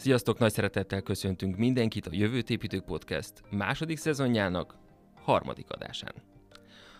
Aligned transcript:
Sziasztok, 0.00 0.38
nagy 0.38 0.52
szeretettel 0.52 1.00
köszöntünk 1.00 1.56
mindenkit 1.56 2.06
a 2.06 2.10
Jövőt 2.12 2.50
építők 2.50 2.84
podcast 2.84 3.32
második 3.50 3.98
szezonjának 3.98 4.74
harmadik 5.22 5.70
adásán. 5.70 6.14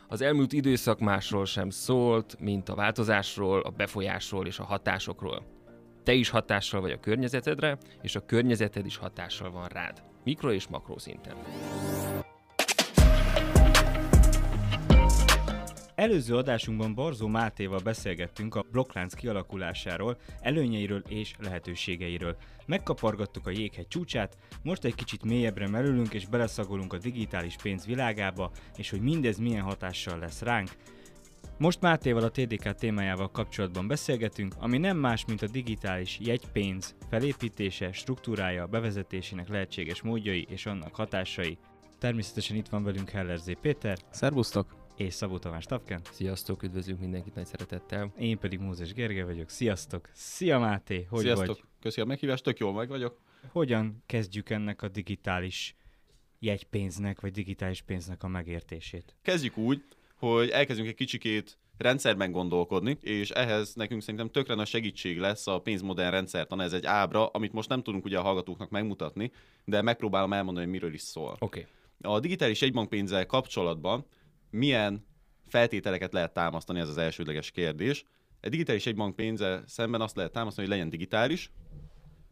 Az 0.09 0.21
elmúlt 0.21 0.53
időszak 0.53 0.99
másról 0.99 1.45
sem 1.45 1.71
szólt, 1.71 2.37
mint 2.41 2.69
a 2.69 2.75
változásról, 2.75 3.61
a 3.61 3.71
befolyásról 3.71 4.47
és 4.47 4.59
a 4.59 4.65
hatásokról. 4.65 5.47
Te 6.03 6.13
is 6.13 6.29
hatással 6.29 6.81
vagy 6.81 6.91
a 6.91 7.01
környezetedre, 7.01 7.79
és 8.03 8.17
a 8.17 8.25
környezeted 8.27 8.87
is 8.87 8.97
hatással 8.97 9.51
van 9.51 9.69
rád, 9.69 10.03
mikro 10.25 10.53
és 10.53 10.69
makró 10.69 10.99
szinten. 10.99 11.37
Előző 16.01 16.37
adásunkban 16.37 16.95
Barzó 16.95 17.27
Mátéval 17.27 17.79
beszélgettünk 17.79 18.55
a 18.55 18.65
blokklánc 18.73 19.15
kialakulásáról, 19.15 20.19
előnyeiről 20.41 21.03
és 21.09 21.35
lehetőségeiről. 21.39 22.37
Megkapargattuk 22.67 23.47
a 23.47 23.51
jéghegy 23.51 23.89
csúcsát, 23.89 24.37
most 24.63 24.85
egy 24.85 24.95
kicsit 24.95 25.25
mélyebbre 25.25 25.69
merülünk 25.69 26.15
és 26.15 26.27
beleszagolunk 26.27 26.93
a 26.93 26.99
digitális 26.99 27.57
pénz 27.63 27.87
világába, 27.87 28.51
és 28.77 28.91
hogy 28.91 29.01
mindez 29.01 29.39
milyen 29.39 29.63
hatással 29.63 30.19
lesz 30.19 30.43
ránk. 30.43 30.71
Most 31.59 31.81
Mátéval 31.81 32.23
a 32.23 32.31
TDK 32.31 32.75
témájával 32.75 33.31
kapcsolatban 33.31 33.89
beszélgetünk, 33.89 34.55
ami 34.59 34.79
nem 34.79 34.97
más, 34.97 35.25
mint 35.25 35.43
a 35.43 35.49
digitális 35.49 36.19
jegypénz 36.21 36.95
felépítése, 37.11 37.93
struktúrája, 37.93 38.67
bevezetésének 38.67 39.49
lehetséges 39.49 40.03
módjai 40.03 40.47
és 40.51 40.67
annak 40.67 40.95
hatásai. 40.95 41.59
Természetesen 41.99 42.57
itt 42.57 42.69
van 42.69 42.85
velünk 42.85 43.11
Heller 43.11 43.39
Z. 43.39 43.51
Péter. 43.61 43.99
Szervusztok! 44.11 44.80
És 45.01 45.15
Szabó 45.15 45.39
Tamás 45.39 45.65
Tapken. 45.65 46.01
Sziasztok, 46.11 46.63
üdvözlünk 46.63 47.01
mindenkit 47.01 47.35
nagy 47.35 47.47
szeretettel. 47.47 48.13
Én 48.19 48.39
pedig 48.39 48.59
Mózes 48.59 48.93
Gerge 48.93 49.25
vagyok. 49.25 49.49
Sziasztok! 49.49 50.09
Szia 50.13 50.59
Máté, 50.59 51.07
hogy 51.11 51.21
Sziasztok. 51.21 51.47
vagy? 51.47 51.65
Köszi 51.81 52.01
a 52.01 52.05
meghívást, 52.05 52.45
tök 52.45 52.59
jól 52.59 52.73
meg 52.73 52.89
vagyok. 52.89 53.21
Hogyan 53.49 54.03
kezdjük 54.07 54.51
ennek 54.51 54.83
a 54.83 54.89
digitális 54.89 55.75
jegypénznek, 56.39 57.21
vagy 57.21 57.33
digitális 57.33 57.83
pénznek 57.83 58.23
a 58.23 58.29
megértését? 58.29 59.15
Kezdjük 59.23 59.57
úgy, 59.57 59.85
hogy 60.15 60.49
elkezdünk 60.49 60.89
egy 60.89 60.95
kicsikét 60.95 61.59
rendszerben 61.77 62.31
gondolkodni, 62.33 62.99
és 63.01 63.31
ehhez 63.31 63.75
nekünk 63.75 64.01
szerintem 64.03 64.31
tökre 64.31 64.55
nagy 64.55 64.67
segítség 64.67 65.19
lesz 65.19 65.47
a 65.47 65.61
pénzmodern 65.61 66.11
rendszertan. 66.11 66.61
Ez 66.61 66.73
egy 66.73 66.87
ábra, 66.87 67.27
amit 67.27 67.53
most 67.53 67.69
nem 67.69 67.83
tudunk 67.83 68.05
ugye 68.05 68.19
a 68.19 68.23
hallgatóknak 68.23 68.71
megmutatni, 68.71 69.33
de 69.65 69.83
megpróbálom 69.83 70.33
elmondani, 70.33 70.65
hogy 70.65 70.75
miről 70.75 70.95
is 70.95 71.03
szól. 71.03 71.37
Oké. 71.39 71.45
Okay. 71.45 71.67
A 72.15 72.21
digitális 72.21 72.63
egybankpénzzel 72.63 73.27
kapcsolatban 73.27 74.07
milyen 74.51 75.07
feltételeket 75.47 76.13
lehet 76.13 76.33
támasztani, 76.33 76.81
ez 76.81 76.89
az 76.89 76.97
elsődleges 76.97 77.51
kérdés. 77.51 78.05
Egy 78.41 78.51
digitális 78.51 78.87
egybankpénzzel 78.87 79.63
szemben 79.67 80.01
azt 80.01 80.17
lehet 80.17 80.33
támasztani, 80.33 80.67
hogy 80.67 80.77
legyen 80.77 80.91
digitális, 80.91 81.51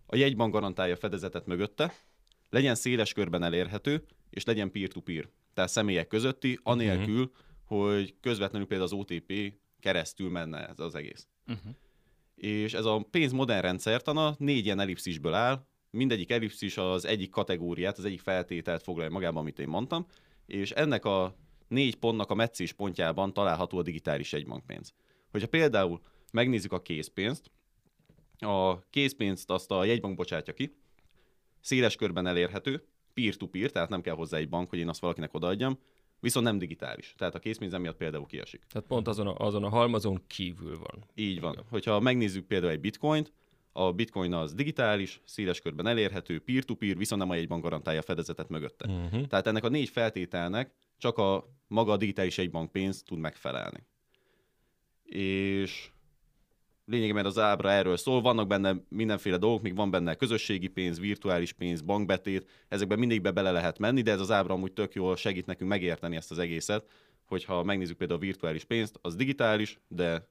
a 0.06 0.16
jegybank 0.16 0.52
garantálja 0.52 0.94
a 0.94 0.98
fedezetet 0.98 1.46
mögötte, 1.46 1.92
legyen 2.50 2.74
széles 2.74 3.12
körben 3.12 3.42
elérhető, 3.42 4.04
és 4.30 4.44
legyen 4.44 4.70
peer-to-peer, 4.70 5.28
tehát 5.54 5.70
személyek 5.70 6.06
közötti, 6.06 6.58
anélkül, 6.62 7.20
uh-huh. 7.20 7.88
hogy 7.88 8.14
közvetlenül 8.20 8.66
például 8.66 8.90
az 8.92 8.98
OTP 8.98 9.32
keresztül 9.80 10.30
menne 10.30 10.68
ez 10.68 10.78
az 10.78 10.94
egész. 10.94 11.26
Uh-huh. 11.46 11.72
És 12.34 12.74
ez 12.74 12.84
a 12.84 13.06
pénz 13.10 13.32
modern 13.32 13.62
rendszertana 13.62 14.34
négy 14.38 14.64
ilyen 14.64 14.80
ellipszisből 14.80 15.34
áll, 15.34 15.66
mindegyik 15.90 16.30
ellipszis 16.30 16.76
az 16.76 17.04
egyik 17.04 17.30
kategóriát, 17.30 17.98
az 17.98 18.04
egyik 18.04 18.20
feltételt 18.20 18.82
foglalja 18.82 19.10
magában, 19.10 19.40
amit 19.40 19.58
én 19.58 19.68
mondtam, 19.68 20.06
és 20.46 20.70
ennek 20.70 21.04
a 21.04 21.36
négy 21.68 21.96
pontnak 21.96 22.30
a 22.30 22.34
meccés 22.34 22.72
pontjában 22.72 23.32
található 23.32 23.78
a 23.78 23.82
digitális 23.82 24.32
egybankpénz. 24.32 24.92
Hogyha 25.30 25.48
például 25.48 26.00
megnézzük 26.32 26.72
a 26.72 26.82
készpénzt, 26.82 27.50
a 28.38 28.88
készpénzt 28.90 29.50
azt 29.50 29.70
a 29.70 29.84
jegybank 29.84 30.16
bocsátja 30.16 30.52
ki, 30.54 30.76
széles 31.60 31.96
körben 31.96 32.26
elérhető, 32.26 32.86
peer-to-peer, 33.14 33.70
tehát 33.70 33.88
nem 33.88 34.00
kell 34.00 34.14
hozzá 34.14 34.36
egy 34.36 34.48
bank, 34.48 34.70
hogy 34.70 34.78
én 34.78 34.88
azt 34.88 35.00
valakinek 35.00 35.34
odaadjam, 35.34 35.78
viszont 36.20 36.46
nem 36.46 36.58
digitális. 36.58 37.14
Tehát 37.16 37.34
a 37.34 37.38
készpénz 37.38 37.74
emiatt 37.74 37.96
például 37.96 38.26
kiesik. 38.26 38.64
Tehát 38.68 38.88
pont 38.88 39.08
azon 39.08 39.26
a, 39.26 39.34
azon 39.46 39.64
a 39.64 39.68
halmazon 39.68 40.22
kívül 40.26 40.78
van. 40.78 41.04
Így 41.14 41.40
van. 41.40 41.64
Hogyha 41.70 42.00
megnézzük 42.00 42.46
például 42.46 42.72
egy 42.72 42.80
bitcoint, 42.80 43.32
a 43.78 43.92
bitcoin 43.92 44.32
az 44.32 44.54
digitális, 44.54 45.20
széles 45.24 45.60
körben 45.60 45.86
elérhető, 45.86 46.38
peer-to-peer, 46.40 46.96
viszont 46.96 47.20
nem 47.20 47.30
a 47.30 47.34
jegybank 47.34 47.62
garantálja 47.62 48.00
a 48.00 48.02
fedezetet 48.02 48.48
mögötte. 48.48 48.88
Uh-huh. 48.88 49.26
Tehát 49.26 49.46
ennek 49.46 49.64
a 49.64 49.68
négy 49.68 49.88
feltételnek 49.88 50.72
csak 50.96 51.18
a 51.18 51.48
maga 51.66 51.92
a 51.92 51.96
digitális 51.96 52.38
egybankpénz 52.38 53.02
tud 53.02 53.18
megfelelni. 53.18 53.86
És 55.04 55.90
lényegében 56.84 57.26
az 57.26 57.38
ábra 57.38 57.70
erről 57.70 57.96
szól, 57.96 58.20
vannak 58.20 58.46
benne 58.46 58.76
mindenféle 58.88 59.36
dolgok, 59.36 59.62
még 59.62 59.74
van 59.74 59.90
benne 59.90 60.14
közösségi 60.14 60.68
pénz, 60.68 61.00
virtuális 61.00 61.52
pénz, 61.52 61.80
bankbetét, 61.80 62.48
ezekben 62.68 62.98
mindegyikbe 62.98 63.30
bele 63.30 63.50
lehet 63.50 63.78
menni, 63.78 64.02
de 64.02 64.10
ez 64.10 64.20
az 64.20 64.30
ábra 64.30 64.54
amúgy 64.54 64.72
tök 64.72 64.94
jól 64.94 65.16
segít 65.16 65.46
nekünk 65.46 65.70
megérteni 65.70 66.16
ezt 66.16 66.30
az 66.30 66.38
egészet, 66.38 66.86
hogyha 67.24 67.62
megnézzük 67.62 67.96
például 67.96 68.18
a 68.18 68.22
virtuális 68.22 68.64
pénzt, 68.64 68.98
az 69.02 69.16
digitális, 69.16 69.78
de 69.88 70.28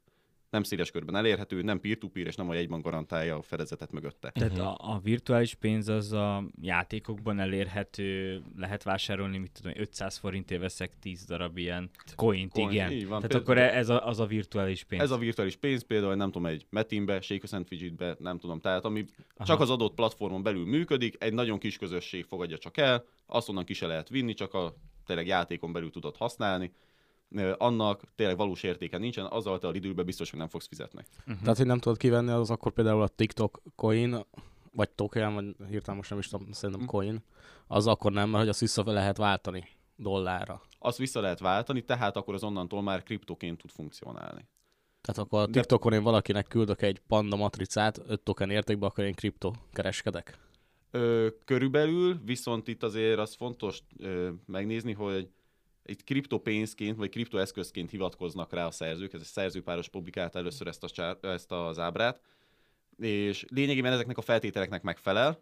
nem 0.49 0.63
széles 0.63 0.91
körben 0.91 1.15
elérhető, 1.15 1.61
nem 1.61 1.79
peer-to-peer, 1.79 2.27
és 2.27 2.35
nem 2.35 2.49
a 2.49 2.53
jegyban 2.53 2.81
garantálja 2.81 3.35
a 3.35 3.41
fedezetet 3.41 3.91
mögötte. 3.91 4.31
Tehát 4.31 4.57
a, 4.57 4.77
a 4.79 4.99
virtuális 5.03 5.53
pénz 5.53 5.87
az 5.87 6.11
a 6.11 6.43
játékokban 6.61 7.39
elérhető, 7.39 8.41
lehet 8.57 8.83
vásárolni, 8.83 9.37
mit 9.37 9.51
tudom, 9.51 9.71
500 9.75 10.17
forintért 10.17 10.61
veszek 10.61 10.91
10 10.99 11.25
darab 11.25 11.57
ilyen 11.57 11.89
coint, 12.15 12.51
Coin, 12.51 12.71
igen. 12.71 12.91
Így 12.91 13.07
van. 13.07 13.21
Tehát 13.21 13.45
például, 13.45 13.67
akkor 13.67 13.77
ez 13.77 13.89
a, 13.89 14.07
az 14.07 14.19
a 14.19 14.25
virtuális 14.25 14.83
pénz. 14.83 15.01
Ez 15.01 15.11
a 15.11 15.17
virtuális 15.17 15.55
pénz 15.55 15.83
például, 15.83 16.15
nem 16.15 16.31
tudom, 16.31 16.45
egy 16.45 16.65
Metinbe, 16.69 17.21
Shake 17.21 17.63
be, 17.97 18.15
nem 18.19 18.39
tudom, 18.39 18.59
tehát 18.59 18.85
ami 18.85 19.05
Aha. 19.35 19.45
csak 19.45 19.59
az 19.59 19.69
adott 19.69 19.93
platformon 19.93 20.43
belül 20.43 20.65
működik, 20.65 21.15
egy 21.19 21.33
nagyon 21.33 21.59
kis 21.59 21.77
közösség 21.77 22.25
fogadja 22.25 22.57
csak 22.57 22.77
el, 22.77 23.05
azt 23.25 23.49
onnan 23.49 23.65
ki 23.65 23.73
se 23.73 23.87
lehet 23.87 24.09
vinni, 24.09 24.33
csak 24.33 24.53
a 24.53 24.73
tényleg 25.05 25.27
játékon 25.27 25.71
belül 25.71 25.89
tudod 25.89 26.17
használni, 26.17 26.71
annak 27.57 28.03
tényleg 28.15 28.37
valós 28.37 28.63
értéke 28.63 28.97
nincsen, 28.97 29.25
azzal 29.25 29.59
te 29.59 29.67
a 29.67 29.73
időben 29.73 30.05
biztos, 30.05 30.29
hogy 30.29 30.39
nem 30.39 30.47
fogsz 30.47 30.67
fizetni. 30.67 31.03
Uh-huh. 31.19 31.41
Tehát, 31.41 31.57
hogy 31.57 31.65
nem 31.65 31.79
tudod 31.79 31.97
kivenni, 31.97 32.31
az 32.31 32.49
akkor 32.49 32.71
például 32.71 33.01
a 33.01 33.07
TikTok 33.07 33.61
coin, 33.75 34.25
vagy 34.71 34.89
token, 34.89 35.33
vagy 35.33 35.55
hirtelen 35.69 35.97
most 35.97 36.09
nem 36.09 36.19
is 36.19 36.27
tudom, 36.27 36.51
szerintem 36.51 36.85
uh-huh. 36.85 36.99
coin, 36.99 37.23
az 37.67 37.87
akkor 37.87 38.11
nem, 38.11 38.29
mert 38.29 38.39
hogy 38.39 38.49
azt 38.49 38.59
vissza 38.59 38.91
lehet 38.91 39.17
váltani 39.17 39.67
dollárra. 39.95 40.61
Azt 40.79 40.97
vissza 40.97 41.21
lehet 41.21 41.39
váltani, 41.39 41.81
tehát 41.81 42.15
akkor 42.15 42.33
az 42.33 42.43
onnantól 42.43 42.81
már 42.81 43.03
kriptoként 43.03 43.57
tud 43.57 43.71
funkcionálni. 43.71 44.47
Tehát 45.01 45.21
akkor 45.21 45.41
a 45.41 45.45
TikTokon 45.45 45.93
én 45.93 46.03
valakinek 46.03 46.47
küldök 46.47 46.81
egy 46.81 47.01
panda 47.07 47.35
matricát 47.35 48.01
5 48.07 48.21
token 48.21 48.49
értékbe, 48.49 48.85
akkor 48.85 49.03
én 49.03 49.13
kripto 49.13 49.51
kereskedek? 49.71 50.39
Ö, 50.91 51.27
körülbelül, 51.45 52.19
viszont 52.25 52.67
itt 52.67 52.83
azért 52.83 53.19
az 53.19 53.35
fontos 53.35 53.81
ö, 53.97 54.29
megnézni, 54.45 54.93
hogy 54.93 55.29
itt 55.87 56.03
kriptopénzként 56.03 56.97
vagy 56.97 57.09
kriptoeszközként 57.09 57.89
hivatkoznak 57.89 58.53
rá 58.53 58.65
a 58.65 58.71
szerzők, 58.71 59.13
ez 59.13 59.21
a 59.21 59.25
szerzőpáros 59.25 59.89
publikált 59.89 60.35
először 60.35 60.67
ezt, 60.67 60.83
a 60.83 60.89
csár, 60.89 61.17
ezt 61.21 61.51
az 61.51 61.79
ábrát, 61.79 62.21
és 62.97 63.45
lényegében 63.49 63.91
ezeknek 63.91 64.17
a 64.17 64.21
feltételeknek 64.21 64.81
megfelel, 64.81 65.41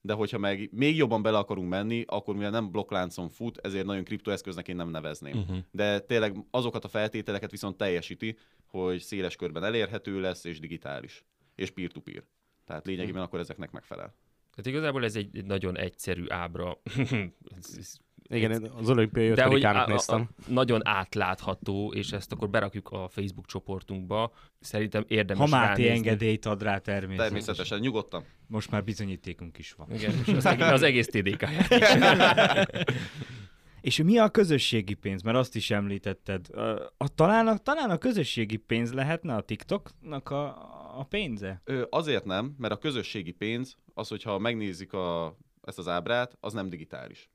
de 0.00 0.12
hogyha 0.12 0.38
meg 0.38 0.68
még 0.72 0.96
jobban 0.96 1.22
bele 1.22 1.38
akarunk 1.38 1.68
menni, 1.68 2.04
akkor 2.06 2.34
mivel 2.34 2.50
nem 2.50 2.70
blokkláncon 2.70 3.28
fut, 3.28 3.58
ezért 3.58 3.86
nagyon 3.86 4.04
kriptoeszköznek 4.04 4.68
én 4.68 4.76
nem 4.76 4.90
nevezném. 4.90 5.38
Uh-huh. 5.38 5.58
De 5.70 6.00
tényleg 6.00 6.36
azokat 6.50 6.84
a 6.84 6.88
feltételeket 6.88 7.50
viszont 7.50 7.76
teljesíti, 7.76 8.36
hogy 8.66 9.00
széles 9.00 9.36
körben 9.36 9.64
elérhető 9.64 10.20
lesz, 10.20 10.44
és 10.44 10.60
digitális, 10.60 11.24
és 11.54 11.70
peer-to-peer. 11.70 12.24
Tehát 12.64 12.86
lényegében 12.86 13.14
uh-huh. 13.14 13.26
akkor 13.26 13.40
ezeknek 13.40 13.70
megfelel. 13.70 14.14
Tehát 14.54 14.66
igazából 14.66 15.04
ez 15.04 15.16
egy 15.16 15.44
nagyon 15.44 15.78
egyszerű 15.78 16.24
ábra. 16.28 16.80
Igen, 18.32 18.70
az 18.78 18.90
olimpiai 18.90 19.28
ötödikának 19.28 19.86
néztem. 19.88 20.20
A, 20.20 20.42
a, 20.48 20.52
nagyon 20.52 20.86
átlátható, 20.86 21.92
és 21.92 22.12
ezt 22.12 22.32
akkor 22.32 22.50
berakjuk 22.50 22.88
a 22.88 23.08
Facebook 23.08 23.46
csoportunkba. 23.46 24.32
Szerintem 24.60 25.04
érdemes 25.08 25.50
Ha 25.50 25.56
Máté 25.56 25.88
engedélyt 25.88 26.46
ad 26.46 26.62
rá 26.62 26.78
természetesen. 26.78 27.24
Természetesen, 27.24 27.78
nyugodtan. 27.78 28.24
Most 28.46 28.70
már 28.70 28.84
bizonyítékunk 28.84 29.58
is 29.58 29.72
van. 29.72 29.92
Igen, 29.92 30.12
és 30.26 30.32
az, 30.32 30.46
egész, 30.46 30.66
az 30.66 30.82
egész 30.82 31.06
tdk 31.06 31.48
És 33.80 34.02
mi 34.02 34.18
a 34.18 34.28
közösségi 34.28 34.94
pénz? 34.94 35.22
Mert 35.22 35.36
azt 35.36 35.56
is 35.56 35.70
említetted. 35.70 36.48
A, 36.50 36.60
a, 36.96 37.08
talán, 37.14 37.46
a, 37.46 37.56
talán 37.56 37.90
a 37.90 37.98
közösségi 37.98 38.56
pénz 38.56 38.92
lehetne 38.92 39.34
a 39.34 39.40
TikToknak 39.40 40.30
a, 40.30 40.44
a 40.98 41.04
pénze? 41.04 41.60
Ö, 41.64 41.82
azért 41.90 42.24
nem, 42.24 42.54
mert 42.58 42.72
a 42.72 42.78
közösségi 42.78 43.32
pénz, 43.32 43.76
az, 43.94 44.08
hogyha 44.08 44.38
megnézik 44.38 44.92
a, 44.92 45.36
ezt 45.62 45.78
az 45.78 45.88
ábrát, 45.88 46.36
az 46.40 46.52
nem 46.52 46.68
digitális. 46.68 47.30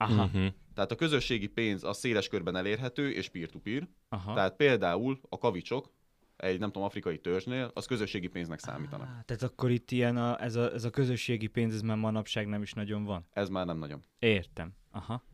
Aha. 0.00 0.24
Uh-huh. 0.24 0.46
Tehát 0.74 0.90
a 0.90 0.94
közösségi 0.94 1.46
pénz 1.46 1.84
a 1.84 1.92
széles 1.92 2.28
körben 2.28 2.56
elérhető 2.56 3.10
és 3.10 3.28
peer-to-peer. 3.28 3.88
Aha. 4.08 4.34
Tehát 4.34 4.56
például 4.56 5.20
a 5.28 5.38
kavicsok 5.38 5.92
egy, 6.36 6.58
nem 6.58 6.70
tudom, 6.70 6.82
afrikai 6.86 7.18
törzsnél, 7.18 7.70
az 7.74 7.86
közösségi 7.86 8.26
pénznek 8.26 8.58
számítanak. 8.58 9.06
Ah, 9.06 9.24
tehát 9.24 9.42
akkor 9.42 9.70
itt 9.70 9.90
ilyen 9.90 10.16
a, 10.16 10.42
ez, 10.42 10.56
a, 10.56 10.72
ez 10.72 10.84
a 10.84 10.90
közösségi 10.90 11.46
pénz, 11.46 11.74
ez 11.74 11.80
már 11.80 11.96
manapság 11.96 12.46
nem 12.46 12.62
is 12.62 12.72
nagyon 12.72 13.04
van? 13.04 13.26
Ez 13.32 13.48
már 13.48 13.66
nem 13.66 13.78
nagyon. 13.78 14.04
Értem. 14.18 14.72
Aha. 14.90 15.24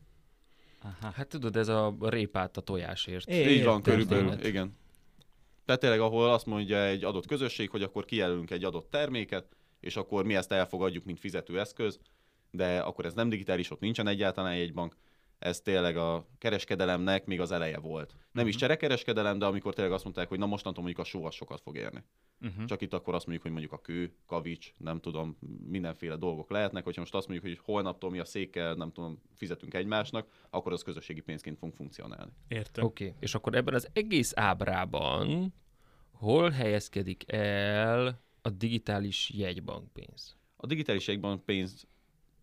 Aha. 0.82 1.12
Hát 1.12 1.28
tudod, 1.28 1.56
ez 1.56 1.68
a 1.68 1.96
répát 2.00 2.56
a 2.56 2.60
tojásért. 2.60 3.28
É, 3.28 3.54
Így 3.54 3.64
van, 3.64 3.82
körülbelül, 3.82 4.44
igen. 4.44 4.72
Tehát 5.64 5.80
tényleg, 5.80 6.00
ahol 6.00 6.32
azt 6.32 6.46
mondja 6.46 6.84
egy 6.84 7.04
adott 7.04 7.26
közösség, 7.26 7.70
hogy 7.70 7.82
akkor 7.82 8.04
kijelölünk 8.04 8.50
egy 8.50 8.64
adott 8.64 8.90
terméket, 8.90 9.56
és 9.80 9.96
akkor 9.96 10.24
mi 10.24 10.34
ezt 10.34 10.52
elfogadjuk, 10.52 11.04
mint 11.04 11.20
fizetőeszköz, 11.20 11.98
de 12.56 12.78
akkor 12.78 13.04
ez 13.04 13.14
nem 13.14 13.28
digitális, 13.28 13.70
ott 13.70 13.80
nincsen 13.80 14.06
egyáltalán 14.06 14.56
jegybank, 14.56 14.96
ez 15.38 15.60
tényleg 15.60 15.96
a 15.96 16.26
kereskedelemnek 16.38 17.26
még 17.26 17.40
az 17.40 17.50
eleje 17.50 17.78
volt. 17.78 18.10
Nem 18.32 18.44
Mhm. 18.44 18.46
is 18.46 18.56
cserekereskedelem, 18.56 19.38
de 19.38 19.46
amikor 19.46 19.74
tényleg 19.74 19.92
azt 19.94 20.04
mondták, 20.04 20.28
hogy 20.28 20.38
na 20.38 20.46
mostantól 20.46 20.82
mondjuk 20.84 21.06
a 21.06 21.08
só 21.08 21.24
az 21.24 21.34
sokat 21.34 21.60
fog 21.60 21.76
érni. 21.76 22.02
Uh-huh. 22.40 22.64
Csak 22.64 22.82
itt 22.82 22.92
akkor 22.92 23.14
azt 23.14 23.26
mondjuk, 23.26 23.42
hogy 23.46 23.52
mondjuk 23.52 23.72
a 23.72 23.80
kő, 23.80 24.14
kavics, 24.26 24.74
nem 24.76 25.00
tudom, 25.00 25.36
mindenféle 25.66 26.16
dolgok 26.16 26.50
lehetnek, 26.50 26.84
hogyha 26.84 27.00
most 27.00 27.14
azt 27.14 27.28
mondjuk, 27.28 27.48
hogy 27.52 27.64
holnaptól 27.64 28.10
mi 28.10 28.18
a 28.18 28.24
székkel, 28.24 28.74
nem 28.74 28.92
tudom, 28.92 29.22
fizetünk 29.34 29.74
egymásnak, 29.74 30.28
akkor 30.50 30.72
az 30.72 30.82
közösségi 30.82 31.20
pénzként 31.20 31.58
fog 31.58 31.72
funkcionálni. 31.74 32.32
Értem. 32.48 32.84
Oké, 32.84 33.04
okay. 33.06 33.16
és 33.20 33.34
akkor 33.34 33.54
ebben 33.54 33.74
az 33.74 33.88
egész 33.92 34.32
ábrában 34.36 35.54
hol 36.12 36.50
helyezkedik 36.50 37.32
el 37.32 38.20
a 38.42 38.50
digitális 38.50 39.30
jegybankpénz? 39.34 40.36
A 40.56 40.66
digitális 40.66 41.08
jegybank 41.08 41.44
pénz 41.44 41.86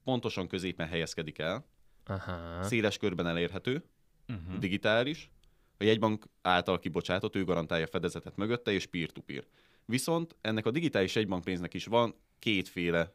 pontosan 0.04 0.48
középen 0.48 0.88
helyezkedik 0.88 1.40
el, 1.40 1.66
Aha. 2.06 2.64
széles 2.64 2.98
körben 2.98 3.28
elérhető, 3.28 3.84
Uh-huh. 4.28 4.58
digitális, 4.58 5.32
a 5.78 5.84
jegybank 5.84 6.26
által 6.42 6.80
kibocsátott, 6.80 7.36
ő 7.36 7.44
garantálja 7.44 7.88
fedezetet 7.88 8.36
mögötte, 8.36 8.72
és 8.72 8.86
peer-to-peer. 8.86 9.44
Viszont 9.86 10.36
ennek 10.42 10.66
a 10.66 10.72
digitális 10.72 11.16
jegybankpénznek 11.16 11.74
is 11.74 11.86
van 11.86 12.16
kétféle 12.40 13.14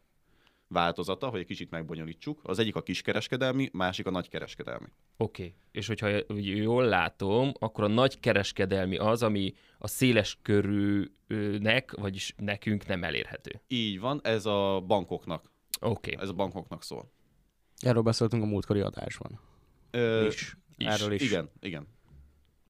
változata, 0.67 1.29
hogy 1.29 1.40
egy 1.40 1.46
kicsit 1.46 1.70
megbonyolítsuk. 1.70 2.40
Az 2.43 2.58
egyik 2.58 2.76
a 2.76 2.82
kiskereskedelmi, 2.82 3.69
másik 3.73 4.06
a 4.06 4.11
nagykereskedelmi. 4.11 4.87
Oké, 5.17 5.43
okay. 5.43 5.55
és 5.73 5.87
hogyha 5.87 6.08
jól 6.37 6.85
látom, 6.85 7.52
akkor 7.58 7.85
a 7.85 7.88
nagy 7.88 8.20
kereskedelmi 8.20 8.96
az, 8.96 9.23
ami 9.23 9.55
a 9.79 9.87
széles 9.87 10.38
körűnek, 10.43 11.93
vagyis 11.93 12.35
nekünk 12.37 12.87
nem 12.87 13.05
elérhető. 13.05 13.61
Így 13.69 14.00
van, 14.00 14.20
ez 14.23 14.46
a 14.46 14.85
bankoknak, 14.87 15.50
Oké, 15.81 16.13
okay. 16.13 16.25
ez 16.25 16.29
a 16.29 16.33
bankoknak 16.33 16.83
szól. 16.83 17.11
Erről 17.79 18.03
beszéltünk 18.03 18.43
a 18.43 18.47
múltkori 18.47 18.81
adásban. 18.81 19.41
Ö, 19.91 20.27
is. 20.27 20.57
is. 20.77 20.87
Erről 20.87 21.13
is. 21.13 21.23
Igen, 21.23 21.51
igen. 21.61 21.87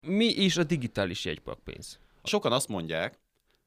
mi 0.00 0.24
is 0.24 0.56
a 0.56 0.64
digitális 0.64 1.24
jegybankpénz? 1.24 1.98
Sokan 2.22 2.52
azt 2.52 2.68
mondják, 2.68 3.18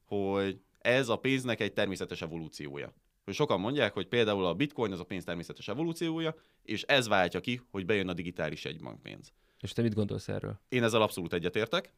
hogy 0.06 0.62
ez 0.78 1.10
a 1.10 1.16
pénznek 1.16 1.60
egy 1.60 1.74
természetes 1.74 2.22
evolúciója. 2.22 2.94
Hogy 3.24 3.34
sokan 3.34 3.60
mondják, 3.60 3.94
hogy 3.94 4.08
például 4.08 4.46
a 4.46 4.54
bitcoin 4.54 4.92
az 4.92 5.00
a 5.00 5.04
pénz 5.04 5.24
természetes 5.24 5.68
evolúciója, 5.68 6.36
és 6.64 6.84
ez 6.84 7.08
váltja 7.08 7.40
ki, 7.40 7.62
hogy 7.72 7.86
bejön 7.86 8.08
a 8.08 8.14
digitális 8.14 8.66
egybankpénz. 8.66 9.32
És 9.60 9.72
te 9.72 9.82
mit 9.82 9.94
gondolsz 9.94 10.28
erről? 10.28 10.60
Én 10.70 10.84
ezzel 10.84 11.02
abszolút 11.02 11.34
egyetértek, 11.34 11.94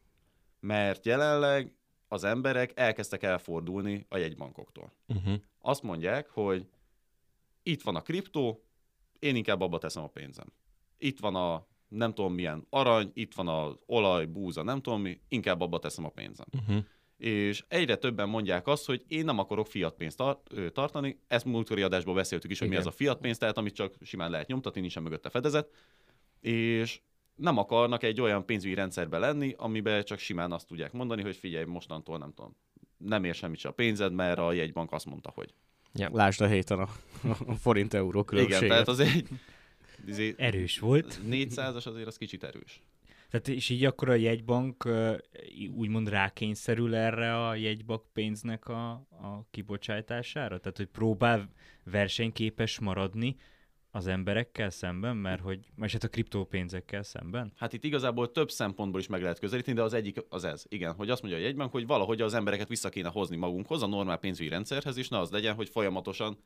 mert 0.60 1.06
jelenleg 1.06 1.74
az 2.07 2.24
emberek 2.24 2.72
elkezdtek 2.75 3.24
elfordulni 3.24 4.06
a 4.10 4.18
jegybankoktól. 4.18 4.92
Uh-huh. 5.07 5.34
Azt 5.62 5.84
mondják, 5.84 6.30
hogy 6.30 6.68
itt 7.63 7.81
van 7.81 7.95
a 7.95 8.01
kriptó, 8.01 8.63
én 9.19 9.36
inkább 9.36 9.62
abba 9.62 9.77
teszem 9.77 10.04
a 10.04 10.07
pénzem. 10.07 10.48
Itt 10.98 11.19
van 11.19 11.36
a 11.36 11.68
nem 11.88 12.13
tudom 12.13 12.33
milyen 12.33 12.65
arany, 12.69 13.12
itt 13.13 13.33
van 13.33 13.48
az 13.48 13.75
olaj, 13.86 14.25
búza, 14.25 14.63
nem 14.63 14.81
tudom 14.81 15.01
mi, 15.01 15.21
inkább 15.27 15.62
abba 15.62 15.80
teszem 15.80 16.06
a 16.06 16.10
pénzem. 16.10 16.45
Uh-huh. 16.57 16.83
És 17.18 17.63
egyre 17.68 17.95
többen 17.95 18.30
mondják 18.30 18.68
azt, 18.68 18.86
hogy 18.86 19.04
én 19.07 19.25
nem 19.25 19.39
akarok 19.39 19.68
fiat 19.68 19.95
pénzt 19.95 20.18
tar- 20.18 20.71
tartani. 20.74 21.19
Ezt 21.27 21.45
múltkori 21.45 21.81
adásban 21.81 22.15
beszéltük 22.15 22.51
is, 22.51 22.60
hogy 22.60 22.68
Igen. 22.68 22.80
mi 22.80 22.88
ez 22.88 22.94
a 22.94 22.98
fiat 22.98 23.19
pénz, 23.19 23.38
tehát 23.38 23.57
amit 23.57 23.75
csak 23.75 23.95
simán 24.01 24.31
lehet 24.31 24.48
nyomtatni, 24.48 24.81
nincsen 24.81 25.04
mögötte 25.04 25.30
fedezet. 25.30 25.69
És 26.39 27.01
nem 27.36 27.57
akarnak 27.57 28.04
egy 28.04 28.21
olyan 28.21 28.45
pénzügyi 28.45 28.74
rendszerbe 28.74 29.18
lenni, 29.18 29.54
amiben 29.57 30.04
csak 30.04 30.19
simán 30.19 30.51
azt 30.51 30.68
tudják 30.68 30.92
mondani, 30.92 31.21
hogy 31.21 31.36
figyelj, 31.36 31.65
mostantól 31.65 32.18
nem 32.18 32.33
tudom, 32.33 32.56
nem 32.98 33.24
ér 33.24 33.36
semmit 33.36 33.60
se 33.60 33.68
a 33.68 33.71
pénzed, 33.74 34.13
mert 34.13 34.39
a 34.39 34.51
jegybank 34.51 34.92
azt 34.92 35.06
mondta, 35.06 35.31
hogy. 35.36 35.54
Lásd 35.94 36.42
a 36.42 36.48
héten 36.48 36.80
a, 36.80 36.90
a 37.48 37.56
forint-euró 37.56 38.24
különbséget. 38.24 38.62
Igen, 38.62 38.72
tehát 38.72 38.88
az 38.88 39.00
egy, 39.00 39.28
azért 40.10 40.40
Erős 40.40 40.80
volt. 40.80 41.19
400-as 41.30 41.86
azért 41.86 42.07
az 42.07 42.18
kicsit 42.18 42.44
erős. 42.44 42.81
Tehát 43.30 43.48
és 43.48 43.69
így 43.69 43.86
akkor 43.86 44.10
a 44.10 44.13
jegybank 44.13 44.90
úgymond 45.75 46.10
rákényszerül 46.10 46.95
erre 46.95 47.48
a 47.48 47.56
jegybank 47.56 48.01
pénznek 48.13 48.68
a, 48.68 48.92
a 48.92 49.45
kibocsátására? 49.51 50.60
Tehát, 50.60 50.78
hogy 50.78 50.88
próbál 50.88 51.50
versenyképes 51.84 52.80
maradni 52.80 53.36
az 53.95 54.07
emberekkel 54.07 54.69
szemben, 54.69 55.18
mert 55.18 55.42
hogy, 55.42 55.60
és 55.81 55.94
hát 55.94 56.04
a 56.04 56.07
kriptópénzekkel 56.07 57.04
szemben? 57.04 57.51
Hát 57.56 57.74
itt 57.74 57.84
igazából 57.84 58.31
több 58.31 58.51
szempontból 58.51 59.00
is 59.00 59.07
meg 59.07 59.22
lehet 59.22 59.40
közelíteni, 59.40 59.75
de 59.75 59.84
az 59.84 59.94
egyik 59.94 60.18
az 60.30 60.44
ez. 60.44 60.66
Igen, 60.68 60.94
hogy 60.94 61.10
azt 61.10 61.22
mondja 61.22 61.40
a 61.40 61.44
jegybank, 61.44 61.72
hogy 61.72 61.88
valahogy 61.88 62.22
az 62.22 62.34
embereket 62.34 62.68
vissza 62.68 62.90
kéne 62.90 63.10
hozni 63.10 63.36
magunkhoz, 63.36 63.81
a 63.84 63.88
normál 63.88 64.18
pénzügyi 64.18 64.50
rendszerhez, 64.50 64.98
és 64.98 65.07
ne 65.07 65.19
az 65.19 65.31
legyen, 65.31 65.56
hogy 65.56 65.69
folyamatosan 65.69 66.38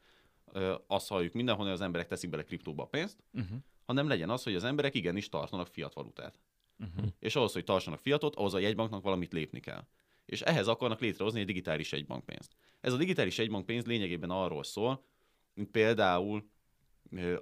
ö, 0.52 0.76
azt 0.88 1.08
halljuk 1.08 1.34
mindenhol, 1.34 1.66
hogy 1.66 1.74
az 1.74 1.82
emberek 1.82 2.08
teszik 2.08 2.30
bele 2.30 2.44
kriptóba 2.44 2.84
a 2.84 2.88
pénzt, 2.88 3.18
Uh-huh. 3.34 3.58
hanem 3.86 4.08
legyen 4.08 4.30
az, 4.30 4.44
hogy 4.44 4.56
az 4.56 4.64
emberek 4.64 4.96
igenis 4.96 5.30
tartanak 5.30 5.68
fiat 5.68 5.94
valutát. 5.94 6.40
Uh-huh. 6.80 7.12
És 7.20 7.36
ahhoz, 7.36 7.54
hogy 7.54 7.64
tartsanak 7.64 8.00
fiatot, 8.00 8.36
ahhoz 8.36 8.54
a 8.54 8.60
jegybanknak 8.60 9.04
valamit 9.04 9.34
lépni 9.34 9.60
kell. 9.60 9.88
És 10.26 10.42
ehhez 10.42 10.68
akarnak 10.68 11.00
létrehozni 11.00 11.40
egy 11.40 11.46
digitális 11.46 11.94
egybankpénzt. 11.94 12.56
Ez 12.82 12.94
a 12.94 12.98
digitális 12.98 13.40
egybankpénz 13.40 13.86
lényegében 13.86 14.30
arról 14.30 14.64
szól, 14.64 15.04
mint 15.54 15.72
például 15.72 16.50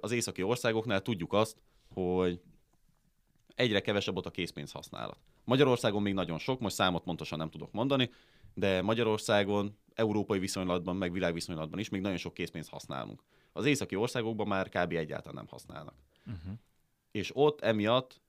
az 0.00 0.12
északi 0.12 0.42
országoknál 0.42 1.02
tudjuk 1.02 1.32
azt, 1.32 1.56
hogy 1.94 2.40
egyre 3.54 3.80
kevesebb 3.80 4.16
ott 4.16 4.26
a 4.26 4.30
készpénz 4.30 4.72
használat. 4.72 5.18
Magyarországon 5.44 6.02
még 6.02 6.14
nagyon 6.14 6.38
sok, 6.38 6.60
most 6.60 6.74
számot 6.74 7.02
pontosan 7.02 7.38
nem 7.38 7.50
tudok 7.50 7.72
mondani, 7.72 8.10
de 8.54 8.82
Magyarországon, 8.82 9.78
európai 9.94 10.38
viszonylatban, 10.38 10.96
meg 10.96 11.12
világviszonylatban 11.12 11.78
is 11.78 11.88
még 11.88 12.00
nagyon 12.00 12.16
sok 12.16 12.34
készpénzt 12.34 12.70
használunk. 12.70 13.22
Az 13.52 13.64
északi 13.64 13.96
országokban 13.96 14.46
már 14.46 14.68
kb. 14.68 14.92
egyáltalán 14.92 15.34
nem 15.34 15.46
használnak. 15.46 15.94
Uh-huh. 16.26 16.58
És 17.10 17.30
ott 17.34 17.60
emiatt 17.60 18.20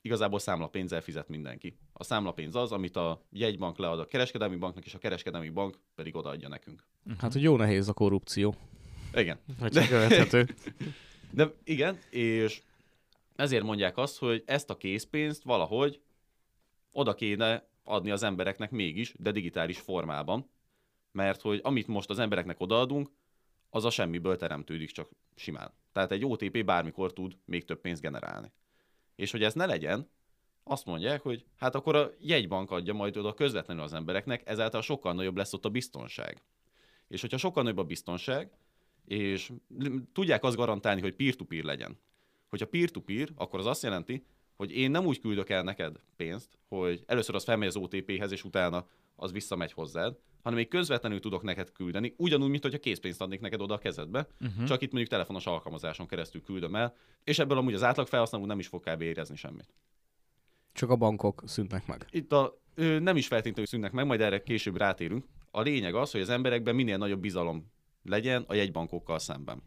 igazából 0.00 0.38
számlapénzzel 0.38 1.00
fizet 1.00 1.28
mindenki. 1.28 1.76
A 1.92 2.04
számlapénz 2.04 2.54
az, 2.54 2.72
amit 2.72 2.96
a 2.96 3.22
jegybank 3.30 3.78
lead 3.78 3.98
a 3.98 4.06
kereskedelmi 4.06 4.56
banknak, 4.56 4.84
és 4.84 4.94
a 4.94 4.98
kereskedelmi 4.98 5.48
bank 5.48 5.78
pedig 5.94 6.16
odaadja 6.16 6.48
nekünk. 6.48 6.84
Hát, 7.18 7.32
hogy 7.32 7.42
jó 7.42 7.56
nehéz 7.56 7.88
a 7.88 7.92
korrupció. 7.92 8.54
Igen. 9.14 9.38
Hogy 9.58 9.72
csak 9.72 9.88
követhető. 9.88 10.54
De 11.30 11.52
igen, 11.64 11.98
és 12.10 12.62
ezért 13.36 13.64
mondják 13.64 13.96
azt, 13.96 14.18
hogy 14.18 14.42
ezt 14.46 14.70
a 14.70 14.76
készpénzt 14.76 15.42
valahogy 15.42 16.00
oda 16.92 17.14
kéne 17.14 17.66
adni 17.84 18.10
az 18.10 18.22
embereknek 18.22 18.70
mégis, 18.70 19.14
de 19.18 19.30
digitális 19.30 19.78
formában, 19.78 20.50
mert 21.12 21.40
hogy 21.40 21.60
amit 21.62 21.86
most 21.86 22.10
az 22.10 22.18
embereknek 22.18 22.60
odaadunk, 22.60 23.10
az 23.70 23.84
a 23.84 23.90
semmiből 23.90 24.36
teremtődik 24.36 24.90
csak 24.90 25.10
simán. 25.34 25.72
Tehát 25.92 26.12
egy 26.12 26.24
OTP 26.24 26.64
bármikor 26.64 27.12
tud 27.12 27.36
még 27.44 27.64
több 27.64 27.80
pénzt 27.80 28.00
generálni. 28.00 28.52
És 29.16 29.30
hogy 29.30 29.42
ez 29.42 29.54
ne 29.54 29.66
legyen, 29.66 30.08
azt 30.64 30.86
mondják, 30.86 31.22
hogy 31.22 31.44
hát 31.56 31.74
akkor 31.74 31.96
a 31.96 32.10
jegybank 32.18 32.70
adja 32.70 32.92
majd 32.92 33.16
oda 33.16 33.34
közvetlenül 33.34 33.82
az 33.82 33.92
embereknek, 33.92 34.48
ezáltal 34.48 34.82
sokkal 34.82 35.14
nagyobb 35.14 35.36
lesz 35.36 35.52
ott 35.52 35.64
a 35.64 35.68
biztonság. 35.68 36.42
És 37.08 37.20
hogyha 37.20 37.36
sokkal 37.36 37.62
nagyobb 37.62 37.78
a 37.78 37.84
biztonság, 37.84 38.50
és 39.04 39.52
tudják 40.12 40.44
azt 40.44 40.56
garantálni, 40.56 41.00
hogy 41.00 41.14
peer-to-peer 41.14 41.64
legyen. 41.64 41.98
Hogyha 42.48 42.66
peer-to-peer, 42.66 43.28
akkor 43.34 43.58
az 43.58 43.66
azt 43.66 43.82
jelenti, 43.82 44.24
hogy 44.56 44.72
én 44.76 44.90
nem 44.90 45.06
úgy 45.06 45.20
küldök 45.20 45.48
el 45.48 45.62
neked 45.62 45.96
pénzt, 46.16 46.58
hogy 46.68 47.02
először 47.06 47.34
az 47.34 47.44
felmegy 47.44 47.68
az 47.68 47.76
OTP-hez, 47.76 48.32
és 48.32 48.44
utána 48.44 48.86
az 49.16 49.32
visszamegy 49.32 49.72
hozzád, 49.72 50.18
hanem 50.42 50.58
még 50.58 50.68
közvetlenül 50.68 51.20
tudok 51.20 51.42
neked 51.42 51.72
küldeni, 51.72 52.14
ugyanúgy, 52.16 52.48
mint 52.50 52.62
hogyha 52.62 52.78
készpénzt 52.78 53.20
adnék 53.20 53.40
neked 53.40 53.60
oda 53.60 53.74
a 53.74 53.78
kezedbe, 53.78 54.26
Uh-huh. 54.40 54.64
csak 54.64 54.82
itt 54.82 54.90
mondjuk 54.90 55.10
telefonos 55.10 55.46
alkalmazáson 55.46 56.06
keresztül 56.06 56.42
küldöm 56.42 56.74
el, 56.74 56.94
és 57.24 57.38
ebből 57.38 57.58
amúgy 57.58 57.74
az 57.74 57.82
átlag 57.82 58.06
felhasználó 58.06 58.46
nem 58.46 58.58
is 58.58 58.66
fog 58.66 58.82
kb. 58.82 59.00
érezni 59.00 59.36
semmit. 59.36 59.74
Csak 60.72 60.90
a 60.90 60.96
bankok 60.96 61.42
szűnnek 61.46 61.86
meg. 61.86 62.06
Itt 62.10 62.32
a, 62.32 62.60
ö, 62.74 62.98
nem 62.98 63.16
is 63.16 63.26
feltétlenül 63.26 63.66
szűnnek 63.66 63.92
meg, 63.92 64.06
majd 64.06 64.20
erre 64.20 64.42
később 64.42 64.76
rátérünk. 64.76 65.24
A 65.50 65.60
lényeg 65.60 65.94
az, 65.94 66.10
hogy 66.10 66.20
az 66.20 66.28
emberekben 66.28 66.74
minél 66.74 66.96
nagyobb 66.96 67.20
bizalom 67.20 67.72
legyen 68.04 68.44
a 68.48 68.54
jegybankokkal 68.54 69.18
szemben. 69.18 69.62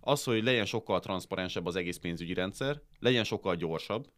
Az, 0.00 0.24
hogy 0.24 0.42
legyen 0.42 0.64
sokkal 0.64 1.00
transzparensebb 1.00 1.66
az 1.66 1.76
egész 1.76 1.96
pénzügyi 1.96 2.34
rendszer, 2.34 2.82
legyen 2.98 3.24
sokkal 3.24 3.56
gyorsabb, 3.56 4.10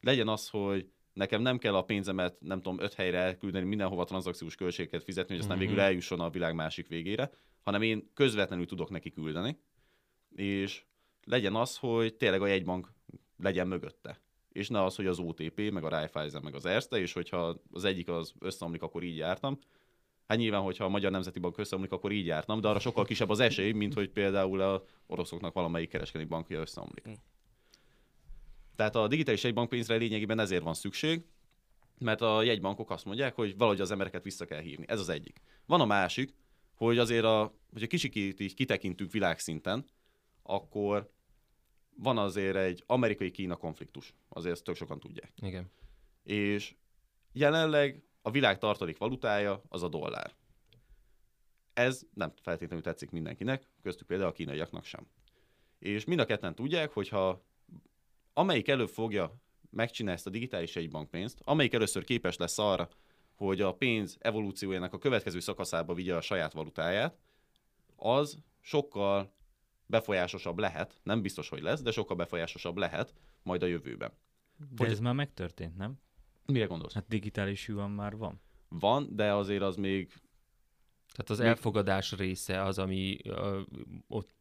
legyen 0.00 0.28
az, 0.28 0.48
hogy 0.48 0.90
nekem 1.12 1.42
nem 1.42 1.58
kell 1.58 1.74
a 1.74 1.82
pénzemet, 1.82 2.40
nem 2.40 2.62
tudom, 2.62 2.80
öt 2.80 2.94
helyre 2.94 3.18
elküldeni, 3.18 3.64
mindenhova 3.64 4.04
tranzakciós 4.04 4.54
költségeket 4.54 5.02
fizetni, 5.02 5.32
hogy 5.34 5.42
aztán 5.42 5.56
Mhm. 5.56 5.66
végül 5.66 5.80
eljusson 5.82 6.20
a 6.20 6.30
világ 6.30 6.54
másik 6.54 6.88
végére, 6.88 7.30
hanem 7.62 7.82
én 7.82 8.10
közvetlenül 8.14 8.66
tudok 8.66 8.90
neki 8.90 9.10
küldeni, 9.10 9.58
és 10.34 10.84
legyen 11.24 11.54
az, 11.54 11.76
hogy 11.76 12.14
tényleg 12.14 12.42
a 12.42 12.46
jegybank 12.46 12.92
legyen 13.36 13.68
mögötte. 13.68 14.20
És 14.52 14.68
ne 14.68 14.84
az, 14.84 14.96
hogy 14.96 15.06
az 15.06 15.18
OTP, 15.18 15.70
meg 15.70 15.84
a 15.84 15.88
Raiffeisen, 15.88 16.42
meg 16.42 16.54
az 16.54 16.66
Erste, 16.66 16.98
és 16.98 17.12
hogyha 17.12 17.60
az 17.72 17.84
egyik 17.84 18.08
az 18.08 18.34
összeomlik, 18.38 18.82
akkor 18.82 19.02
így 19.02 19.16
jártam. 19.16 19.58
Hát 20.28 20.38
nyilván, 20.38 20.62
hogyha 20.62 20.84
a 20.84 20.88
Magyar 20.88 21.10
Nemzeti 21.10 21.38
Bank 21.38 21.58
összeomlik, 21.58 21.92
akkor 21.92 22.12
így 22.12 22.26
jártam, 22.26 22.60
de 22.60 22.68
arra 22.68 22.78
sokkal 22.78 23.04
kisebb 23.04 23.28
az 23.28 23.40
esély, 23.40 23.72
mint 23.72 23.94
hogy 23.94 24.10
például 24.10 24.60
a 24.60 24.84
oroszoknak 25.06 25.52
valamelyik 25.52 25.88
kereskedelmi 25.88 26.28
bankja 26.28 26.60
összeomlik. 26.60 27.08
Tehát 28.76 28.96
a 28.96 29.08
digitális 29.08 29.42
jegybankpénzre 29.42 29.96
lényegében 29.96 30.38
ezért 30.38 30.62
van 30.62 30.74
szükség, 30.74 31.24
mert 31.98 32.20
a 32.20 32.42
jegybankok 32.42 32.90
azt 32.90 33.04
mondják, 33.04 33.34
hogy 33.34 33.56
valahogy 33.56 33.80
az 33.80 33.90
embereket 33.90 34.22
vissza 34.22 34.44
kell 34.44 34.60
hívni. 34.60 34.84
Ez 34.88 35.00
az 35.00 35.08
egyik. 35.08 35.40
Van 35.66 35.80
a 35.80 35.84
másik, 35.84 36.34
hogy 36.74 36.98
azért, 36.98 37.24
a, 37.24 37.54
hogyha 37.72 37.86
kicsikét 37.86 38.40
így 38.40 38.54
kitekintünk 38.54 39.12
világszinten, 39.12 39.84
akkor 40.42 41.10
van 41.96 42.18
azért 42.18 42.56
egy 42.56 42.84
amerikai-kína 42.86 43.56
konfliktus. 43.56 44.14
Azért 44.28 44.54
ezt 44.54 44.64
tök 44.64 44.76
sokan 44.76 45.00
tudják. 45.00 45.32
Igen. 45.42 45.70
És 46.22 46.74
jelenleg 47.32 48.02
a 48.28 48.30
világ 48.30 48.58
tartalék 48.58 48.98
valutája 48.98 49.62
az 49.68 49.82
a 49.82 49.88
dollár. 49.88 50.34
Ez 51.72 52.02
nem 52.14 52.32
feltétlenül 52.42 52.84
tetszik 52.84 53.10
mindenkinek, 53.10 53.68
köztük 53.82 54.06
például 54.06 54.28
a 54.28 54.32
kínaiaknak 54.32 54.84
sem. 54.84 55.06
És 55.78 56.04
mind 56.04 56.20
a 56.20 56.24
ketten 56.24 56.54
tudják, 56.54 56.92
hogyha 56.92 57.44
amelyik 58.32 58.68
előbb 58.68 58.88
fogja 58.88 59.34
megcsinálni 59.70 60.18
ezt 60.18 60.26
a 60.26 60.30
digitális 60.30 60.76
egybankpénzt, 60.76 61.40
amelyik 61.44 61.72
először 61.72 62.04
képes 62.04 62.36
lesz 62.36 62.58
arra, 62.58 62.88
hogy 63.34 63.60
a 63.60 63.74
pénz 63.74 64.16
evolúciójának 64.20 64.92
a 64.92 64.98
következő 64.98 65.40
szakaszába 65.40 65.94
vigye 65.94 66.16
a 66.16 66.20
saját 66.20 66.52
valutáját, 66.52 67.18
az 67.96 68.38
sokkal 68.60 69.32
befolyásosabb 69.86 70.58
lehet, 70.58 71.00
nem 71.02 71.22
biztos, 71.22 71.48
hogy 71.48 71.62
lesz, 71.62 71.82
de 71.82 71.90
sokkal 71.90 72.16
befolyásosabb 72.16 72.76
lehet 72.76 73.14
majd 73.42 73.62
a 73.62 73.66
jövőben. 73.66 74.12
De 74.70 74.86
ez 74.86 75.00
már 75.00 75.14
megtörtént, 75.14 75.76
nem? 75.76 76.00
Mire 76.52 76.64
gondolsz? 76.64 76.94
Hát 76.94 77.08
digitális 77.08 77.68
yuan 77.68 77.90
már 77.90 78.16
van. 78.16 78.40
Van, 78.68 79.08
de 79.10 79.32
azért 79.32 79.62
az 79.62 79.76
még 79.76 80.12
Tehát 81.12 81.30
az 81.30 81.38
Mi- 81.38 81.46
elfogadás 81.46 82.12
része 82.12 82.62
az, 82.62 82.78
ami 82.78 83.18
ö, 83.24 83.60
ott 84.08 84.36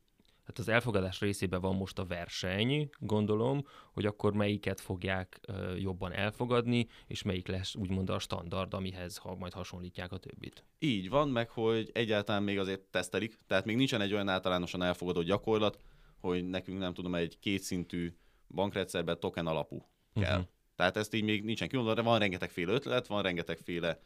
Hát 0.48 0.60
az 0.60 0.68
elfogadás 0.68 1.20
részében 1.20 1.62
van 1.62 1.76
most 1.76 2.00
a 2.00 2.06
verseny, 2.06 2.90
gondolom, 3.00 3.66
hogy 3.94 4.06
akkor 4.06 4.34
melyiket 4.34 4.80
fogják 4.80 5.40
jobban 5.78 6.12
elfogadni, 6.12 6.88
és 7.08 7.22
melyik 7.22 7.48
lesz 7.48 7.76
úgymond 7.76 8.10
a 8.10 8.20
standard, 8.20 8.74
amihez 8.74 9.18
ha 9.18 9.36
majd 9.36 9.54
hasonlítják 9.54 10.12
a 10.12 10.18
többit. 10.18 10.66
Így 10.80 11.10
van, 11.10 11.30
meg 11.30 11.50
hogy 11.50 11.90
egyáltalán 11.94 12.44
még 12.44 12.60
azért 12.60 12.82
tesztelik, 12.82 13.38
tehát 13.48 13.66
még 13.66 13.76
nincsen 13.76 14.02
egy 14.02 14.14
olyan 14.14 14.30
általánosan 14.30 14.82
elfogadott 14.82 15.26
gyakorlat, 15.26 15.80
hogy 16.20 16.50
nekünk 16.50 16.80
nem 16.80 16.94
tudom, 16.94 17.16
egy 17.16 17.40
kétszintű 17.40 18.18
bankrendszerben 18.48 19.20
token 19.20 19.48
alapú 19.48 19.90
kell. 20.14 20.40
Uh-huh. 20.40 20.48
Tehát 20.78 20.98
ezt 20.98 21.14
így 21.14 21.24
még 21.24 21.44
nincsen 21.44 21.68
kimondva, 21.68 21.94
de 21.94 22.02
van 22.02 22.20
rengetegféle 22.20 22.74
ötlet, 22.74 23.08
van 23.08 23.22
rengetegféle 23.24 24.00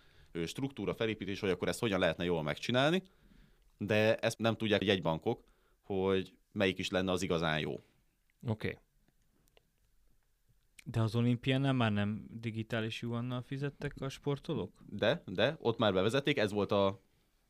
struktúra, 0.46 0.94
felépítés, 0.94 1.40
hogy 1.40 1.50
akkor 1.50 1.68
ezt 1.68 1.80
hogyan 1.80 2.00
lehetne 2.00 2.24
jól 2.24 2.44
megcsinálni, 2.44 3.04
de 3.78 4.16
ezt 4.16 4.40
nem 4.40 4.56
tudják 4.56 4.82
egy 4.82 5.02
bankok, 5.02 5.44
hogy 5.84 6.36
melyik 6.52 6.78
is 6.78 6.90
lenne 6.90 7.12
az 7.12 7.22
igazán 7.22 7.60
jó. 7.60 7.72
Oké. 7.72 7.84
Okay. 8.48 8.78
De 10.84 11.02
az 11.02 11.16
olimpiánál 11.16 11.74
már 11.74 11.92
nem 11.92 12.26
digitális 12.30 13.02
yuannal 13.02 13.42
fizettek 13.42 13.94
a 14.00 14.10
sportolók? 14.10 14.84
De, 14.90 15.24
de 15.26 15.58
ott 15.60 15.78
már 15.78 15.94
bevezették, 15.94 16.38
ez 16.38 16.52
volt 16.52 16.72
a 16.72 17.02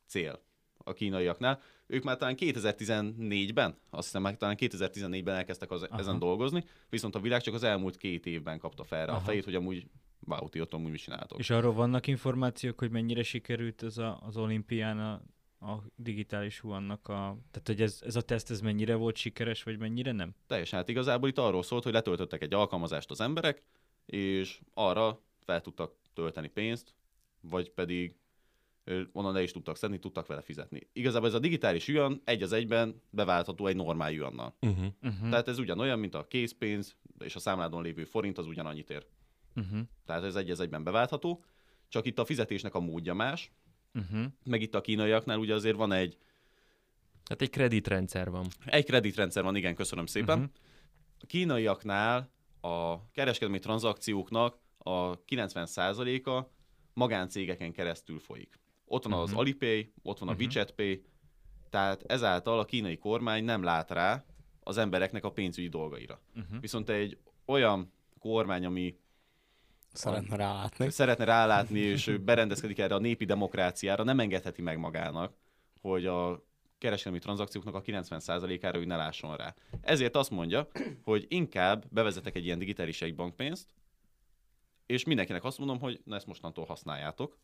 cél 0.05 0.41
a 0.77 0.93
kínaiaknál. 0.93 1.61
Ők 1.91 2.03
már 2.03 2.17
talán 2.17 2.35
2014-ben, 2.39 3.77
azt 3.89 4.05
hiszem 4.05 4.21
már 4.21 4.37
talán 4.37 4.55
2014-ben 4.59 5.35
elkezdtek 5.35 5.71
az, 5.71 5.83
Aha. 5.83 5.99
ezen 5.99 6.19
dolgozni, 6.19 6.63
viszont 6.89 7.15
a 7.15 7.19
világ 7.19 7.41
csak 7.41 7.53
az 7.53 7.63
elmúlt 7.63 7.97
két 7.97 8.25
évben 8.25 8.59
kapta 8.59 8.83
fel 8.83 9.05
rá 9.05 9.13
a 9.13 9.19
fejét, 9.19 9.43
hogy 9.43 9.55
amúgy 9.55 9.87
wow, 10.19 10.49
ti 10.49 10.61
ott 10.61 10.73
amúgy 10.73 10.91
mit 10.91 10.99
csináltok. 10.99 11.39
És 11.39 11.49
arról 11.49 11.73
vannak 11.73 12.07
információk, 12.07 12.79
hogy 12.79 12.91
mennyire 12.91 13.23
sikerült 13.23 13.83
ez 13.83 13.97
a, 13.97 14.19
az 14.25 14.37
olimpián 14.37 14.99
a, 14.99 15.21
a 15.67 15.83
digitális 15.95 16.61
yuannak 16.63 17.07
a... 17.07 17.37
Tehát, 17.51 17.67
hogy 17.67 17.81
ez, 17.81 17.99
ez 18.05 18.15
a 18.15 18.21
teszt, 18.21 18.51
ez 18.51 18.61
mennyire 18.61 18.95
volt 18.95 19.15
sikeres, 19.15 19.63
vagy 19.63 19.77
mennyire 19.77 20.11
nem? 20.11 20.35
Teljesen 20.47 20.79
hát 20.79 20.89
igazából 20.89 21.29
itt 21.29 21.37
arról 21.37 21.63
szólt, 21.63 21.83
hogy 21.83 21.93
letöltöttek 21.93 22.41
egy 22.41 22.53
alkalmazást 22.53 23.11
az 23.11 23.21
emberek, 23.21 23.63
és 24.05 24.59
arra 24.73 25.21
fel 25.39 25.61
tudtak 25.61 25.95
tölteni 26.13 26.47
pénzt, 26.47 26.93
vagy 27.41 27.69
pedig 27.69 28.15
onnan 29.11 29.33
le 29.33 29.41
is 29.41 29.51
tudtak 29.51 29.75
szedni, 29.77 29.99
tudtak 29.99 30.27
vele 30.27 30.41
fizetni. 30.41 30.89
Igazából 30.93 31.27
ez 31.27 31.33
a 31.33 31.39
digitális 31.39 31.87
yuan 31.87 32.21
egy 32.25 32.43
az 32.43 32.51
egyben 32.51 33.01
beváltható 33.09 33.67
egy 33.67 33.75
normál 33.75 34.11
yuannal. 34.11 34.55
Uh-huh. 34.61 34.85
Uh-huh. 35.03 35.29
Tehát 35.29 35.47
ez 35.47 35.59
ugyanolyan, 35.59 35.99
mint 35.99 36.15
a 36.15 36.27
készpénz, 36.27 36.95
és 37.19 37.35
a 37.35 37.39
számládon 37.39 37.81
lévő 37.83 38.03
forint 38.03 38.37
az 38.37 38.45
ugyanannyit 38.45 38.89
ér. 38.89 39.05
Uh-huh. 39.55 39.79
Tehát 40.05 40.23
ez 40.23 40.35
egy 40.35 40.49
az 40.51 40.59
egyben 40.59 40.83
beváltható, 40.83 41.43
csak 41.87 42.05
itt 42.05 42.19
a 42.19 42.25
fizetésnek 42.25 42.75
a 42.75 42.79
módja 42.79 43.13
más, 43.13 43.51
Uh-huh. 43.93 44.25
meg 44.45 44.61
itt 44.61 44.75
a 44.75 44.81
kínaiaknál 44.81 45.37
ugye 45.37 45.53
azért 45.53 45.75
van 45.75 45.91
egy, 45.91 46.17
Tehát 47.23 47.41
egy 47.41 47.49
kreditrendszer 47.49 48.29
van. 48.29 48.47
egy 48.65 48.85
kreditrendszer 48.85 49.43
van, 49.43 49.55
igen, 49.55 49.75
köszönöm 49.75 50.05
szépen. 50.05 50.37
Mhm. 50.39 50.47
A 51.19 51.25
kínaiaknál 51.25 52.31
a 52.61 53.09
kereskedelmi 53.11 53.59
tranzakcióknak 53.59 54.57
a 54.77 55.23
90%-a 55.23 56.41
magáncégeken 56.93 57.71
keresztül 57.71 58.19
folyik. 58.19 58.59
Ott 58.93 59.03
van 59.03 59.19
az 59.19 59.29
Mhm. 59.29 59.39
Alipay, 59.39 59.93
ott 60.03 60.19
van 60.19 60.29
a 60.29 60.31
Mhm. 60.31 60.41
WeChat 60.41 60.71
Pay, 60.71 61.03
tehát 61.69 62.03
ezáltal 62.07 62.59
a 62.59 62.65
kínai 62.65 62.97
kormány 62.97 63.43
nem 63.43 63.63
lát 63.63 63.91
rá 63.91 64.25
az 64.63 64.77
embereknek 64.77 65.23
a 65.23 65.31
pénzügyi 65.31 65.67
dolgaira. 65.67 66.19
Uh-huh. 66.35 66.59
Viszont 66.61 66.89
egy 66.89 67.17
olyan 67.45 67.93
kormány, 68.19 68.65
ami 68.65 68.95
Szeretne 69.93 70.35
rálátni. 70.35 70.89
szeretne 70.89 71.23
rálátni, 71.25 71.79
és 71.79 72.07
ő 72.07 72.19
berendezkedik 72.23 72.79
erre 72.79 72.95
a 72.95 72.99
népi 72.99 73.25
demokráciára, 73.25 74.03
nem 74.03 74.19
engedheti 74.19 74.61
meg 74.61 74.77
magának, 74.77 75.33
hogy 75.81 76.05
a 76.05 76.43
kereskedelmi 76.77 77.19
tranzakcióknak 77.19 77.75
a 77.75 77.81
90%-ára 77.81 78.77
ő 78.79 78.85
ne 78.85 78.95
lásson 78.95 79.35
rá. 79.35 79.53
Ezért 79.81 80.15
azt 80.15 80.29
mondja, 80.29 80.67
hogy 81.03 81.25
inkább 81.29 81.85
bevezetek 81.89 82.35
egy 82.35 82.45
ilyen 82.45 82.59
digitális 82.59 83.01
egybankpénzt, 83.01 83.73
és 84.85 85.03
mindenkinek 85.05 85.43
azt 85.43 85.57
mondom, 85.57 85.79
hogy 85.79 86.01
na 86.05 86.15
ezt 86.15 86.27
mostantól 86.27 86.65
használjátok, 86.65 87.37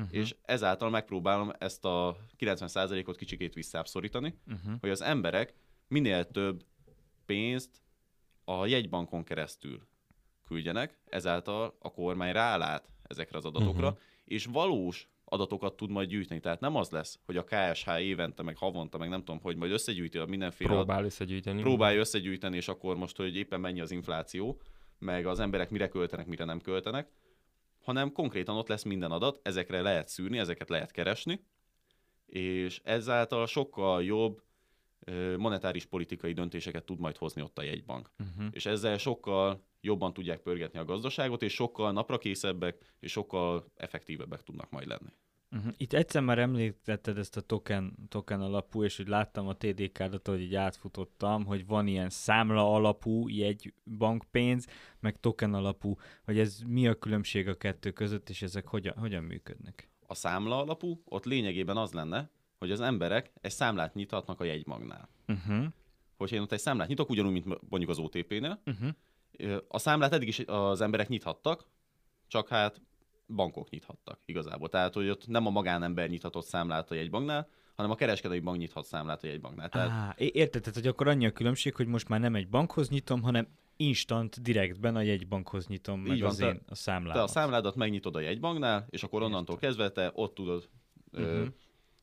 Uh-huh. 0.00 0.16
és 0.18 0.34
ezáltal 0.42 0.90
megpróbálom 0.90 1.52
ezt 1.58 1.84
a 1.84 2.16
90%-ot 2.38 3.16
kicsikét 3.16 3.54
visszább 3.54 3.86
szorítani, 3.86 4.34
Uh-huh. 4.46 4.80
hogy 4.80 4.90
az 4.90 5.02
emberek 5.02 5.54
minél 5.88 6.30
több 6.30 6.64
pénzt 7.26 7.70
a 8.44 8.66
jegybankon 8.66 9.24
keresztül 9.24 9.86
küldjenek, 10.46 10.98
ezáltal 11.08 11.76
a 11.78 11.90
kormány 11.90 12.32
rálát 12.32 12.88
ezekre 13.02 13.38
az 13.38 13.44
adatokra, 13.44 13.88
Mhm. 13.90 13.98
és 14.24 14.44
valós 14.44 15.08
adatokat 15.24 15.76
tud 15.76 15.90
majd 15.90 16.08
gyűjteni. 16.08 16.40
Tehát 16.40 16.60
nem 16.60 16.76
az 16.76 16.90
lesz, 16.90 17.18
hogy 17.24 17.36
a 17.36 17.44
KSH 17.44 17.88
évente, 18.00 18.42
meg 18.42 18.56
havonta, 18.56 18.98
meg 18.98 19.08
nem 19.08 19.18
tudom, 19.24 19.40
hogy 19.40 19.56
majd 19.56 19.72
összegyűjti 19.72 20.18
a 20.18 20.26
mindenféle 20.26 20.70
Próbál 20.70 21.04
összegyűjteni. 21.04 21.60
próbálja 21.62 21.98
összegyűjteni, 22.00 22.56
és 22.56 22.68
akkor 22.68 22.96
most, 22.96 23.16
hogy 23.16 23.36
éppen 23.36 23.60
mennyi 23.60 23.80
az 23.80 23.90
infláció, 23.90 24.60
meg 24.98 25.26
az 25.26 25.40
emberek 25.40 25.70
mire 25.70 25.88
költenek, 25.88 26.26
mire 26.26 26.44
nem 26.44 26.60
költenek, 26.60 27.08
hanem 27.90 28.12
konkrétan 28.12 28.56
ott 28.56 28.68
lesz 28.68 28.82
minden 28.82 29.10
adat, 29.10 29.40
ezekre 29.42 29.80
lehet 29.80 30.08
szűrni, 30.08 30.38
ezeket 30.38 30.68
lehet 30.68 30.90
keresni, 30.90 31.44
és 32.26 32.80
ezáltal 32.84 33.46
sokkal 33.46 34.04
jobb 34.04 34.42
monetáris 35.36 35.86
politikai 35.86 36.32
döntéseket 36.32 36.84
tud 36.84 36.98
majd 36.98 37.16
hozni 37.16 37.42
ott 37.42 37.58
a 37.58 37.62
jegybank. 37.62 38.10
Uh-huh. 38.18 38.48
És 38.50 38.66
ezzel 38.66 38.98
sokkal 38.98 39.64
jobban 39.80 40.12
tudják 40.12 40.40
pörgetni 40.40 40.78
a 40.78 40.84
gazdaságot, 40.84 41.42
és 41.42 41.52
sokkal 41.52 41.92
naprakészebbek, 41.92 42.94
és 43.00 43.12
sokkal 43.12 43.72
effektívebbek 43.76 44.42
tudnak 44.42 44.70
majd 44.70 44.86
lenni. 44.86 45.12
Uh-huh. 45.56 45.72
Itt 45.76 45.92
egyszer 45.92 46.22
már 46.22 46.38
említetted 46.38 47.18
ezt 47.18 47.36
a 47.36 47.40
token, 47.40 47.94
token 48.08 48.40
alapú, 48.40 48.84
és 48.84 48.96
hogy 48.96 49.08
láttam 49.08 49.48
a 49.48 49.54
TDK-dat, 49.56 50.26
hogy 50.26 50.40
így 50.40 50.54
átfutottam, 50.54 51.44
hogy 51.44 51.66
van 51.66 51.86
ilyen 51.86 52.10
számla 52.10 52.74
alapú 52.74 53.28
jegybankpénz, 53.28 54.66
meg 55.00 55.20
token 55.20 55.54
alapú, 55.54 55.96
hogy 56.24 56.38
ez 56.38 56.60
mi 56.66 56.88
a 56.88 56.98
különbség 56.98 57.48
a 57.48 57.56
kettő 57.56 57.90
között, 57.90 58.28
és 58.28 58.42
ezek 58.42 58.66
hogyan, 58.66 58.96
hogyan 58.98 59.24
működnek? 59.24 59.90
A 60.06 60.14
számla 60.14 60.62
alapú, 60.62 61.02
ott 61.04 61.24
lényegében 61.24 61.76
az 61.76 61.92
lenne, 61.92 62.30
hogy 62.58 62.70
az 62.70 62.80
emberek 62.80 63.32
egy 63.40 63.50
számlát 63.50 63.94
nyithatnak 63.94 64.40
a 64.40 64.44
jegybanknál. 64.44 65.08
Uh-huh. 65.28 65.64
Hogyha 66.16 66.36
én 66.36 66.42
ott 66.42 66.52
egy 66.52 66.60
számlát 66.60 66.88
nyitok, 66.88 67.10
ugyanúgy, 67.10 67.32
mint 67.32 67.46
mondjuk 67.68 67.90
az 67.90 67.98
OTP-nél, 67.98 68.62
Uh-huh. 68.66 68.94
A 69.68 69.78
számlát 69.78 70.12
eddig 70.12 70.28
is 70.28 70.38
az 70.38 70.80
emberek 70.80 71.08
nyithattak, 71.08 71.66
csak 72.26 72.48
hát 72.48 72.80
bankok 73.34 73.70
nyithattak 73.70 74.20
igazából. 74.24 74.68
Tehát, 74.68 74.94
hogy 74.94 75.08
ott 75.08 75.26
nem 75.26 75.46
a 75.46 75.50
magánember 75.50 76.08
nyithatott 76.08 76.44
számlát 76.46 76.90
a 76.90 76.94
jegybanknál, 76.94 77.48
hanem 77.76 77.90
a 77.90 77.94
kereskedelmi 77.94 78.42
bank 78.44 78.58
nyithat 78.58 78.84
számlát 78.84 79.22
a 79.22 79.26
jegybanknál. 79.26 79.68
Tehát 79.68 79.90
Á, 79.90 80.14
érted, 80.16 80.60
tehát, 80.62 80.74
hogy 80.78 80.86
akkor 80.86 81.08
annyi 81.08 81.26
a 81.26 81.30
különbség, 81.32 81.74
hogy 81.74 81.86
most 81.86 82.08
már 82.08 82.20
nem 82.20 82.34
egy 82.34 82.48
bankhoz 82.48 82.88
nyitom, 82.88 83.22
hanem 83.22 83.48
instant, 83.76 84.42
direktben 84.42 84.96
a 84.96 85.00
jegybankhoz 85.00 85.66
nyitom 85.66 86.00
meg 86.00 86.12
Így 86.16 86.20
van, 86.20 86.30
az 86.30 86.36
te- 86.36 86.46
én 86.46 86.60
a 86.68 86.74
számlámat. 86.74 87.14
te 87.16 87.22
a 87.22 87.26
számládat 87.26 87.74
megnyitod 87.74 88.16
a 88.16 88.20
jegybanknál, 88.20 88.86
és 88.90 89.02
akkor 89.02 89.22
onnantól 89.22 89.56
kezdve 89.56 89.90
te 89.90 90.10
ott 90.14 90.34
tudod 90.34 90.68
ö, 91.10 91.38
Mhm. 91.40 91.46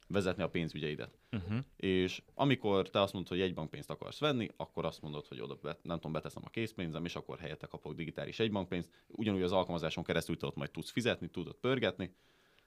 Vezetni 0.08 0.44
a 0.44 0.50
pénzügyeidet. 0.50 1.18
Uh-huh. 1.32 1.58
És 1.76 2.24
amikor 2.34 2.90
te 2.90 3.02
azt 3.02 3.14
mondod, 3.14 3.32
hogy 3.32 3.40
jegybankpénzt 3.40 3.90
akarsz 3.90 4.20
venni, 4.20 4.50
akkor 4.56 4.86
azt 4.86 5.02
mondod, 5.02 5.28
hogy 5.28 5.42
oda 5.42 5.56
be, 5.56 5.78
nem 5.82 5.96
tudom, 5.96 6.12
beteszem 6.12 6.44
a 6.46 6.50
készpénzem, 6.50 7.06
és 7.06 7.16
akkor 7.16 7.40
helyette 7.40 7.68
kapok 7.68 7.94
digitális 7.94 8.40
jegybankpénzt. 8.40 8.92
Ugyanúgy 9.08 9.42
az 9.42 9.52
alkalmazáson 9.52 10.04
keresztül 10.04 10.38
ott 10.42 10.56
majd 10.56 10.72
tudsz 10.72 10.92
fizetni, 10.92 11.30
tudod 11.30 11.56
pörgetni, 11.56 12.16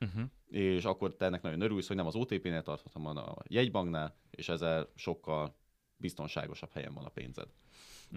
Uh-huh. 0.04 0.22
és 0.48 0.84
akkor 0.84 1.16
te 1.16 1.24
ennek 1.24 1.42
nagyon 1.42 1.60
örülsz, 1.60 1.86
hogy 1.86 1.96
nem 1.96 2.06
az 2.06 2.14
OTP-nél 2.14 2.62
tarthatom, 2.62 3.04
hanem 3.04 3.24
a 3.24 3.36
jegybanknál, 3.46 4.16
és 4.30 4.48
ezzel 4.48 4.88
sokkal 4.94 5.56
biztonságosabb 5.96 6.72
helyen 6.72 6.94
van 6.94 7.04
a 7.04 7.08
pénzed. 7.08 7.48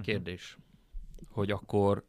Kérdés, 0.02 0.58
hogy 1.30 1.52
akkor, 1.52 2.06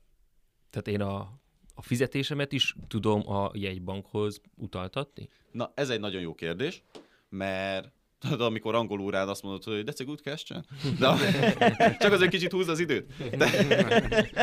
tehát 0.71 0.89
én 0.89 1.01
a, 1.01 1.41
a 1.75 1.83
fizetésemet 1.83 2.53
is 2.53 2.75
tudom 2.89 3.31
a 3.31 3.51
jegybankhoz 3.55 4.41
utaltatni? 4.57 5.29
Na, 5.51 5.73
ez 5.75 5.91
egy 5.91 6.01
nagyon 6.01 6.21
jó 6.21 6.35
kérdés, 6.35 6.83
mert 7.29 7.93
tudod, 8.19 8.41
amikor 8.41 8.75
angol 8.75 9.01
órán 9.01 9.29
azt 9.29 9.43
mondod, 9.43 9.65
hogy 9.65 9.85
that's 9.87 10.01
a 10.01 10.05
good 10.05 10.23
question. 10.23 10.65
De, 10.99 11.17
csak 12.01 12.13
azért 12.13 12.31
kicsit 12.31 12.53
húz 12.53 12.69
az 12.69 12.79
időt. 12.79 13.37
De... 13.37 13.49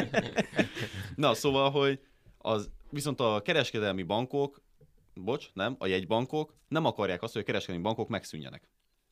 Na, 1.16 1.34
szóval, 1.34 1.72
hogy 1.72 2.00
az, 2.38 2.70
viszont 2.90 3.20
a 3.20 3.42
kereskedelmi 3.44 4.04
bankok, 4.04 4.62
bocs, 5.14 5.50
nem, 5.54 5.76
a 5.80 5.88
jegybankok 5.88 6.56
nem 6.68 6.86
akarják 6.86 7.22
azt, 7.22 7.34
hogy 7.34 7.42
a 7.42 7.46
kereskedelmi 7.46 7.84
bankok 7.84 8.08
megszűnjenek. 8.08 8.70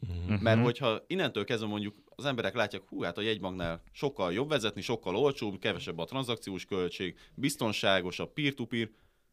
Uh-huh. 0.07 0.41
Mert 0.41 0.63
hogyha 0.63 1.03
innentől 1.07 1.43
kezdve 1.43 1.67
mondjuk 1.67 1.95
az 2.15 2.25
emberek 2.25 2.55
látják, 2.55 2.81
hú, 2.89 3.01
hát 3.01 3.17
a 3.17 3.21
jegybanknál 3.21 3.81
sokkal 3.91 4.33
jobb 4.33 4.49
vezetni, 4.49 4.81
sokkal 4.81 5.15
olcsóbb, 5.15 5.59
kevesebb 5.59 5.97
a 5.97 6.05
tranzakciós 6.05 6.65
költség, 6.65 7.17
biztonságosabb, 7.35 8.33
peer-to-peer, 8.33 8.89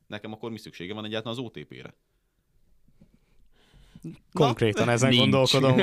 nekem 0.07 0.33
akkor 0.33 0.51
mi 0.51 0.59
szüksége 0.59 0.95
van 0.95 1.05
egyáltalán 1.05 1.39
az 1.39 1.45
OTP-re? 1.45 1.95
Konkrétan 4.33 4.89
ezen 4.89 5.09
nincs. 5.09 5.21
gondolkodom. 5.21 5.79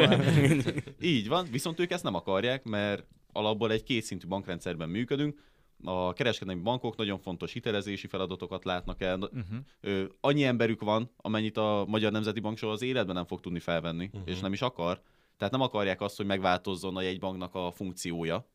Így 1.01 1.27
van, 1.27 1.47
viszont 1.51 1.79
ők 1.79 1.91
ezt 1.91 2.03
nem 2.03 2.15
akarják, 2.15 2.63
mert 2.63 3.05
alapból 3.31 3.71
egy 3.71 3.83
kétszintű 3.83 4.27
bankrendszerben 4.27 4.89
működünk, 4.89 5.39
a 5.83 6.13
kereskedelmi 6.13 6.61
bankok 6.61 6.95
nagyon 6.95 7.19
fontos 7.19 7.53
hitelezési 7.53 8.07
feladatokat 8.07 8.63
látnak 8.63 9.01
el. 9.01 9.19
Uh-huh. 9.19 9.43
Ö, 9.81 10.05
annyi 10.19 10.43
emberük 10.43 10.81
van, 10.81 11.11
amennyit 11.17 11.57
a 11.57 11.85
Magyar 11.87 12.11
Nemzeti 12.11 12.39
Bank 12.39 12.57
soha 12.57 12.73
az 12.73 12.81
életben 12.81 13.15
nem 13.15 13.25
fog 13.25 13.39
tudni 13.39 13.59
felvenni, 13.59 14.05
uh-huh. 14.05 14.29
és 14.29 14.39
nem 14.39 14.53
is 14.53 14.61
akar. 14.61 15.01
Tehát 15.37 15.53
nem 15.53 15.61
akarják 15.61 16.01
azt, 16.01 16.17
hogy 16.17 16.25
megváltozzon 16.25 16.97
a 16.97 17.01
jegybanknak 17.01 17.55
a 17.55 17.71
funkciója. 17.71 18.47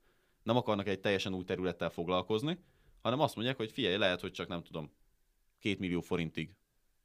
Nem 0.42 0.56
akarnak 0.56 0.88
egy 0.88 1.00
teljesen 1.00 1.35
új 1.35 1.44
területtel 1.44 1.90
foglalkozni, 1.90 2.58
hanem 3.02 3.20
azt 3.20 3.35
mondják, 3.35 3.56
hogy 3.56 3.73
figyelj, 3.73 3.97
lehet, 3.97 4.20
hogy 4.20 4.32
csak 4.32 4.49
nem 4.49 4.62
tudom, 4.62 4.90
két 5.58 5.78
millió 5.78 6.00
forintig 6.00 6.50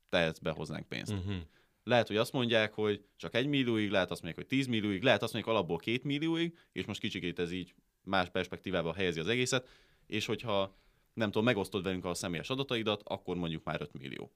tehetsz 0.10 0.39
be 0.39 0.51
hozzánk 0.51 0.88
pénzt. 0.88 1.12
Uh-huh. 1.12 1.36
Lehet, 1.84 2.08
hogy 2.08 2.18
azt 2.18 2.32
mondják, 2.32 2.74
hogy 2.74 3.06
csak 3.18 3.36
egy 3.36 3.48
millióig, 3.48 3.89
lehet 3.89 4.12
azt 4.12 4.22
mondják, 4.22 4.48
hogy 4.48 4.58
10 4.58 4.68
millióig, 4.68 5.03
lehet 5.03 5.24
azt 5.24 5.34
mondják 5.34 5.56
alapból 5.56 5.77
két 5.77 6.03
millióig, 6.03 6.58
és 6.72 6.86
most 6.86 7.00
kicsikét 7.00 7.39
ez 7.39 7.51
így 7.51 7.74
más 8.03 8.30
perspektívába 8.30 8.94
helyezi 8.94 9.20
az 9.20 9.27
egészet, 9.27 9.68
és 10.08 10.26
hogyha 10.26 10.76
nem 11.14 11.28
tudom, 11.28 11.44
megosztod 11.44 11.84
velünk 11.84 12.06
a 12.06 12.14
személyes 12.14 12.50
adataidat, 12.50 13.02
akkor 13.06 13.36
mondjuk 13.36 13.64
már 13.64 13.82
5 13.82 13.94
millió. 13.94 14.32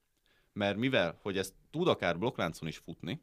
Mert 0.54 0.78
mivel, 0.78 1.20
hogy 1.22 1.38
ez 1.38 1.54
tud 1.70 1.88
akár 1.88 2.18
blokkláncon 2.18 2.68
is 2.68 2.78
futni, 2.78 3.22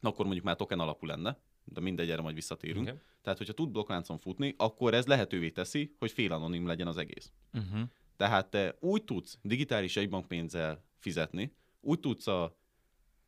akkor 0.00 0.24
mondjuk 0.24 0.44
már 0.44 0.56
token 0.56 0.80
alapú 0.80 1.06
lenne, 1.06 1.38
de 1.64 1.80
mindegy, 1.80 2.10
erre 2.10 2.22
majd 2.22 2.34
visszatérünk. 2.34 2.86
Igen. 2.86 3.00
Tehát, 3.22 3.38
hogyha 3.38 3.54
tud 3.54 3.70
blokkláncon 3.70 4.18
futni, 4.18 4.54
akkor 4.56 4.94
ez 4.94 5.06
lehetővé 5.06 5.50
teszi, 5.50 5.94
hogy 5.98 6.10
félanonim 6.10 6.66
legyen 6.66 6.86
az 6.86 6.96
egész. 6.96 7.32
Uh-huh. 7.52 7.80
Tehát 8.16 8.50
te 8.50 8.76
úgy 8.80 9.04
tudsz 9.04 9.38
digitális 9.42 9.96
jegybankpénzzel 9.96 10.84
fizetni, 10.98 11.54
úgy 11.80 12.00
tudsz 12.00 12.26
a 12.26 12.56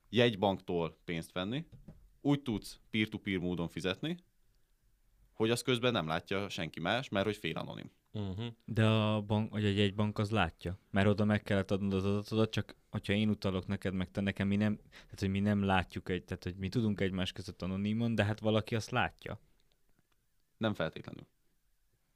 jegybanktól 0.08 0.98
pénzt 1.04 1.32
venni, 1.32 1.66
úgy 2.20 2.42
tudsz 2.42 2.80
peer-to-peer 2.90 3.38
módon 3.38 3.68
fizetni, 3.68 4.16
hogy 5.32 5.50
az 5.50 5.62
közben 5.62 5.92
nem 5.92 6.06
látja 6.06 6.48
senki 6.48 6.80
más, 6.80 7.08
mert 7.08 7.24
hogy 7.24 7.36
fél 7.36 7.56
anonim. 7.56 7.90
Uh-huh. 8.12 8.46
De 8.64 8.86
a 8.86 9.20
bank, 9.20 9.50
vagy 9.50 9.64
egy 9.64 9.76
jegybank 9.76 10.18
az 10.18 10.30
látja, 10.30 10.78
mert 10.90 11.06
oda 11.06 11.24
meg 11.24 11.42
kellett 11.42 11.70
adnod 11.70 11.92
az 11.92 12.04
adatodat, 12.04 12.50
csak 12.50 12.76
hogyha 12.90 13.12
én 13.12 13.28
utalok 13.28 13.66
neked, 13.66 13.94
meg 13.94 14.10
te 14.10 14.20
nekem, 14.20 14.48
mi 14.48 14.56
nem, 14.56 14.76
tehát 14.90 15.18
hogy 15.18 15.30
mi 15.30 15.40
nem 15.40 15.62
látjuk 15.62 16.08
egy, 16.08 16.24
tehát 16.24 16.44
hogy 16.44 16.56
mi 16.56 16.68
tudunk 16.68 17.00
egymás 17.00 17.32
között 17.32 17.62
anonimon, 17.62 18.14
de 18.14 18.24
hát 18.24 18.40
valaki 18.40 18.74
azt 18.74 18.90
látja. 18.90 19.40
Nem 20.56 20.74
feltétlenül. 20.74 21.26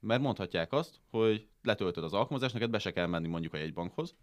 Mert 0.01 0.23
mondhatják 0.23 0.73
azt, 0.73 1.01
hogy 1.11 1.49
letöltöd 1.63 2.05
az 2.05 2.13
alkalmazást, 2.13 2.55
neked 2.55 2.71
be 2.71 2.79
se 2.79 2.93
kell 2.93 3.07
menni 3.07 3.29
mondjuk 3.29 3.55
a 3.55 3.57
jegybankhoz, 3.57 4.15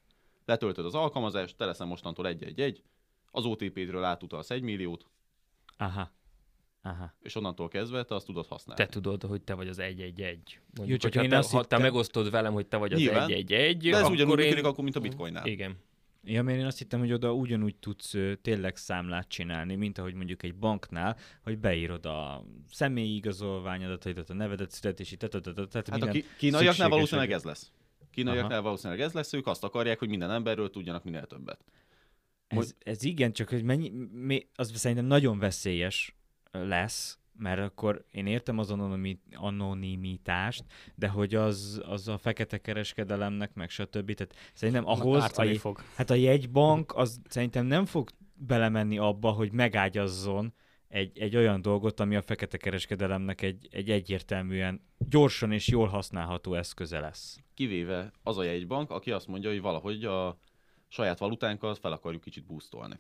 letöltöd 0.46 0.86
az 0.86 0.96
alkalmazást, 0.96 1.58
te 1.58 1.66
leszel 1.66 1.88
mostantól 1.88 2.28
egy-egy-egy, 2.28 2.84
az 3.32 3.46
OTP-ről 3.46 4.04
átutalsz 4.04 4.50
egy 4.50 4.62
milliót, 4.62 5.10
Aha. 5.82 6.12
Aha. 6.84 7.14
és 7.22 7.36
onnantól 7.36 7.68
kezdve 7.68 8.04
te 8.04 8.16
azt 8.16 8.26
tudod 8.26 8.48
használni. 8.48 8.84
Te 8.84 8.90
tudod, 8.90 9.24
hogy 9.24 9.42
te 9.42 9.54
vagy 9.54 9.68
az 9.68 9.76
111. 9.76 10.60
Jó, 10.86 10.96
csak 10.96 11.16
én 11.16 11.30
te, 11.30 11.38
azt 11.38 11.52
ha 11.52 11.64
te 11.64 11.78
megosztod 11.78 12.32
velem, 12.32 12.54
hogy 12.54 12.68
te 12.68 12.78
vagy 12.78 12.94
az 12.94 13.00
Nyilván. 13.00 13.28
111, 13.28 13.78
De 13.78 13.96
ez 13.96 14.02
akkor 14.02 14.12
ugyanúgy 14.12 14.40
én... 14.40 14.46
működik 14.46 14.66
akkor, 14.66 14.84
mint 14.84 14.96
a 14.96 15.00
bitcoinnál. 15.00 15.48
Igen. 15.48 15.78
Ja, 16.24 16.44
mert 16.44 16.58
én 16.58 16.66
azt 16.66 16.78
hittem, 16.78 17.00
hogy 17.00 17.14
oda 17.14 17.34
ugyanúgy 17.34 17.76
tudsz 17.76 18.16
tényleg 18.42 18.76
számlát 18.76 19.28
csinálni, 19.28 19.76
mint 19.76 19.98
ahogy 19.98 20.14
mondjuk 20.14 20.44
egy 20.44 20.56
banknál, 20.56 21.18
hogy 21.44 21.58
beírod 21.58 22.06
a 22.06 22.46
személyi 22.70 23.16
igazolványadatodat, 23.16 24.30
a 24.30 24.34
nevedet, 24.34 24.72
születési, 24.72 25.18
tehát 25.18 25.88
Hát 25.90 26.02
a 26.02 26.12
kínaiaknál 26.38 26.90
valószínűleg 26.90 27.32
ez 27.32 27.44
lesz. 27.44 27.72
Kínaiaknál 28.12 28.62
valószínűleg 28.62 29.02
ez 29.02 29.14
lesz, 29.14 29.34
ők 29.34 29.48
azt 29.48 29.64
akarják, 29.64 30.00
hogy 30.00 30.10
minden 30.10 30.32
emberről 30.32 30.70
tudjanak 30.70 31.04
minél 31.04 31.26
többet. 31.26 31.64
Ez, 32.48 32.76
ez 32.80 33.04
igen, 33.04 33.34
csak 33.34 33.50
hogy 33.50 33.64
mennyi, 33.64 33.90
mi, 34.12 34.48
az 34.56 34.72
szerintem 34.76 35.06
nagyon 35.06 35.40
veszélyes 35.40 36.16
lesz, 36.52 37.20
mert 37.34 37.60
akkor 37.60 38.06
én 38.12 38.26
értem 38.26 38.58
az 38.58 38.72
anonimi, 38.72 39.20
anonimitást, 39.34 40.64
de 40.96 41.08
hogy 41.08 41.36
az, 41.36 41.82
az 41.86 42.08
a 42.08 42.18
fekete 42.18 42.58
kereskedelemnek, 42.58 43.54
meg 43.54 43.70
stb. 43.70 44.14
Tehát 44.14 44.36
szerintem 44.54 44.88
ahhoz, 44.88 45.38
a, 45.38 45.46
fog. 45.58 45.84
hát 45.96 46.10
a 46.10 46.14
jegybank 46.14 46.96
az 46.96 47.22
szerintem 47.28 47.66
nem 47.66 47.86
fog 47.86 48.10
belemenni 48.34 48.98
abba, 48.98 49.32
hogy 49.32 49.52
megágyazzon 49.52 50.54
egy, 50.88 51.20
egy 51.20 51.36
olyan 51.36 51.62
dolgot, 51.62 52.00
ami 52.00 52.16
a 52.16 52.22
fekete 52.22 52.58
kereskedelemnek 52.58 53.42
egy, 53.42 53.68
egy 53.72 53.90
egyértelműen 53.90 54.82
gyorsan 54.98 55.52
és 55.52 55.68
jól 55.68 55.88
használható 55.88 56.54
eszköze 56.54 57.00
lesz. 57.00 57.40
Kivéve 57.54 58.12
az 58.24 58.38
a 58.38 58.44
jegybank, 58.44 58.90
aki 58.92 59.12
azt 59.12 59.28
mondja, 59.28 59.50
hogy 59.50 59.62
valahogy 59.62 60.06
a 60.06 60.38
saját 60.88 61.20
valutánkat 61.20 61.78
fel 61.78 61.92
akarjuk 61.92 62.22
kicsit 62.22 62.46
boostolni. 62.46 63.00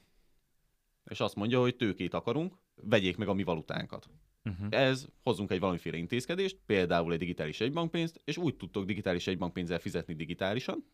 És 1.10 1.20
azt 1.20 1.36
mondja, 1.36 1.60
hogy 1.60 1.76
tőkét 1.76 2.14
akarunk, 2.14 2.58
vegyék 2.75 3.17
meg 3.17 3.27
a 3.27 3.34
mi 3.34 3.43
valutánkat. 3.43 4.10
Uh-huh. 4.43 4.67
Ez, 4.69 5.07
hozzunk 5.23 5.51
egy 5.51 5.60
valamiféle 5.60 5.97
intézkedést, 5.97 6.60
például 6.65 7.13
egy 7.13 7.19
digitális 7.19 7.60
egybankpénzt, 7.62 8.21
és 8.23 8.38
úgy 8.38 8.55
tudtok 8.55 8.86
digitális 8.86 9.27
egybankpénzzel 9.27 9.79
fizetni 9.79 10.13
digitálisan, 10.13 10.86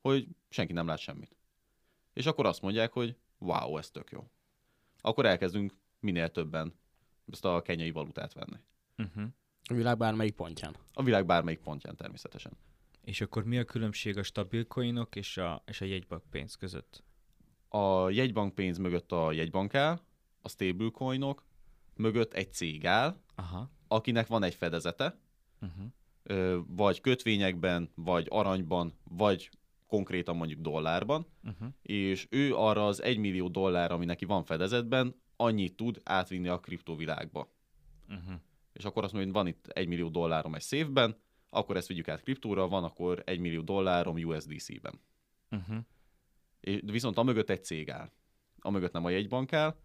hogy 0.00 0.28
senki 0.48 0.72
nem 0.72 0.86
lát 0.86 0.98
semmit. 0.98 1.36
És 2.12 2.26
akkor 2.26 2.46
azt 2.46 2.62
mondják, 2.62 2.92
hogy 2.92 3.16
wow, 3.38 3.78
ez 3.78 3.90
tök 3.90 4.10
jó. 4.10 4.30
Akkor 5.00 5.26
elkezdünk 5.26 5.74
minél 6.00 6.30
többen 6.30 6.74
ezt 7.32 7.44
a 7.44 7.62
kenyai 7.62 7.90
valutát 7.90 8.32
venni. 8.32 8.56
Uh-huh. 8.96 9.32
A 9.68 9.74
világ 9.74 9.96
bármelyik 9.96 10.34
pontján. 10.34 10.76
A 10.92 11.02
világ 11.02 11.26
bármelyik 11.26 11.60
pontján 11.60 11.96
természetesen. 11.96 12.52
És 13.00 13.20
akkor 13.20 13.44
mi 13.44 13.58
a 13.58 13.64
különbség 13.64 14.16
a 14.16 14.22
stabil 14.22 14.66
coinok 14.66 15.16
és 15.16 15.36
a, 15.36 15.62
és 15.66 15.80
a 15.80 15.84
jegybank 15.84 16.22
pénz 16.30 16.54
között? 16.54 17.04
A 17.68 18.10
jegybankpénz 18.10 18.78
mögött 18.78 19.12
a 19.12 19.32
jegybank 19.32 19.74
áll, 19.74 20.00
a 20.46 20.48
stablecoinok 20.48 21.44
mögött 21.96 22.32
egy 22.34 22.52
cég 22.52 22.86
áll, 22.86 23.16
Aha. 23.34 23.70
akinek 23.88 24.26
van 24.26 24.42
egy 24.42 24.54
fedezete, 24.54 25.18
Uh-huh. 25.60 25.84
ö, 26.22 26.58
vagy 26.66 27.00
kötvényekben, 27.00 27.90
vagy 27.94 28.26
aranyban, 28.30 28.92
vagy 29.04 29.50
konkrétan 29.86 30.36
mondjuk 30.36 30.60
dollárban, 30.60 31.26
Uh-huh. 31.44 31.68
és 31.82 32.26
ő 32.30 32.54
arra 32.54 32.86
az 32.86 33.02
1 33.02 33.18
millió 33.18 33.48
dollár, 33.48 33.92
ami 33.92 34.04
neki 34.04 34.24
van 34.24 34.44
fedezetben, 34.44 35.14
annyit 35.36 35.76
tud 35.76 36.00
átvinni 36.04 36.48
a 36.48 36.60
kriptovilágba. 36.60 37.52
Uh-huh. 38.08 38.34
És 38.72 38.84
akkor 38.84 39.04
azt 39.04 39.12
mondja, 39.12 39.32
hogy 39.32 39.42
van 39.42 39.52
itt 39.52 39.66
1 39.66 39.86
millió 39.88 40.08
dollárom 40.08 40.54
egy 40.54 40.62
széfben, 40.62 41.16
akkor 41.50 41.76
ezt 41.76 41.88
vigyük 41.88 42.08
át 42.08 42.22
kriptóra, 42.22 42.68
van 42.68 42.84
akkor 42.84 43.22
1 43.26 43.38
millió 43.38 43.60
dollárom 43.62 44.16
USDC-ben. 44.16 45.00
Uh-huh. 45.50 45.76
És 46.60 46.80
viszont 46.84 47.18
amögött 47.18 47.50
egy 47.50 47.64
cég 47.64 47.90
áll. 47.90 48.10
Amögött 48.60 48.92
nem 48.92 49.04
a 49.04 49.10
jegybank 49.10 49.52
áll, 49.52 49.76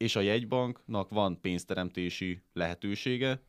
és 0.00 0.16
a 0.16 0.20
jegybanknak 0.20 1.10
van 1.10 1.40
pénzteremtési 1.40 2.42
lehetősége, 2.52 3.42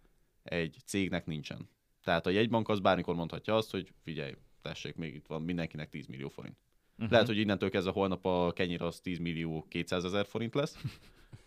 egy 0.43 0.77
cégnek 0.85 1.25
nincsen. 1.25 1.69
Tehát 2.03 2.25
a 2.25 2.29
jegybank 2.29 2.69
az 2.69 2.79
bármikor 2.79 3.15
mondhatja 3.15 3.55
azt, 3.55 3.71
hogy 3.71 3.93
figyelj, 4.03 4.35
tessék, 4.61 4.95
még 4.95 5.15
itt 5.15 5.27
van 5.27 5.41
mindenkinek 5.41 5.89
10 5.89 6.07
millió 6.07 6.29
forint. 6.29 6.57
Uh-huh. 6.93 7.11
Lehet, 7.11 7.27
hogy 7.27 7.37
innentől 7.37 7.69
kezdve 7.69 7.91
holnap 7.91 8.25
a 8.25 8.51
kenyér 8.51 8.81
az 8.81 8.99
10 8.99 9.17
millió 9.17 9.65
200 9.69 10.03
ezer 10.03 10.25
forint 10.25 10.55
lesz, 10.55 10.77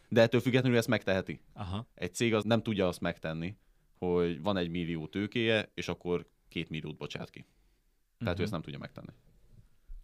de 0.08 0.20
ettől 0.20 0.40
függetlenül 0.40 0.78
ezt 0.78 0.88
megteheti. 0.88 1.40
Aha. 1.52 1.86
Egy 1.94 2.14
cég 2.14 2.34
az 2.34 2.44
nem 2.44 2.62
tudja 2.62 2.88
azt 2.88 3.00
megtenni, 3.00 3.56
hogy 3.98 4.42
van 4.42 4.56
egy 4.56 4.68
millió 4.68 5.06
tőkéje, 5.06 5.70
és 5.74 5.88
akkor 5.88 6.26
két 6.48 6.68
milliót 6.68 6.96
bocsát 6.96 7.30
ki. 7.30 7.40
Tehát 8.18 8.20
uh-huh. 8.20 8.40
ő 8.40 8.42
ezt 8.42 8.52
nem 8.52 8.62
tudja 8.62 8.78
megtenni. 8.78 9.12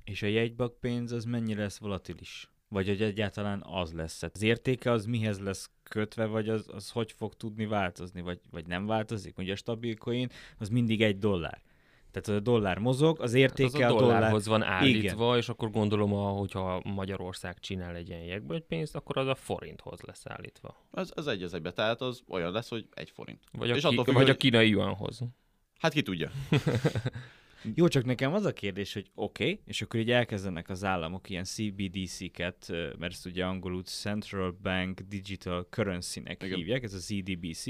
És 0.05 0.23
a 0.23 0.27
jegybank 0.27 0.81
pénz 0.81 1.13
az 1.13 1.25
mennyire 1.25 1.63
lesz 1.63 1.79
volatilis? 1.79 2.51
Vagy 2.73 2.87
hogy 2.89 3.03
egyáltalán 3.03 3.63
az 3.67 3.93
lesz? 3.93 4.23
Az 4.23 4.43
értéke 4.43 4.91
az 4.91 5.05
mihez 5.07 5.39
lesz 5.41 5.71
kötve, 5.83 6.25
vagy 6.27 6.49
az, 6.49 6.69
az 6.73 6.91
hogy 6.91 7.13
fog 7.13 7.35
tudni 7.35 7.67
változni, 7.67 8.21
vagy, 8.21 8.41
vagy 8.51 8.67
nem 8.67 8.87
változik? 8.87 9.39
Ugye 9.39 9.53
a 9.53 9.57
stabil 9.57 9.97
coin 9.97 10.29
az 10.59 10.69
mindig 10.69 11.03
egy 11.03 11.19
dollár. 11.19 11.63
Tehát 12.11 12.41
a 12.41 12.43
dollár 12.45 12.79
mozog, 12.79 13.17
az 13.21 13.25
Az 13.25 13.35
értéke 13.35 13.87
a 13.87 13.89
a 13.89 13.93
dollár... 13.99 14.15
dollárhoz 14.15 14.47
van 14.47 14.63
állítva, 14.63 15.25
Igen. 15.27 15.37
és 15.39 15.49
akkor 15.49 15.71
gondolom, 15.71 16.15
a- 16.15 16.29
hogyha 16.31 16.81
Magyarország 16.85 17.59
csinál 17.59 17.95
egy 17.97 18.09
ilyen 18.09 18.23
jegybank-pénzt, 18.23 18.97
akkor 18.97 19.19
az 19.19 19.27
a 19.27 19.35
forinthoz 19.35 20.01
lesz 20.01 20.27
állítva. 20.27 20.87
Ez, 20.93 21.11
ez 21.17 21.27
egy 21.27 21.43
az 21.43 21.55
egybe, 21.55 21.73
tehát 21.73 22.01
az 22.01 22.23
olyan 22.29 22.53
lesz, 22.53 22.69
hogy 22.69 22.87
egy 22.95 23.11
forint. 23.11 23.45
Vagy 23.53 23.71
a, 23.71 23.75
És 23.75 23.81
ki, 23.83 23.87
attól 23.89 24.05
függ, 24.05 24.15
vagy 24.15 24.23
a 24.23 24.27
hogy- 24.27 24.37
kínai 24.37 24.69
yuanhoz. 24.69 25.21
Hát 25.79 25.93
ki 25.93 26.03
tudja. 26.03 26.31
Jó, 27.75 27.89
csak 27.89 28.05
nekem 28.05 28.33
az 28.33 28.45
a 28.45 28.53
kérdés, 28.53 28.93
hogy 28.93 29.11
oké, 29.15 29.43
okay, 29.43 29.61
és 29.65 29.83
akkor 29.83 30.01
így 30.01 30.11
elkezdenek 30.11 30.69
az 30.69 30.85
államok 30.85 31.31
ilyen 31.31 31.45
CBDC-ket, 31.45 32.67
mert 32.71 33.13
ezt 33.13 33.27
ugye 33.27 33.45
angolul 33.45 33.83
Central 33.83 34.59
Bank 34.63 35.01
Digital 35.01 35.67
Currency-nek 35.71 36.43
Igen. 36.43 36.57
hívják, 36.57 36.83
ez 36.83 36.95
a 36.95 36.99
ZDBC, 36.99 37.65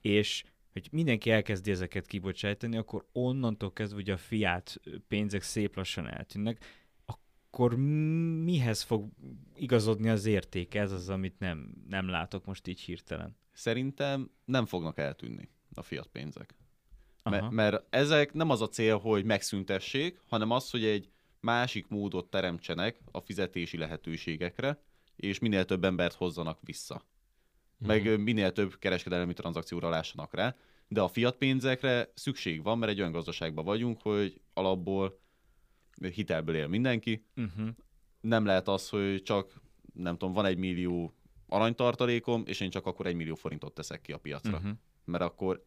és 0.00 0.44
hogy 0.72 0.88
mindenki 0.92 1.30
elkezdi 1.30 1.70
ezeket 1.70 2.06
kibocsájtani, 2.06 2.76
akkor 2.76 3.06
onnantól 3.12 3.72
kezdve 3.72 3.98
ugye 3.98 4.12
a 4.12 4.16
fiát 4.16 4.80
pénzek 5.08 5.42
szép 5.42 5.76
lassan 5.76 6.08
eltűnnek, 6.08 6.64
akkor 7.04 7.76
mihez 8.44 8.82
fog 8.82 9.10
igazodni 9.54 10.08
az 10.08 10.26
érték? 10.26 10.74
Ez 10.74 10.92
az, 10.92 11.08
amit 11.08 11.38
nem, 11.38 11.74
nem 11.88 12.08
látok 12.08 12.44
most 12.44 12.66
így 12.66 12.80
hirtelen. 12.80 13.36
Szerintem 13.52 14.30
nem 14.44 14.66
fognak 14.66 14.98
eltűnni 14.98 15.48
a 15.74 15.82
fiat 15.82 16.06
pénzek. 16.06 16.54
Aha. 17.32 17.50
Mert 17.50 17.84
ezek 17.90 18.32
nem 18.32 18.50
az 18.50 18.62
a 18.62 18.68
cél, 18.68 18.98
hogy 18.98 19.24
megszüntessék, 19.24 20.20
hanem 20.26 20.50
az, 20.50 20.70
hogy 20.70 20.84
egy 20.84 21.08
másik 21.40 21.88
módot 21.88 22.30
teremtsenek 22.30 23.00
a 23.10 23.20
fizetési 23.20 23.76
lehetőségekre, 23.76 24.82
és 25.16 25.38
minél 25.38 25.64
több 25.64 25.84
embert 25.84 26.14
hozzanak 26.14 26.58
vissza. 26.62 27.02
Meg 27.78 28.06
ö, 28.06 28.16
minél 28.16 28.52
több 28.52 28.78
kereskedelmi 28.78 29.32
tranzakcióra 29.32 29.88
lássanak 29.88 30.34
rá. 30.34 30.56
De 30.88 31.00
a 31.00 31.08
fiat 31.08 31.36
pénzekre 31.36 32.12
szükség 32.14 32.62
van, 32.62 32.78
mert 32.78 32.92
egy 32.92 33.00
olyan 33.00 33.12
gazdaságban 33.12 33.64
vagyunk, 33.64 34.02
hogy 34.02 34.40
alapból 34.54 35.20
hitelből 36.14 36.54
él 36.54 36.66
mindenki. 36.66 37.24
Uh-huh. 37.36 37.68
Nem 38.20 38.44
lehet 38.44 38.68
az, 38.68 38.88
hogy 38.88 39.22
csak, 39.22 39.60
nem 39.94 40.16
tudom, 40.16 40.34
van 40.34 40.44
egy 40.44 40.56
millió 40.56 41.14
aranytartalékom, 41.48 42.42
és 42.46 42.60
én 42.60 42.70
csak 42.70 42.86
akkor 42.86 43.06
egy 43.06 43.14
millió 43.14 43.34
forintot 43.34 43.74
teszek 43.74 44.00
ki 44.00 44.12
a 44.12 44.18
piacra. 44.18 44.56
Uh-huh. 44.56 44.72
mert 45.04 45.24
akkor 45.24 45.66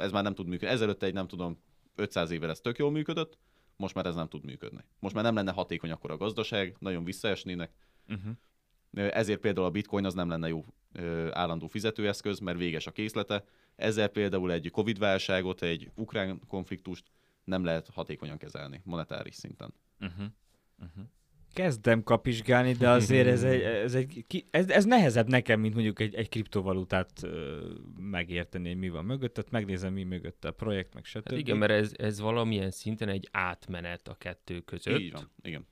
ez 0.00 0.12
már 0.12 0.22
nem 0.22 0.34
tud 0.34 0.46
működni. 0.46 0.74
Ezelőtt 0.74 1.02
egy, 1.02 1.12
nem 1.12 1.26
tudom, 1.26 1.62
500 1.94 2.30
évvel 2.30 2.50
ez 2.50 2.60
tök 2.60 2.78
jól 2.78 2.90
működött, 2.90 3.38
most 3.76 3.94
már 3.94 4.06
ez 4.06 4.14
nem 4.14 4.28
tud 4.28 4.44
működni. 4.44 4.84
Most 4.98 5.14
már 5.14 5.24
nem 5.24 5.34
lenne 5.34 5.52
hatékony 5.52 5.90
akkor 5.90 6.10
a 6.10 6.16
gazdaság, 6.16 6.76
nagyon 6.78 7.04
visszaesnének. 7.04 7.72
Uh-huh. 8.08 9.16
Ezért 9.16 9.40
például 9.40 9.66
a 9.66 9.70
bitcoin 9.70 10.04
az 10.04 10.14
nem 10.14 10.28
lenne 10.28 10.48
jó 10.48 10.64
ö, 10.92 11.28
állandó 11.32 11.66
fizetőeszköz, 11.66 12.38
mert 12.38 12.58
véges 12.58 12.86
a 12.86 12.90
készlete. 12.90 13.44
Ezzel 13.76 14.08
például 14.08 14.52
egy 14.52 14.70
Covid 14.70 14.98
válságot, 14.98 15.62
egy 15.62 15.90
ukrán 15.94 16.40
konfliktust 16.46 17.04
nem 17.44 17.64
lehet 17.64 17.88
hatékonyan 17.88 18.38
kezelni 18.38 18.80
monetáris 18.84 19.34
szinten. 19.34 19.74
Uh-huh. 20.00 20.26
Uh-huh. 20.78 21.04
Kezdem 21.52 22.02
kapizsgálni, 22.02 22.72
de 22.72 22.88
azért 22.88 23.26
ez, 23.26 23.42
egy, 23.42 23.60
ez, 23.60 23.94
egy, 23.94 24.24
ez, 24.50 24.68
ez 24.68 24.84
nehezebb 24.84 25.28
nekem, 25.28 25.60
mint 25.60 25.74
mondjuk 25.74 26.00
egy, 26.00 26.14
egy 26.14 26.28
kriptovalutát 26.28 27.26
megérteni, 27.98 28.68
hogy 28.68 28.78
mi 28.78 28.88
van 28.88 29.04
mögött, 29.04 29.34
tehát 29.34 29.50
megnézem, 29.50 29.92
mi 29.92 30.02
mögött 30.02 30.44
a 30.44 30.52
projekt, 30.52 30.94
meg 30.94 31.04
stb. 31.04 31.28
Hát 31.28 31.38
igen, 31.38 31.56
mert 31.56 31.72
ez, 31.72 31.92
ez 31.96 32.20
valamilyen 32.20 32.70
szinten 32.70 33.08
egy 33.08 33.28
átmenet 33.32 34.08
a 34.08 34.14
kettő 34.14 34.60
között, 34.60 34.98
Így 34.98 35.12
van, 35.12 35.30
igen. 35.42 35.66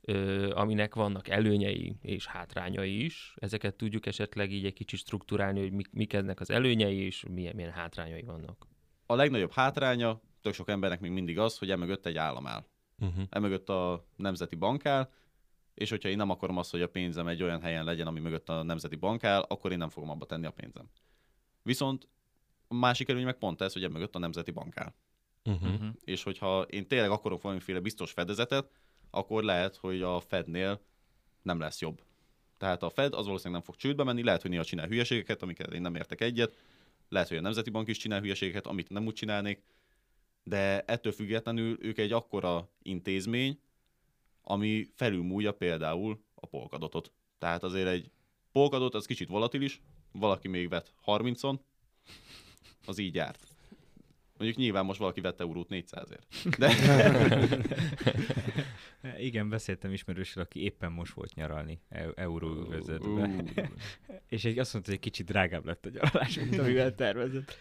ö, 0.00 0.50
aminek 0.54 0.94
vannak 0.94 1.28
előnyei 1.28 1.96
és 2.02 2.26
hátrányai 2.26 3.04
is. 3.04 3.34
Ezeket 3.36 3.74
tudjuk 3.74 4.06
esetleg 4.06 4.52
így 4.52 4.64
egy 4.64 4.72
kicsit 4.72 4.98
strukturálni, 4.98 5.60
hogy 5.60 5.72
mik, 5.72 5.88
mik 5.92 6.12
ennek 6.12 6.40
az 6.40 6.50
előnyei 6.50 6.98
és 6.98 7.24
milyen, 7.30 7.54
milyen 7.54 7.72
hátrányai 7.72 8.22
vannak. 8.22 8.66
A 9.06 9.14
legnagyobb 9.14 9.52
hátránya 9.52 10.20
tök 10.40 10.54
sok 10.54 10.68
embernek 10.68 11.00
még 11.00 11.10
mindig 11.10 11.38
az, 11.38 11.58
hogy 11.58 11.70
emögött 11.70 12.06
egy 12.06 12.16
állam 12.16 12.46
áll. 12.46 12.64
Uh-huh. 13.00 13.24
emögött 13.30 13.68
a 13.68 14.06
Nemzeti 14.16 14.56
Bank 14.56 14.86
áll, 14.86 15.10
és 15.74 15.90
hogyha 15.90 16.08
én 16.08 16.16
nem 16.16 16.30
akarom 16.30 16.56
azt, 16.56 16.70
hogy 16.70 16.82
a 16.82 16.88
pénzem 16.88 17.26
egy 17.26 17.42
olyan 17.42 17.60
helyen 17.60 17.84
legyen, 17.84 18.06
ami 18.06 18.20
mögött 18.20 18.48
a 18.48 18.62
Nemzeti 18.62 18.96
Bank 18.96 19.24
áll, 19.24 19.40
akkor 19.40 19.72
én 19.72 19.78
nem 19.78 19.88
fogom 19.88 20.10
abba 20.10 20.26
tenni 20.26 20.46
a 20.46 20.50
pénzem. 20.50 20.90
Viszont 21.62 22.08
a 22.68 22.74
másik 22.74 23.08
előny 23.08 23.24
meg 23.24 23.38
pont 23.38 23.60
ez, 23.60 23.72
hogy 23.72 23.84
emögött 23.84 24.14
a 24.14 24.18
Nemzeti 24.18 24.50
Bank 24.50 24.76
áll. 24.76 24.94
Uh-huh. 25.44 25.72
Uh-huh. 25.72 25.88
És 26.04 26.22
hogyha 26.22 26.62
én 26.62 26.86
tényleg 26.86 27.10
akarok 27.10 27.42
valamiféle 27.42 27.80
biztos 27.80 28.12
fedezetet, 28.12 28.70
akkor 29.10 29.42
lehet, 29.42 29.76
hogy 29.76 30.02
a 30.02 30.20
Fednél 30.20 30.80
nem 31.42 31.58
lesz 31.58 31.80
jobb. 31.80 32.02
Tehát 32.58 32.82
a 32.82 32.90
Fed 32.90 33.14
az 33.14 33.24
valószínűleg 33.24 33.52
nem 33.52 33.62
fog 33.62 33.76
csődbe 33.76 34.04
menni, 34.04 34.22
lehet, 34.22 34.42
hogy 34.42 34.50
néha 34.50 34.64
csinál 34.64 34.86
hülyeségeket, 34.86 35.42
amiket 35.42 35.72
én 35.72 35.80
nem 35.80 35.94
értek 35.94 36.20
egyet, 36.20 36.56
lehet, 37.08 37.28
hogy 37.28 37.36
a 37.36 37.40
Nemzeti 37.40 37.70
Bank 37.70 37.88
is 37.88 37.96
csinál 37.96 38.20
hülyeségeket, 38.20 38.66
amit 38.66 38.90
nem 38.90 39.06
úgy 39.06 39.14
csinálnék, 39.14 39.62
de 40.50 40.80
ettől 40.80 41.12
függetlenül 41.12 41.76
ők 41.80 41.98
egy 41.98 42.12
akkora 42.12 42.68
intézmény, 42.82 43.60
ami 44.42 44.90
felülmúlja 44.94 45.52
például 45.52 46.22
a 46.34 46.46
polkadotot. 46.46 47.12
Tehát 47.38 47.62
azért 47.62 47.88
egy 47.88 48.10
polkadot 48.52 48.94
az 48.94 49.06
kicsit 49.06 49.28
volatilis, 49.28 49.80
valaki 50.12 50.48
még 50.48 50.68
vett 50.68 50.92
30-on, 51.06 51.58
az 52.86 52.98
így 52.98 53.14
járt. 53.14 53.46
Mondjuk 54.36 54.60
nyilván 54.60 54.84
most 54.84 54.98
valaki 54.98 55.20
vett 55.20 55.40
eurót 55.40 55.68
400-ért. 55.70 56.56
De 56.58 56.72
Igen, 59.18 59.48
beszéltem 59.48 59.92
ismerősről, 59.92 60.44
aki 60.44 60.62
éppen 60.62 60.92
most 60.92 61.12
volt 61.12 61.34
nyaralni 61.34 61.80
eu- 61.88 62.18
euróövezetbe, 62.18 63.30
és 64.28 64.44
egy, 64.44 64.58
azt 64.58 64.72
mondta, 64.72 64.90
hogy 64.90 65.00
egy 65.00 65.10
kicsit 65.10 65.26
drágább 65.26 65.64
lett 65.64 65.86
a 65.86 65.90
nyaralás, 65.90 66.34
mint 66.36 66.58
amivel 66.58 66.94
tervezett. 66.94 67.56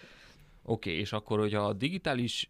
Oké, 0.70 0.90
okay, 0.90 1.02
és 1.02 1.14
akkor, 1.14 1.40
hogyha 1.40 1.66
a 1.66 1.74
digitális 1.74 2.46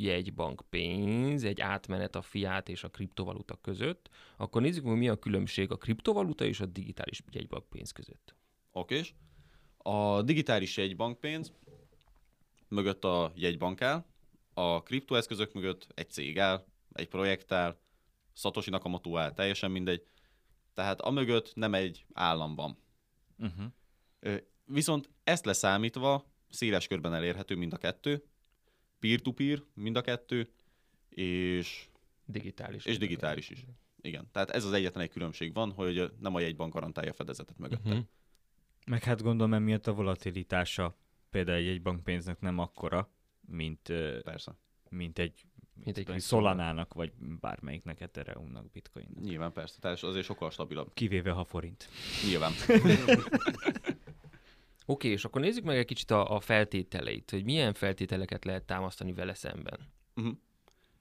jegybank 0.00 0.62
pénz 0.70 1.44
egy 1.44 1.60
átmenet 1.60 2.14
a 2.14 2.22
fiát 2.22 2.68
és 2.68 2.84
a 2.84 2.88
kriptovaluta 2.88 3.56
között, 3.56 4.08
akkor 4.36 4.62
nézzük 4.62 4.84
meg, 4.84 4.96
mi 4.96 5.08
a 5.08 5.16
különbség 5.16 5.70
a 5.70 5.76
kriptovaluta 5.76 6.44
és 6.44 6.60
a 6.60 6.66
digitális 6.66 7.22
jegybank 7.30 7.64
pénz 7.68 7.92
között. 7.92 8.34
Okés. 8.72 9.14
A 9.76 10.22
digitális 10.22 10.76
jegybankpénz 10.76 11.52
mögött 12.68 13.04
a 13.04 13.32
jegybank 13.34 13.82
áll, 13.82 14.04
a 14.54 14.82
kriptoeszközök 14.82 15.52
mögött 15.52 15.86
egy 15.94 16.10
cég 16.10 16.38
áll, 16.38 16.64
egy 16.92 17.08
projekt 17.08 17.52
áll, 17.52 17.78
Satoshi 18.32 18.70
Nakamoto 18.70 19.16
áll, 19.16 19.32
teljesen 19.32 19.70
mindegy. 19.70 20.06
Tehát 20.74 21.00
a 21.00 21.10
mögött 21.10 21.54
nem 21.54 21.74
egy 21.74 22.04
állam 22.12 22.54
van. 22.54 22.78
Uh-huh. 23.38 24.36
Viszont 24.64 25.10
ezt 25.24 25.44
leszámítva 25.44 26.32
széles 26.54 26.86
körben 26.86 27.14
elérhető 27.14 27.56
mind 27.56 27.72
a 27.72 27.76
kettő, 27.76 28.24
peer-to-peer 28.98 29.62
mind 29.74 29.96
a 29.96 30.00
kettő, 30.00 30.48
és, 31.08 31.88
Digitális. 32.24 32.84
és 32.84 32.98
digitális 32.98 33.50
is. 33.50 33.64
Igen, 34.00 34.28
tehát 34.32 34.50
ez 34.50 34.64
az 34.64 34.72
egyetlen 34.72 35.02
egy 35.02 35.10
különbség 35.10 35.54
van, 35.54 35.72
hogy 35.72 36.12
nem 36.20 36.34
a 36.34 36.40
jegybank 36.40 36.72
garantálja 36.72 37.10
a 37.10 37.14
fedezetet 37.14 37.58
mögötte. 37.58 37.88
Uh-huh. 37.88 38.04
Meg 38.86 39.02
hát 39.02 39.22
gondolom 39.22 39.54
emiatt 39.54 39.86
a 39.86 39.94
volatilitása 39.94 40.98
például 41.30 41.68
egy 41.68 41.82
bankpénznek 41.82 42.40
nem 42.40 42.58
akkora, 42.58 43.10
mint, 43.40 43.92
Persze. 44.22 44.58
mint 44.88 45.18
egy, 45.18 45.46
Mint 45.84 45.98
egy. 45.98 46.20
Solanának, 46.20 46.94
vagy 46.94 47.12
bármelyiknek 47.40 48.00
Ethereumnak, 48.00 48.70
Bitcoinnak. 48.70 49.24
Nyilván 49.24 49.52
persze, 49.52 49.78
tehát 49.80 50.02
azért 50.02 50.24
sokkal 50.24 50.50
stabilabb. 50.50 50.94
Kivéve 50.94 51.30
ha 51.30 51.44
forint. 51.44 51.88
Nyilván. 52.28 52.52
Oké, 54.86 55.08
és 55.08 55.24
akkor 55.24 55.40
nézzük 55.40 55.64
meg 55.64 55.76
egy 55.76 55.84
kicsit 55.84 56.10
a, 56.10 56.34
a 56.34 56.40
feltételeit, 56.40 57.30
hogy 57.30 57.44
milyen 57.44 57.72
feltételeket 57.72 58.44
lehet 58.44 58.64
támasztani 58.64 59.12
vele 59.12 59.34
szemben. 59.34 59.78
Uh-huh. 60.16 60.34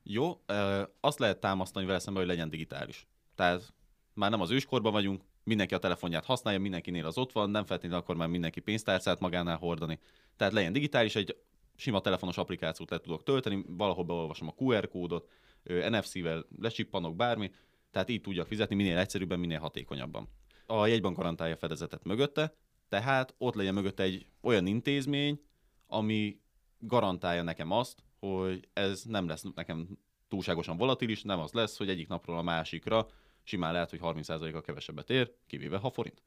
Jó, 0.04 0.42
ö, 0.46 0.84
azt 1.00 1.20
lehet 1.20 1.40
támasztani 1.40 1.86
vele 1.86 2.00
szemben, 2.00 2.24
hogy 2.24 2.32
legyen 2.32 2.50
digitális. 2.50 3.08
Tehát 3.36 3.74
már 4.14 4.30
nem 4.30 4.42
az 4.42 4.52
őskorban 4.52 4.92
vagyunk, 4.92 5.24
mindenki 5.44 5.74
a 5.74 5.78
telefonját 5.78 6.26
használja, 6.26 6.60
mindenkinél 6.60 7.06
az 7.06 7.18
ott 7.18 7.32
van, 7.32 7.50
nem 7.50 7.66
feltétlenül 7.66 8.04
akkor 8.04 8.16
már 8.16 8.28
mindenki 8.28 8.60
pénztárcát 8.60 9.20
magánál 9.20 9.58
hordani. 9.58 10.00
Tehát 10.36 10.54
legyen 10.54 10.74
digitális, 10.74 11.16
egy 11.16 11.38
sima 11.76 12.02
telefonos 12.02 12.38
applikációt 12.38 12.90
le 12.90 13.00
tudok 13.00 13.24
tölteni, 13.24 13.64
valahol 13.68 14.04
beolvasom 14.04 14.48
a 14.48 14.54
QR 14.58 14.88
kódot, 14.88 15.30
NFC-vel 15.64 16.46
lecsippanok 16.60 17.16
bármi, 17.16 17.52
tehát 17.92 18.10
így 18.10 18.22
tudjak 18.22 18.48
fizetni 18.48 18.76
minél 18.76 18.98
egyszerűbben, 18.98 19.40
minél 19.40 19.60
hatékonyabban. 19.60 20.30
A 20.66 20.88
jegybank 20.88 21.18
garantálja 21.18 21.56
fedezetet 21.56 22.04
mögötte, 22.04 22.56
tehát 22.94 23.34
ott 23.38 23.56
legyen 23.56 23.74
mögötte 23.74 24.04
egy 24.04 24.26
olyan 24.42 24.66
intézmény, 24.66 25.42
ami 25.88 26.40
garantálja 26.80 27.44
nekem 27.44 27.72
azt, 27.72 28.04
hogy 28.20 28.68
ez 28.74 29.04
nem 29.04 29.28
lesz 29.28 29.44
nekem 29.56 29.98
túlságosan 30.28 30.78
volatilis, 30.78 31.22
nem 31.22 31.40
az 31.40 31.52
lesz, 31.52 31.78
hogy 31.78 31.90
egyik 31.90 32.08
napról 32.08 32.38
a 32.38 32.42
másikra 32.42 33.08
simán 33.44 33.74
lehet, 33.74 33.90
hogy 33.90 34.00
30%-a 34.02 34.62
kevesebbet 34.62 35.10
ér, 35.10 35.32
kivéve 35.48 35.78
ha 35.78 35.90
forint. 35.90 36.22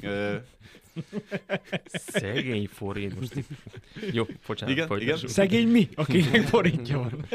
Szegény 2.14 2.66
forint. 2.66 3.20
Most... 3.20 3.34
Jó, 4.12 4.24
bocsánat. 4.46 4.74
Igen, 4.74 4.86
folytassuk. 4.86 5.28
Szegény 5.28 5.68
mi, 5.68 5.88
akinek 5.94 6.42
forintja 6.42 6.98
van? 6.98 7.26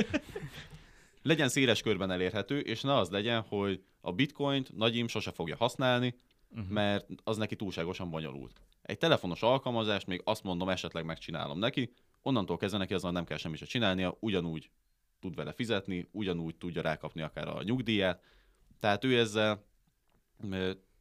legyen 1.21 1.49
széles 1.49 1.81
körben 1.81 2.11
elérhető, 2.11 2.59
és 2.59 2.81
ne 2.81 2.95
az 2.95 3.09
legyen, 3.09 3.41
hogy 3.41 3.83
a 4.01 4.11
bitcoint 4.11 4.75
Nagyim 4.75 5.07
sose 5.07 5.31
fogja 5.31 5.55
használni, 5.55 6.15
uh-huh. 6.55 6.71
mert 6.71 7.07
az 7.23 7.37
neki 7.37 7.55
túlságosan 7.55 8.09
bonyolult. 8.09 8.61
Egy 8.81 8.97
telefonos 8.97 9.41
alkalmazást 9.41 10.07
még 10.07 10.21
azt 10.23 10.43
mondom, 10.43 10.69
esetleg 10.69 11.05
megcsinálom 11.05 11.59
neki, 11.59 11.93
onnantól 12.21 12.57
kezdve 12.57 12.77
neki 12.79 12.93
azzal 12.93 13.11
nem 13.11 13.25
kell 13.25 13.37
semmit 13.37 13.59
se 13.59 13.65
csinálnia, 13.65 14.17
ugyanúgy 14.19 14.69
tud 15.19 15.35
vele 15.35 15.51
fizetni, 15.51 16.07
ugyanúgy 16.11 16.55
tudja 16.55 16.81
rákapni 16.81 17.21
akár 17.21 17.47
a 17.47 17.63
nyugdíját, 17.63 18.23
tehát 18.79 19.03
ő 19.03 19.19
ezzel 19.19 19.65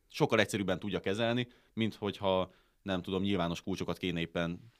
sokkal 0.08 0.40
egyszerűbben 0.40 0.78
tudja 0.78 1.00
kezelni, 1.00 1.48
mint 1.72 1.94
hogyha 1.94 2.52
nem 2.82 3.02
tudom, 3.02 3.22
nyilvános 3.22 3.62
kulcsokat 3.62 3.98
kéne 3.98 4.20
éppen 4.20 4.72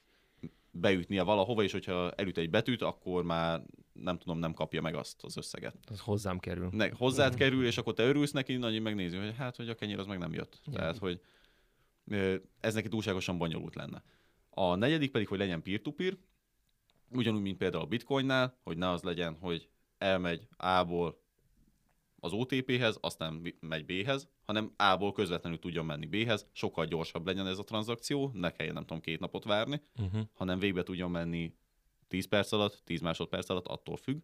beütnie 0.71 1.23
valahova, 1.23 1.63
és 1.63 1.71
hogyha 1.71 2.11
elüt 2.11 2.37
egy 2.37 2.49
betűt, 2.49 2.81
akkor 2.81 3.23
már 3.23 3.61
nem 4.03 4.17
tudom, 4.17 4.37
nem 4.37 4.53
kapja 4.53 4.81
meg 4.81 4.95
azt 4.95 5.23
az 5.23 5.37
összeget. 5.37 5.75
Az 5.87 5.99
hozzám 5.99 6.39
kerül. 6.39 6.69
Ne, 6.71 6.89
hozzád 6.89 7.35
kerül, 7.35 7.65
és 7.65 7.77
akkor 7.77 7.93
te 7.93 8.03
örülsz 8.03 8.31
neki, 8.31 8.55
nagy 8.55 8.81
megnézi, 8.81 9.17
hogy 9.17 9.35
hát, 9.35 9.55
hogy 9.55 9.69
a 9.69 9.75
kenyér 9.75 9.99
az 9.99 10.05
meg 10.05 10.17
nem 10.17 10.33
jött. 10.33 10.61
Ja. 10.65 10.73
Tehát, 10.73 10.97
hogy 10.97 11.21
ez 12.59 12.73
neki 12.73 12.87
túlságosan 12.87 13.37
bonyolult 13.37 13.75
lenne. 13.75 14.03
A 14.49 14.75
negyedik 14.75 15.11
pedig, 15.11 15.27
hogy 15.27 15.37
legyen 15.37 15.61
peer-to-peer, 15.61 16.17
ugyanúgy, 17.11 17.41
mint 17.41 17.57
például 17.57 17.83
a 17.83 17.87
bitcoinnál, 17.87 18.57
hogy 18.63 18.77
ne 18.77 18.89
az 18.89 19.01
legyen, 19.01 19.37
hogy 19.39 19.69
elmegy 19.97 20.47
A-ból 20.57 21.23
az 22.19 22.31
OTP-hez, 22.31 22.97
aztán 23.01 23.53
megy 23.59 23.85
B-hez, 23.85 24.27
hanem 24.45 24.73
A-ból 24.77 25.11
közvetlenül 25.11 25.59
tudjon 25.59 25.85
menni 25.85 26.05
B-hez, 26.05 26.47
sokkal 26.51 26.85
gyorsabb 26.85 27.25
legyen 27.25 27.47
ez 27.47 27.57
a 27.57 27.63
tranzakció, 27.63 28.31
ne 28.33 28.51
kelljen 28.51 28.73
nem 28.73 28.85
tudom 28.85 29.01
két 29.01 29.19
napot 29.19 29.43
várni, 29.43 29.81
Uh-huh. 29.97 30.21
hanem 30.33 30.59
végbe 30.59 30.83
tudjon 30.83 31.11
menni 31.11 31.53
10 32.07 32.27
perc 32.27 32.51
alatt, 32.51 32.81
10 32.83 33.01
másodperc 33.01 33.49
alatt, 33.49 33.67
attól 33.67 33.97
függ. 33.97 34.21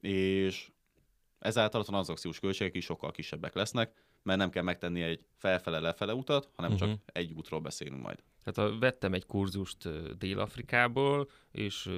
És 0.00 0.70
ezáltal 1.38 1.80
a 1.80 1.84
tranzakciós 1.84 2.40
költségek 2.40 2.74
is 2.74 2.84
sokkal 2.84 3.10
kisebbek 3.10 3.54
lesznek, 3.54 4.04
mert 4.22 4.38
nem 4.38 4.50
kell 4.50 4.62
megtenni 4.62 5.02
egy 5.02 5.24
felfele-lefele 5.36 6.14
utat, 6.14 6.50
hanem 6.54 6.72
uh-huh. 6.72 6.88
Mhm. 6.88 6.96
csak 6.96 7.16
egy 7.16 7.32
útról 7.32 7.60
beszélünk 7.60 8.02
majd. 8.02 8.22
Tehát 8.44 8.72
a, 8.72 8.78
vettem 8.78 9.14
egy 9.14 9.26
kurzust 9.26 9.88
Dél-Afrikából, 10.18 11.30
és 11.50 11.90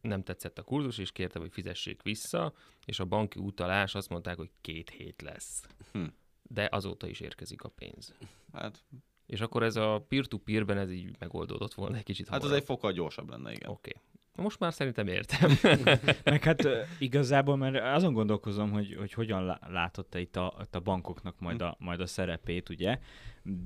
nem 0.00 0.22
tetszett 0.22 0.58
a 0.58 0.62
kurzus, 0.62 0.98
és 0.98 1.12
kértem, 1.12 1.42
hogy 1.42 1.52
fizessék 1.52 2.02
vissza, 2.02 2.52
és 2.84 3.00
a 3.00 3.04
banki 3.04 3.38
utalás 3.38 3.94
azt 3.94 4.08
mondták, 4.08 4.36
hogy 4.36 4.50
két 4.60 4.90
hét 4.90 5.22
lesz. 5.22 5.66
Hm. 5.92 6.04
De 6.42 6.68
azóta 6.72 7.06
is 7.06 7.20
érkezik 7.20 7.62
a 7.62 7.68
pénz. 7.68 8.14
Hát, 8.52 8.84
És 9.30 9.40
akkor 9.40 9.62
ez 9.62 9.76
a 9.76 10.04
peer-to-peerben 10.08 10.78
ez 10.78 10.90
így 10.90 11.10
megoldódott 11.18 11.74
volna 11.74 11.96
egy 11.96 12.02
kicsit 12.02 12.28
hát 12.28 12.36
az 12.36 12.42
hamarabb. 12.42 12.60
egy 12.60 12.66
fokkal 12.66 12.92
gyorsabb 12.92 13.30
lenne, 13.30 13.52
igen. 13.52 13.70
Oké. 13.70 13.90
Okay. 13.90 14.44
Most 14.44 14.58
már 14.58 14.72
szerintem 14.72 15.06
értem. 15.06 15.50
Meg 16.24 16.44
hát 16.44 16.68
igazából, 16.98 17.56
mert 17.56 17.94
azon 17.94 18.12
gondolkozom, 18.12 18.70
hogy, 18.70 18.94
hogy 18.98 19.12
hogyan 19.12 19.44
lá- 19.44 19.68
látod 19.68 20.06
te 20.06 20.20
itt 20.20 20.36
a, 20.36 20.54
itt 20.62 20.74
a 20.74 20.80
bankoknak 20.80 21.40
majd 21.40 21.62
a, 21.62 21.76
majd 21.78 22.00
a 22.00 22.06
szerepét, 22.06 22.68
ugye? 22.68 22.98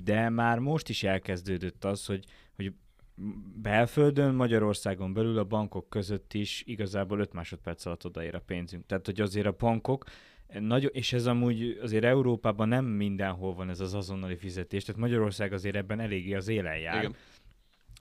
De 0.03 0.29
már 0.29 0.59
most 0.59 0.89
is 0.89 1.03
elkezdődött 1.03 1.85
az, 1.85 2.05
hogy, 2.05 2.25
hogy 2.55 2.73
belföldön, 3.61 4.35
Magyarországon 4.35 5.13
belül 5.13 5.37
a 5.37 5.43
bankok 5.43 5.89
között 5.89 6.33
is 6.33 6.63
igazából 6.65 7.19
5 7.19 7.33
másodperc 7.33 7.85
alatt 7.85 8.05
odaér 8.05 8.35
a 8.35 8.41
pénzünk. 8.45 8.85
Tehát, 8.85 9.05
hogy 9.05 9.21
azért 9.21 9.45
a 9.45 9.55
bankok 9.57 10.05
nagy, 10.59 10.89
és 10.93 11.13
ez 11.13 11.25
amúgy 11.25 11.79
azért 11.81 12.03
Európában 12.03 12.67
nem 12.67 12.85
mindenhol 12.85 13.53
van 13.53 13.69
ez 13.69 13.79
az 13.79 13.93
azonnali 13.93 14.35
fizetés, 14.35 14.83
tehát 14.83 15.01
Magyarország 15.01 15.53
azért 15.53 15.75
ebben 15.75 15.99
eléggé 15.99 16.33
az 16.33 16.47
élen 16.47 16.77
jár 16.77 16.97
Igen. 16.97 17.15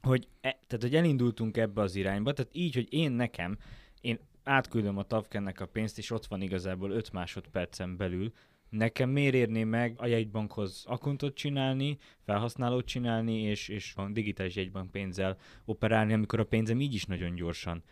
hogy, 0.03 0.29
e, 0.41 0.59
tehát, 0.67 0.83
hogy 0.83 0.95
elindultunk 0.95 1.57
ebbe 1.57 1.83
az 1.83 1.95
irányba, 1.97 2.33
tehát 2.33 2.51
így, 2.55 2.75
hogy 2.75 2.93
én 2.93 3.13
nekem, 3.13 3.59
én 4.01 4.19
átküldöm 4.43 4.99
a 4.99 5.03
Tavkennek 5.03 5.61
a 5.61 5.67
pénzt, 5.67 5.99
és 5.99 6.11
ott 6.11 6.27
van 6.27 6.41
igazából 6.41 6.91
5 6.91 7.13
másodpercen 7.13 7.97
belül, 7.97 8.33
nekem 8.69 9.11
miért 9.11 9.35
érné 9.35 9.65
meg 9.65 9.95
a 9.97 10.07
jegybankhoz 10.07 10.85
akontot 10.87 11.35
csinálni, 11.35 11.99
felhasználót 12.25 12.87
csinálni, 12.87 13.43
és, 13.43 13.69
és 13.69 13.93
a 13.97 14.09
digitális 14.09 14.57
jegybank 14.57 14.91
pénzzel 14.91 15.37
operálni, 15.65 16.13
amikor 16.13 16.41
a 16.41 16.45
pénzem 16.45 16.81
így 16.81 16.95
is 16.95 17.05
nagyon 17.05 17.35
gyorsan 17.35 17.83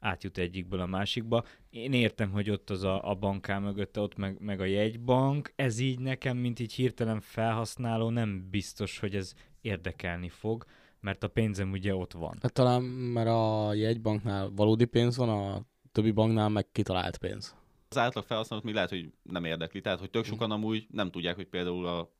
átjut 0.00 0.38
egyikből 0.38 0.80
a 0.80 0.86
másikba. 0.86 1.44
Én 1.70 1.92
értem, 1.92 2.30
hogy 2.30 2.50
ott 2.50 2.70
az 2.70 2.82
a, 2.82 3.10
a 3.10 3.14
banká 3.14 3.58
mögötte, 3.58 4.00
ott 4.00 4.16
meg, 4.16 4.40
meg 4.40 4.60
a 4.60 4.64
jegybank. 4.64 5.52
Ez 5.56 5.78
így 5.78 5.98
nekem, 5.98 6.36
mint 6.36 6.58
így 6.58 6.72
hirtelen 6.72 7.20
felhasználó, 7.20 8.10
nem 8.10 8.48
biztos, 8.50 8.98
hogy 8.98 9.14
ez 9.14 9.34
érdekelni 9.60 10.28
fog, 10.28 10.64
mert 11.00 11.22
a 11.22 11.28
pénzem 11.28 11.70
ugye 11.72 11.94
ott 11.94 12.12
van. 12.12 12.38
Hát 12.42 12.52
talán, 12.52 12.82
mert 12.82 13.28
a 13.28 13.74
jegybanknál 13.74 14.50
valódi 14.50 14.84
pénz 14.84 15.16
van, 15.16 15.28
a 15.28 15.62
többi 15.92 16.10
banknál 16.10 16.48
meg 16.48 16.70
kitalált 16.72 17.18
pénz. 17.18 17.56
Az 17.88 17.98
átlag 17.98 18.24
felhasználót 18.24 18.64
még 18.64 18.74
lehet, 18.74 18.90
hogy 18.90 19.12
nem 19.22 19.44
érdekli. 19.44 19.80
Tehát, 19.80 19.98
hogy 19.98 20.10
tök 20.10 20.24
sokan 20.24 20.50
amúgy 20.50 20.86
nem 20.90 21.10
tudják, 21.10 21.36
hogy 21.36 21.46
például 21.46 21.86
a 21.86 22.12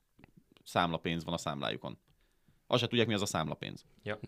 számlapénz 0.65 1.25
van 1.25 1.35
a 1.35 1.39
számlájukon. 1.39 1.99
Azt 2.67 2.81
se 2.81 2.87
tudják, 2.87 3.07
mi 3.07 3.15
az 3.15 3.23
a 3.23 3.27
számlapénz. 3.27 3.85
Ja. 4.03 4.19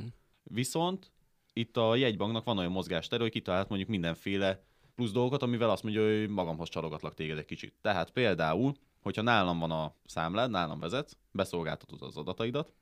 Viszont 0.42 1.12
itt 1.52 1.76
a 1.76 1.94
jegybanknak 1.94 2.44
van 2.44 2.58
olyan 2.58 2.72
mozgástere, 2.72 3.22
hogy 3.22 3.32
kitalált 3.32 3.68
mondjuk 3.68 3.90
mindenféle 3.90 4.64
plusz 4.94 5.12
dolgokat, 5.12 5.42
amivel 5.42 5.70
azt 5.70 5.82
mondja, 5.82 6.18
hogy 6.18 6.28
magamhoz 6.28 6.68
csalogatlak 6.68 7.14
téged 7.14 7.38
egy 7.38 7.44
kicsit. 7.44 7.74
Tehát 7.80 8.10
például, 8.10 8.74
hogyha 9.00 9.22
nálam 9.22 9.58
van 9.58 9.70
a 9.70 9.94
számlád, 10.04 10.50
nálam 10.50 10.80
vezetsz, 10.80 11.16
beszolgáltatod 11.30 12.02
az 12.02 12.16
adataidat, 12.16 12.72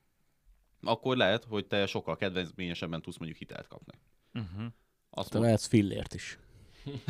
akkor 0.83 1.16
lehet, 1.16 1.44
hogy 1.44 1.66
te 1.66 1.87
sokkal 1.87 2.16
kedvezményesebben 2.16 3.02
tudsz 3.02 3.16
mondjuk 3.16 3.38
hitelt 3.38 3.66
kapni. 3.66 3.92
Uh-huh. 4.35 4.72
Azt 5.11 5.31
Te 5.31 5.35
mond, 5.35 5.44
vehetsz 5.44 5.66
fillért 5.66 6.14
is. 6.14 6.38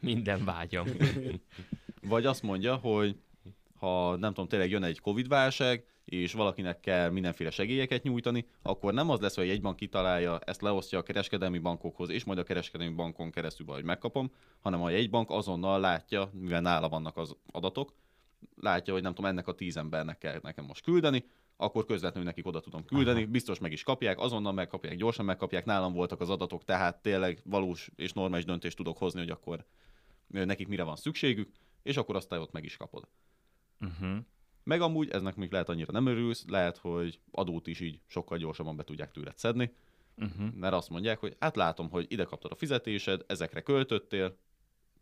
Minden 0.00 0.44
vágyam. 0.44 0.86
vagy 2.00 2.26
azt 2.26 2.42
mondja, 2.42 2.76
hogy 2.76 3.16
ha 3.78 4.16
nem 4.16 4.32
tudom, 4.32 4.48
tényleg 4.48 4.70
jön 4.70 4.82
egy 4.82 5.00
Covid 5.00 5.28
válság, 5.28 5.84
és 6.04 6.32
valakinek 6.32 6.80
kell 6.80 7.10
mindenféle 7.10 7.50
segélyeket 7.50 8.02
nyújtani, 8.02 8.46
akkor 8.62 8.92
nem 8.92 9.10
az 9.10 9.20
lesz, 9.20 9.34
hogy 9.34 9.44
egy 9.44 9.50
jegybank 9.50 9.76
kitalálja, 9.76 10.38
ezt 10.38 10.60
leosztja 10.60 10.98
a 10.98 11.02
kereskedelmi 11.02 11.58
bankokhoz, 11.58 12.10
és 12.10 12.24
majd 12.24 12.38
a 12.38 12.42
kereskedelmi 12.42 12.94
bankon 12.94 13.30
keresztül 13.30 13.66
valahogy 13.66 13.86
megkapom, 13.86 14.30
hanem 14.60 14.82
a 14.82 14.90
jegybank 14.90 15.30
azonnal 15.30 15.80
látja, 15.80 16.30
mivel 16.32 16.60
nála 16.60 16.88
vannak 16.88 17.16
az 17.16 17.36
adatok, 17.50 17.94
látja, 18.56 18.92
hogy 18.92 19.02
nem 19.02 19.14
tudom, 19.14 19.30
ennek 19.30 19.48
a 19.48 19.54
tíz 19.54 19.76
embernek 19.76 20.18
kell 20.18 20.38
nekem 20.42 20.64
most 20.64 20.84
küldeni, 20.84 21.24
akkor 21.56 21.84
közvetlenül 21.84 22.28
nekik 22.28 22.46
oda 22.46 22.60
tudom 22.60 22.84
küldeni, 22.84 23.22
Aha. 23.22 23.30
biztos 23.30 23.58
meg 23.58 23.72
is 23.72 23.82
kapják, 23.82 24.18
azonnal 24.18 24.52
megkapják, 24.52 24.96
gyorsan 24.96 25.24
megkapják, 25.24 25.64
nálam 25.64 25.92
voltak 25.92 26.20
az 26.20 26.30
adatok, 26.30 26.64
tehát 26.64 27.02
tényleg 27.02 27.42
valós 27.44 27.90
és 27.96 28.12
normális 28.12 28.44
döntést 28.44 28.76
tudok 28.76 28.98
hozni, 28.98 29.20
hogy 29.20 29.30
akkor 29.30 29.66
nekik 30.26 30.68
mire 30.68 30.82
van 30.82 30.96
szükségük, 30.96 31.50
és 31.82 31.96
akkor 31.96 32.16
azt 32.16 32.28
te 32.28 32.38
ott 32.38 32.52
meg 32.52 32.64
is 32.64 32.76
kapod. 32.76 33.08
Uh-huh. 33.80 34.16
Meg 34.64 34.80
amúgy, 34.80 35.10
eznek 35.10 35.36
még 35.36 35.52
lehet 35.52 35.68
annyira 35.68 35.92
nem 35.92 36.06
örülsz, 36.06 36.44
lehet, 36.48 36.76
hogy 36.76 37.20
adót 37.30 37.66
is 37.66 37.80
így 37.80 38.00
sokkal 38.06 38.38
gyorsabban 38.38 38.76
be 38.76 38.84
tudják 38.84 39.10
tőled 39.10 39.38
szedni, 39.38 39.72
Uh-huh. 40.22 40.54
mert 40.54 40.74
azt 40.74 40.90
mondják, 40.90 41.18
hogy 41.18 41.36
hát 41.40 41.56
látom, 41.56 41.90
hogy 41.90 42.06
ide 42.08 42.24
kaptad 42.24 42.50
a 42.52 42.54
fizetésed, 42.54 43.24
ezekre 43.26 43.60
költöttél, 43.60 44.36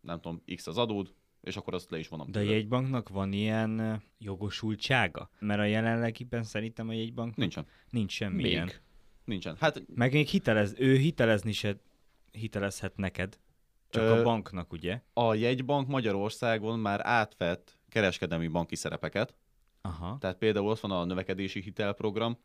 nem 0.01 0.21
tudom, 0.21 0.43
x 0.55 0.67
az 0.67 0.79
adód, 0.79 1.15
és 1.41 1.57
akkor 1.57 1.75
azt 1.75 1.91
le 1.91 1.99
is 1.99 2.09
vonom 2.09 2.31
De 2.31 2.39
a 2.39 2.43
tőled. 2.43 2.57
jegybanknak 2.57 3.09
van 3.09 3.33
ilyen 3.33 4.03
jogosultsága? 4.19 5.31
Mert 5.39 5.61
a 5.61 5.65
jelenlegiben 5.65 6.43
szerintem 6.43 6.89
a 6.89 6.93
jegybank 6.93 7.37
Nincsen. 7.37 7.67
nincs 7.91 8.13
semmilyen. 8.13 8.65
Még. 8.65 8.81
Nincsen. 9.25 9.57
Hát 9.61 9.83
Meg 9.95 10.13
még 10.13 10.27
hitelez, 10.29 10.75
ő 10.79 10.97
hitelezni 10.97 11.53
se 11.53 11.77
hitelezhet 12.33 12.97
neked, 12.97 13.39
csak 13.91 14.03
Ö, 14.03 14.19
a 14.19 14.23
banknak, 14.23 14.73
ugye? 14.73 15.01
a 15.13 15.35
jegybank 15.35 15.89
Magyarországon 15.89 16.79
már 16.79 17.01
átvett 17.03 17.79
kereskedelmi 17.95 18.49
banki 18.49 18.77
szerepeket, 18.77 19.35
Aha. 19.83 20.17
tehát 20.21 20.37
például 20.37 20.69
ott 20.69 20.81
van 20.81 20.91
a 20.91 21.05
növekedési 21.05 21.61
hitelprogram, 21.61 22.39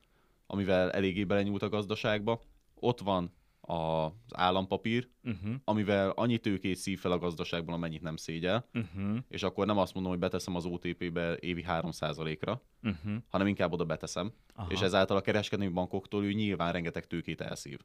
amivel 0.48 0.92
eléggé 0.92 1.24
belenyúlt 1.24 1.62
a 1.62 1.70
gazdaságba, 1.70 2.46
ott 2.76 3.00
van 3.00 3.34
az 3.62 4.12
állampapír, 4.32 5.10
Uh-huh. 5.24 5.54
amivel 5.64 6.10
annyi 6.10 6.38
tőkét 6.38 6.76
szív 6.76 7.00
fel 7.00 7.12
a 7.12 7.18
gazdaságban, 7.18 7.76
amennyit 7.76 8.02
nem 8.02 8.16
szégyel, 8.16 8.68
Uh-huh. 8.74 9.18
és 9.28 9.44
akkor 9.44 9.66
nem 9.66 9.78
azt 9.78 9.94
mondom, 9.94 10.12
hogy 10.12 10.22
beteszem 10.22 10.56
az 10.56 10.66
OTP-be 10.66 11.36
évi 11.36 11.66
3%-ra, 11.68 12.62
Uh-huh. 12.84 13.14
hanem 13.30 13.48
inkább 13.48 13.72
oda 13.74 13.86
beteszem, 13.86 14.34
Aha. 14.54 14.72
és 14.72 14.82
ezáltal 14.82 15.18
a 15.18 15.22
kereskedelmi 15.22 15.74
bankoktól 15.74 16.24
ő 16.26 16.32
nyilván 16.34 16.72
rengeteg 16.72 17.08
tőkét 17.08 17.42
elszív. 17.42 17.80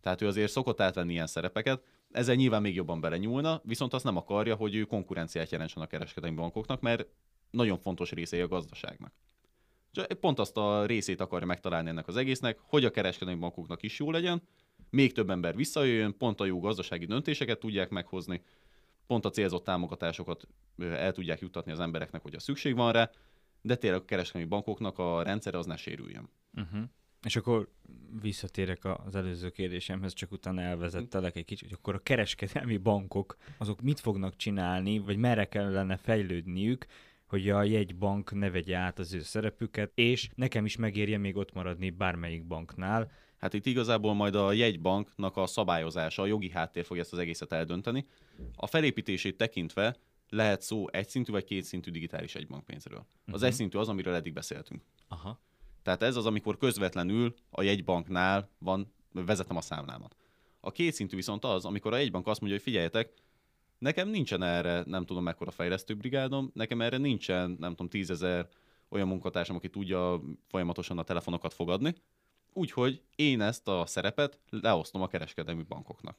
Tehát 0.00 0.20
ő 0.22 0.26
azért 0.26 0.50
szokott 0.50 0.80
átvenni 0.80 1.12
ilyen 1.12 1.26
szerepeket, 1.26 1.82
ezzel 2.12 2.34
nyilván 2.34 2.62
még 2.62 2.74
jobban 2.74 3.00
belenyúlna, 3.00 3.60
viszont 3.64 3.94
azt 3.94 4.04
nem 4.04 4.16
akarja, 4.16 4.54
hogy 4.54 4.74
ő 4.74 4.84
konkurenciát 4.84 5.50
jelentsen 5.50 5.82
a 5.82 5.86
kereskedelmi 5.86 6.36
bankoknak, 6.36 6.80
mert 6.80 7.06
nagyon 7.50 7.78
fontos 7.78 8.10
részei 8.10 8.40
a 8.40 8.48
gazdaságnak. 8.48 9.12
Pont 10.20 10.38
azt 10.38 10.56
a 10.56 10.86
részét 10.86 11.20
akarja 11.20 11.46
megtalálni 11.46 11.88
ennek 11.88 12.08
az 12.08 12.16
egésznek, 12.16 12.58
hogy 12.62 12.84
a 12.84 12.90
kereskedelmi 12.90 13.40
bankoknak 13.40 13.82
is 13.82 13.98
jó 13.98 14.10
legyen, 14.10 14.42
még 14.90 15.12
több 15.12 15.30
ember 15.30 15.56
visszajöjjön, 15.56 16.16
pont 16.16 16.40
a 16.40 16.44
jó 16.44 16.60
gazdasági 16.60 17.06
döntéseket 17.06 17.58
tudják 17.58 17.88
meghozni, 17.88 18.42
pont 19.06 19.24
a 19.24 19.30
célzott 19.30 19.64
támogatásokat 19.64 20.48
el 20.78 21.12
tudják 21.12 21.40
juttatni 21.40 21.72
az 21.72 21.80
embereknek, 21.80 22.22
hogy 22.22 22.34
a 22.34 22.40
szükség 22.40 22.74
van 22.74 22.92
rá, 22.92 23.10
de 23.62 23.76
tényleg 23.76 24.00
a 24.00 24.04
kereskedelmi 24.04 24.48
bankoknak 24.48 24.98
a 24.98 25.22
rendszere 25.22 25.58
az 25.58 25.66
ne 25.66 25.76
sérüljön. 25.76 26.28
Uh-huh. 26.54 26.82
És 27.24 27.36
akkor 27.36 27.68
visszatérek 28.20 28.84
az 28.84 29.14
előző 29.14 29.50
kérdésemhez, 29.50 30.12
csak 30.12 30.32
utána 30.32 30.60
elvezettelek 30.60 31.36
egy 31.36 31.44
kicsit, 31.44 31.68
hogy 31.68 31.76
akkor 31.80 31.94
a 31.94 31.98
kereskedelmi 32.02 32.76
bankok, 32.76 33.36
azok 33.58 33.80
mit 33.80 34.00
fognak 34.00 34.36
csinálni, 34.36 34.98
vagy 34.98 35.16
merre 35.16 35.44
kellene 35.44 35.96
fejlődniük, 35.96 36.86
hogy 37.26 37.48
a 37.50 37.62
jegybank 37.62 38.32
ne 38.32 38.50
vegye 38.50 38.76
át 38.76 38.98
az 38.98 39.12
ő 39.14 39.20
szerepüket, 39.20 39.90
és 39.94 40.30
nekem 40.34 40.64
is 40.64 40.76
megérje 40.76 41.18
még 41.18 41.36
ott 41.36 41.52
maradni 41.52 41.90
bármelyik 41.90 42.44
banknál. 42.46 43.10
Hát 43.38 43.54
itt 43.54 43.66
igazából 43.66 44.14
majd 44.14 44.34
a 44.34 44.52
jegybanknak 44.52 45.36
a 45.36 45.46
szabályozása, 45.46 46.22
a 46.22 46.26
jogi 46.26 46.50
háttér 46.50 46.84
fogja 46.84 47.02
ezt 47.02 47.12
az 47.12 47.18
egészet 47.18 47.52
eldönteni. 47.52 48.06
A 48.56 48.66
felépítését 48.66 49.36
tekintve 49.36 49.96
lehet 50.28 50.62
szó 50.62 50.88
egyszintű 50.90 51.32
vagy 51.32 51.44
kétszintű 51.44 51.90
digitális 51.90 52.34
egybankpénzről. 52.34 53.06
Az 53.26 53.40
Mhm. 53.40 53.44
egyszintű 53.44 53.78
az, 53.78 53.88
amiről 53.88 54.14
eddig 54.14 54.32
beszéltünk. 54.32 54.82
Aha. 55.08 55.40
Tehát 55.82 56.02
ez 56.02 56.16
az, 56.16 56.26
amikor 56.26 56.56
közvetlenül 56.56 57.34
a 57.50 57.62
jegybanknál 57.62 58.48
van, 58.58 58.92
vezetem 59.12 59.56
a 59.56 59.60
számlámat. 59.60 60.16
A 60.60 60.70
kétszintű 60.70 61.16
viszont 61.16 61.44
az, 61.44 61.64
amikor 61.64 61.92
a 61.92 61.96
jegybank 61.96 62.26
azt 62.26 62.40
mondja, 62.40 62.58
hogy 62.58 62.68
figyeljetek, 62.68 63.12
nekem 63.78 64.08
nincsen 64.08 64.42
erre, 64.42 64.82
nem 64.86 65.04
tudom 65.04 65.22
mekkora 65.22 65.50
fejlesztő 65.50 65.94
brigádom, 65.94 66.50
nekem 66.54 66.80
erre 66.80 66.96
nincsen, 66.96 67.56
nem 67.58 67.70
tudom, 67.70 67.88
tízezer 67.88 68.48
olyan 68.88 69.08
munkatársam, 69.08 69.56
aki 69.56 69.68
tudja 69.68 70.20
folyamatosan 70.46 70.98
a 70.98 71.02
telefonokat 71.02 71.54
fogadni, 71.54 71.94
úgyhogy 72.52 73.02
én 73.16 73.40
ezt 73.40 73.68
a 73.68 73.86
szerepet 73.86 74.40
leosztom 74.50 75.02
a 75.02 75.06
kereskedelmi 75.06 75.62
bankoknak. 75.62 76.16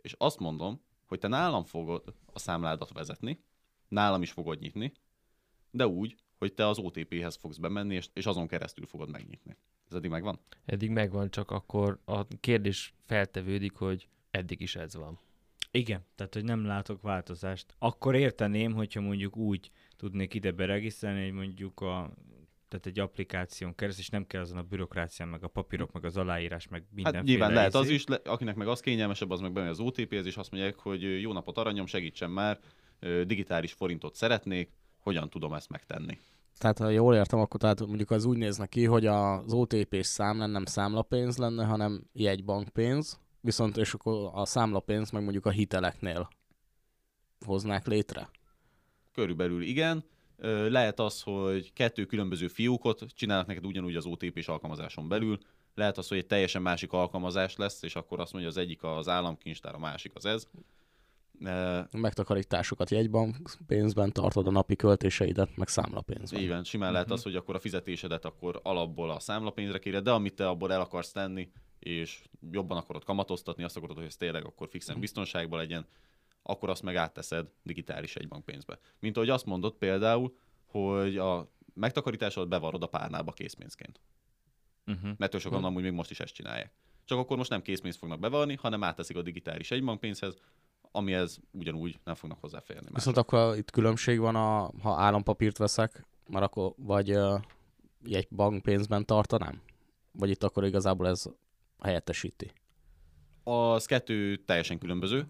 És 0.00 0.14
azt 0.18 0.38
mondom, 0.38 0.80
hogy 1.06 1.18
te 1.18 1.28
nálam 1.28 1.64
fogod 1.64 2.14
a 2.32 2.38
számládat 2.38 2.92
vezetni, 2.92 3.44
nálam 3.88 4.22
is 4.22 4.30
fogod 4.30 4.60
nyitni, 4.60 4.92
de 5.70 5.86
úgy, 5.86 6.16
hogy 6.38 6.54
te 6.54 6.66
az 6.66 6.78
OTP-hez 6.78 7.36
fogsz 7.36 7.56
bemenni, 7.56 7.94
és, 7.94 8.08
és 8.12 8.26
azon 8.26 8.46
keresztül 8.46 8.86
fogod 8.86 9.10
megnyitni. 9.10 9.56
Ez 9.88 9.96
eddig 9.96 10.10
megvan? 10.10 10.38
Eddig 10.64 10.90
megvan, 10.90 11.30
csak 11.30 11.50
akkor 11.50 11.98
a 12.04 12.26
kérdés 12.40 12.94
feltevődik, 13.06 13.74
hogy 13.74 14.08
eddig 14.30 14.60
is 14.60 14.76
ez 14.76 14.94
van. 14.94 15.18
Igen, 15.70 16.04
tehát 16.14 16.34
hogy 16.34 16.44
nem 16.44 16.64
látok 16.64 17.02
változást. 17.02 17.74
Akkor 17.78 18.14
érteném, 18.14 18.72
hogyha 18.72 19.00
mondjuk 19.00 19.36
úgy 19.36 19.70
tudnék 19.96 20.34
ide 20.34 20.52
beregisztrálni, 20.52 21.22
hogy 21.22 21.32
mondjuk 21.32 21.80
a 21.80 22.12
tehát 22.68 22.86
egy 22.86 22.98
applikáción 22.98 23.74
keresztül, 23.74 24.04
és 24.04 24.10
nem 24.10 24.26
kell 24.26 24.40
azon 24.40 24.58
a 24.58 24.62
bürokrácián, 24.62 25.28
meg 25.28 25.44
a 25.44 25.48
papírok, 25.48 25.92
meg 25.92 26.04
az 26.04 26.16
aláírás, 26.16 26.68
meg 26.68 26.84
mindenféle. 26.90 27.16
Hát 27.16 27.26
nyilván 27.26 27.52
lehet 27.52 27.74
az 27.74 27.88
is, 27.88 28.06
le- 28.06 28.20
akinek 28.24 28.54
meg 28.56 28.68
az 28.68 28.80
kényelmesebb, 28.80 29.30
az 29.30 29.40
meg 29.40 29.52
bemegy 29.52 29.70
az 29.70 29.80
OTP-hez, 29.80 30.26
és 30.26 30.36
azt 30.36 30.50
mondják, 30.50 30.78
hogy 30.78 31.20
jó 31.20 31.32
napot 31.32 31.58
aranyom, 31.58 31.86
segítsen 31.86 32.30
már, 32.30 32.58
digitális 33.26 33.72
forintot 33.72 34.14
szeretnék, 34.14 34.70
hogyan 35.02 35.30
tudom 35.30 35.52
ezt 35.52 35.68
megtenni. 35.68 36.18
Tehát 36.58 36.78
ha 36.78 36.88
jól 36.88 37.14
értem, 37.14 37.38
akkor 37.38 37.60
tehát 37.60 37.86
mondjuk 37.86 38.10
az 38.10 38.24
úgy 38.24 38.36
nézne 38.36 38.66
ki, 38.66 38.84
hogy 38.84 39.06
az 39.06 39.52
OTP-s 39.52 40.06
számlán 40.06 40.50
nem 40.50 40.64
számlapénz 40.64 41.36
lenne, 41.36 41.64
hanem 41.64 42.02
jegybankpénz, 42.12 43.20
viszont 43.40 43.76
és 43.76 43.94
akkor 43.94 44.30
a 44.32 44.44
számlapénz 44.44 45.10
meg 45.10 45.22
mondjuk 45.22 45.46
a 45.46 45.50
hiteleknél 45.50 46.28
hoznák 47.46 47.86
létre. 47.86 48.30
Körülbelül 49.12 49.62
igen. 49.62 50.04
Lehet 50.68 51.00
az, 51.00 51.22
hogy 51.22 51.72
kettő 51.72 52.04
különböző 52.04 52.48
fiókot 52.48 53.06
csinálnak 53.14 53.46
neked 53.46 53.66
ugyanúgy 53.66 53.96
az 53.96 54.06
OTP-s 54.06 54.48
alkalmazáson 54.48 55.08
belül. 55.08 55.38
Lehet 55.74 55.98
az, 55.98 56.08
hogy 56.08 56.18
egy 56.18 56.26
teljesen 56.26 56.62
másik 56.62 56.92
alkalmazás 56.92 57.56
lesz, 57.56 57.82
és 57.82 57.96
akkor 57.96 58.20
azt 58.20 58.32
mondja, 58.32 58.50
az 58.50 58.56
egyik 58.56 58.82
az 58.82 59.08
államkincstár, 59.08 59.74
a 59.74 59.78
másik 59.78 60.14
az 60.14 60.24
ez. 60.24 60.48
Megtakarításokat 61.90 62.90
jegybankpénzben 62.90 64.12
tartod, 64.12 64.46
a 64.46 64.50
napi 64.50 64.76
költéseidet 64.76 65.56
meg 65.56 65.68
számlapénzben. 65.68 66.40
Igen, 66.40 66.64
simán 66.64 66.92
lehet 66.92 67.10
az, 67.10 67.22
hogy 67.22 67.36
akkor 67.36 67.54
a 67.54 67.58
fizetésedet 67.58 68.24
akkor 68.24 68.60
alapból 68.62 69.10
a 69.10 69.20
számlapénzre 69.20 69.78
kéred, 69.78 70.04
de 70.04 70.10
amit 70.10 70.34
te 70.34 70.48
abból 70.48 70.72
el 70.72 70.80
akarsz 70.80 71.12
tenni, 71.12 71.50
és 71.78 72.22
jobban 72.50 72.76
akarod 72.76 73.04
kamatoztatni, 73.04 73.62
azt 73.62 73.76
akarod, 73.76 73.96
hogy 73.96 74.06
ez 74.06 74.16
tényleg 74.16 74.44
akkor 74.44 74.68
fixen 74.68 75.00
biztonságban 75.00 75.58
legyen, 75.58 75.86
akkor 76.42 76.70
azt 76.70 76.82
meg 76.82 76.96
átteszed 76.96 77.46
digitális 77.62 78.16
egybankpénzbe. 78.16 78.78
Mint 79.00 79.16
ahogy 79.16 79.30
azt 79.30 79.46
mondott 79.46 79.78
például, 79.78 80.36
hogy 80.66 81.16
a 81.16 81.50
megtakarításodat 81.74 82.48
bevarod 82.48 82.82
a 82.82 82.86
párnába 82.86 83.32
készpénzként. 83.32 84.00
Uh-huh. 84.86 85.10
Mert 85.16 85.38
sokan 85.38 85.64
amúgy 85.64 85.82
még 85.82 85.92
most 85.92 86.10
is 86.10 86.20
ezt 86.20 86.34
csinálják. 86.34 86.72
Csak 87.04 87.18
akkor 87.18 87.36
most 87.36 87.50
nem 87.50 87.62
készpénzt 87.62 87.98
fognak 87.98 88.18
bevarni, 88.18 88.54
hanem 88.54 88.84
átteszik 88.84 89.16
a 89.16 89.22
digitális 89.22 89.70
egybankpénzhez, 89.70 90.36
amihez 90.92 91.40
ugyanúgy 91.52 91.98
nem 92.04 92.14
fognak 92.14 92.40
hozzáférni. 92.40 92.82
mások. 92.82 92.96
Viszont 92.96 93.16
akkor 93.16 93.56
itt 93.56 93.70
különbség 93.70 94.18
van, 94.18 94.36
a, 94.36 94.70
ha 94.82 94.94
állampapírt 94.96 95.58
veszek, 95.58 96.06
már 96.28 96.42
akkor 96.42 96.72
vagy 96.76 97.10
uh, 97.10 97.40
jegybankpénzben 98.04 99.06
tartanám? 99.06 99.62
Vagy 100.12 100.30
itt 100.30 100.42
akkor 100.42 100.64
igazából 100.64 101.08
ez 101.08 101.24
helyettesíti? 101.78 102.52
Az 103.44 103.86
kettő 103.86 104.36
teljesen 104.36 104.78
különböző. 104.78 105.26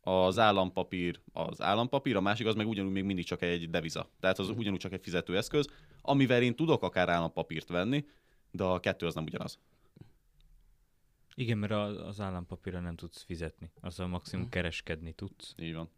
Az 0.00 0.38
állampapír 0.38 1.20
az 1.32 1.62
állampapír, 1.62 2.16
a 2.16 2.20
másik 2.20 2.46
az 2.46 2.54
meg 2.54 2.68
ugyanúgy 2.68 2.92
még 2.92 3.04
mindig 3.04 3.24
csak 3.24 3.42
egy 3.42 3.70
deviza. 3.70 4.08
Tehát 4.20 4.38
az 4.38 4.48
ugyanúgy 4.48 4.78
csak 4.78 4.92
egy 4.92 5.02
fizetőeszköz, 5.02 5.68
amivel 6.02 6.42
én 6.42 6.56
tudok 6.56 6.82
akár 6.82 7.08
állampapírt 7.08 7.68
venni, 7.68 8.04
de 8.50 8.64
a 8.64 8.80
kettő 8.80 9.06
az 9.06 9.14
nem 9.14 9.24
ugyanaz. 9.24 9.58
Igen, 11.34 11.58
mert 11.58 11.72
az 11.98 12.20
állampapírra 12.20 12.80
nem 12.80 12.96
tudsz 12.96 13.22
fizetni. 13.22 13.70
Azzal 13.80 14.06
maximum 14.06 14.48
kereskedni 14.48 15.12
tudsz. 15.12 15.54
Így 15.58 15.74
van. 15.74 15.90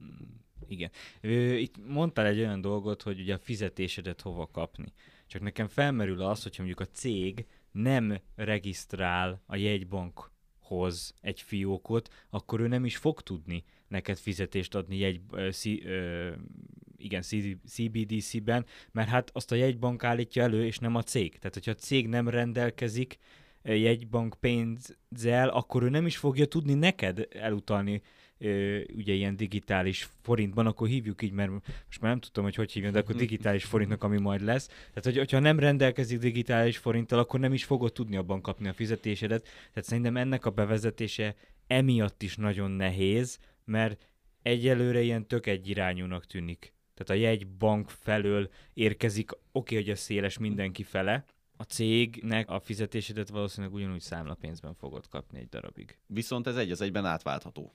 Igen. 0.68 0.90
Ö, 1.20 1.53
Itt 1.55 1.87
mondtál 1.87 2.27
egy 2.27 2.38
olyan 2.38 2.61
dolgot, 2.61 3.03
hogy 3.03 3.20
ugye 3.20 3.35
a 3.35 3.38
fizetésedet 3.38 4.20
hova 4.20 4.47
kapni. 4.47 4.92
Csak 5.27 5.42
nekem 5.42 5.68
felmerül 5.68 6.23
az, 6.23 6.42
hogyha 6.42 6.62
mondjuk 6.62 6.88
a 6.88 6.92
cég 6.92 7.47
nem 7.73 8.18
regisztrál 8.35 9.42
a 9.47 9.57
jegybankhoz 9.57 11.14
egy 11.20 11.40
fiókot, 11.40 12.27
akkor 12.31 12.61
ő 12.61 12.66
nem 12.66 12.85
is 12.85 12.97
fog 12.97 13.20
tudni 13.20 13.64
neked 13.88 14.18
fizetést 14.18 14.75
adni 14.75 14.97
jegy, 14.97 15.20
ö, 15.31 15.51
szí, 15.51 15.85
ö, 15.85 16.33
igen, 16.97 17.23
CBDC-ben, 17.66 18.66
mert 18.92 19.09
hát 19.09 19.31
azt 19.33 19.53
a 19.53 19.55
jegybank 19.55 20.05
állítja 20.05 20.42
elő, 20.42 20.64
és 20.66 20.79
nem 20.79 20.94
a 20.94 21.03
cég. 21.03 21.38
Tehát, 21.38 21.55
hogyha 21.55 21.70
a 21.70 21.75
cég 21.75 22.09
nem 22.09 22.29
rendelkezik 22.29 23.18
jegybank 23.72 24.35
pénzzel, 24.40 25.48
akkor 25.48 25.83
ő 25.83 25.88
nem 25.88 26.07
is 26.07 26.16
fogja 26.16 26.46
tudni 26.46 26.74
neked 26.74 27.29
elutalni 27.31 28.03
ugye 28.94 29.12
ilyen 29.12 29.37
digitális 29.37 30.09
forintban, 30.22 30.66
akkor 30.66 30.88
hívjuk 30.88 31.22
így, 31.22 31.33
mert 31.33 31.50
most 31.87 32.00
már 32.00 32.11
nem 32.11 32.20
tudtam, 32.20 32.44
hogy 32.44 32.55
hogy 32.55 32.72
hívjam, 32.72 32.92
de 32.92 32.98
akkor 32.98 33.14
digitális 33.14 33.64
forintnak, 33.64 34.03
ami 34.03 34.20
majd 34.20 34.40
lesz. 34.40 34.66
Tehát, 34.66 35.05
hogy, 35.05 35.16
hogyha 35.16 35.38
nem 35.38 35.59
rendelkezik 35.59 36.18
digitális 36.18 36.79
forinttal, 36.79 37.18
akkor 37.18 37.40
nem 37.40 37.53
is 37.53 37.64
fogod 37.64 37.92
tudni 37.92 38.16
abban 38.16 38.40
kapni 38.40 38.68
a 38.68 38.72
fizetésedet. 38.72 39.42
Tehát 39.42 39.88
szerintem 39.88 40.16
ennek 40.16 40.46
a 40.46 40.50
bevezetése 40.50 41.35
emiatt 41.66 42.22
is 42.22 42.37
nagyon 42.37 42.70
nehéz, 42.70 43.38
mert 43.64 44.09
egyelőre 44.42 45.00
ilyen 45.00 45.27
tök 45.27 45.46
egyirányúnak 45.46 46.27
tűnik. 46.27 46.72
Tehát 46.94 47.22
a 47.22 47.27
jegybank 47.27 47.88
felől 47.88 48.50
érkezik, 48.74 49.31
oké, 49.53 49.74
hogy 49.74 49.90
a 49.90 49.96
széles 49.96 50.38
mindenki 50.38 50.83
fele, 50.83 51.24
cégnek 51.64 52.50
a 52.50 52.61
fizetésedet 52.61 53.29
valószínűleg 53.29 53.74
ugyanúgy 53.74 54.00
számlapénzben 54.00 54.74
fogod 54.74 55.09
kapni 55.09 55.38
egy 55.38 55.48
darabig. 55.48 55.98
Viszont 56.07 56.46
ez 56.46 56.57
egy 56.57 56.70
az 56.70 56.81
egyben 56.81 57.05
átváltható. 57.05 57.72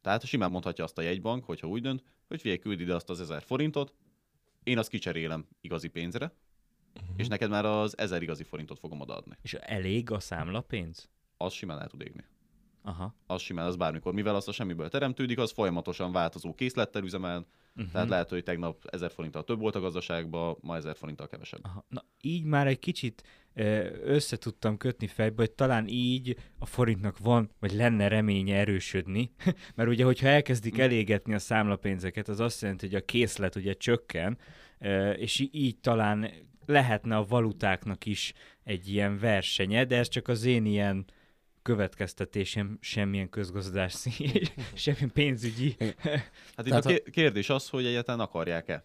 Tehát 0.00 0.24
simán 0.24 0.50
mondhatja 0.50 0.84
azt 0.84 0.98
a 0.98 1.02
jegybank, 1.02 1.44
hogyha 1.44 1.66
úgy 1.66 1.82
dönt, 1.82 2.02
hogy 2.28 2.40
figyelj, 2.40 2.58
küld 2.58 2.80
ide 2.80 2.94
azt 2.94 3.10
az 3.10 3.20
ezer 3.20 3.42
forintot, 3.42 3.94
én 4.62 4.78
azt 4.78 4.88
kicserélem 4.88 5.46
igazi 5.60 5.88
pénzre, 5.88 6.32
uh-huh. 6.94 7.14
és 7.16 7.28
neked 7.28 7.50
már 7.50 7.64
az 7.64 7.98
ezer 7.98 8.22
igazi 8.22 8.42
forintot 8.42 8.78
fogom 8.78 9.00
odaadni. 9.00 9.36
És 9.42 9.54
elég 9.54 10.10
a 10.10 10.20
számlapénz? 10.20 11.08
Az 11.36 11.52
simán 11.52 11.80
el 11.80 11.88
tud 11.88 12.02
égni. 12.02 12.24
Aha. 12.82 13.14
Az 13.26 13.42
simán, 13.42 13.66
az 13.66 13.76
bármikor. 13.76 14.12
Mivel 14.12 14.34
az 14.34 14.48
a 14.48 14.52
semmiből 14.52 14.88
teremtődik, 14.88 15.38
az 15.38 15.52
folyamatosan 15.52 16.12
változó 16.12 16.54
készlettel 16.54 17.02
üzemel, 17.02 17.46
Uh-huh. 17.76 17.92
tehát 17.92 18.08
lehet, 18.08 18.28
hogy 18.28 18.42
tegnap 18.42 18.84
1000 18.86 19.10
forinttal 19.10 19.44
több 19.44 19.58
volt 19.58 19.74
a 19.74 19.80
gazdaságban, 19.80 20.56
ma 20.60 20.76
1000 20.76 20.96
forinttal 20.96 21.28
kevesebb. 21.28 21.60
Aha. 21.62 21.84
Na, 21.88 22.04
így 22.20 22.44
már 22.44 22.66
egy 22.66 22.78
kicsit 22.78 23.22
össze 24.04 24.36
tudtam 24.36 24.76
kötni 24.76 25.06
fejbe, 25.06 25.34
hogy 25.36 25.50
talán 25.50 25.86
így 25.88 26.36
a 26.58 26.66
forintnak 26.66 27.18
van, 27.18 27.50
vagy 27.60 27.72
lenne 27.72 28.08
reménye 28.08 28.56
erősödni, 28.56 29.30
mert 29.74 29.88
ugye, 29.88 30.04
hogyha 30.04 30.28
elkezdik 30.28 30.78
elégetni 30.78 31.34
a 31.34 31.38
számlapénzeket, 31.38 32.28
az 32.28 32.40
azt 32.40 32.62
jelenti, 32.62 32.86
hogy 32.86 32.94
a 32.94 33.04
készlet 33.04 33.56
ugye 33.56 33.72
csökken, 33.72 34.38
és 35.16 35.48
így 35.50 35.78
talán 35.78 36.30
lehetne 36.66 37.16
a 37.16 37.24
valutáknak 37.24 38.06
is 38.06 38.32
egy 38.64 38.88
ilyen 38.88 39.18
versenye, 39.18 39.84
de 39.84 39.96
ez 39.96 40.08
csak 40.08 40.28
az 40.28 40.44
én 40.44 40.64
ilyen 40.64 41.04
következtetésem, 41.64 42.78
semmilyen 42.80 43.28
közgazdász, 43.28 44.06
semmilyen 44.74 45.12
pénzügyi. 45.12 45.76
Hát 46.56 46.66
itt 46.66 46.68
Tehát 46.68 46.86
a 46.86 46.88
ké- 46.88 47.10
kérdés 47.10 47.48
az, 47.48 47.68
hogy 47.68 47.86
egyáltalán 47.86 48.20
akarják-e, 48.20 48.84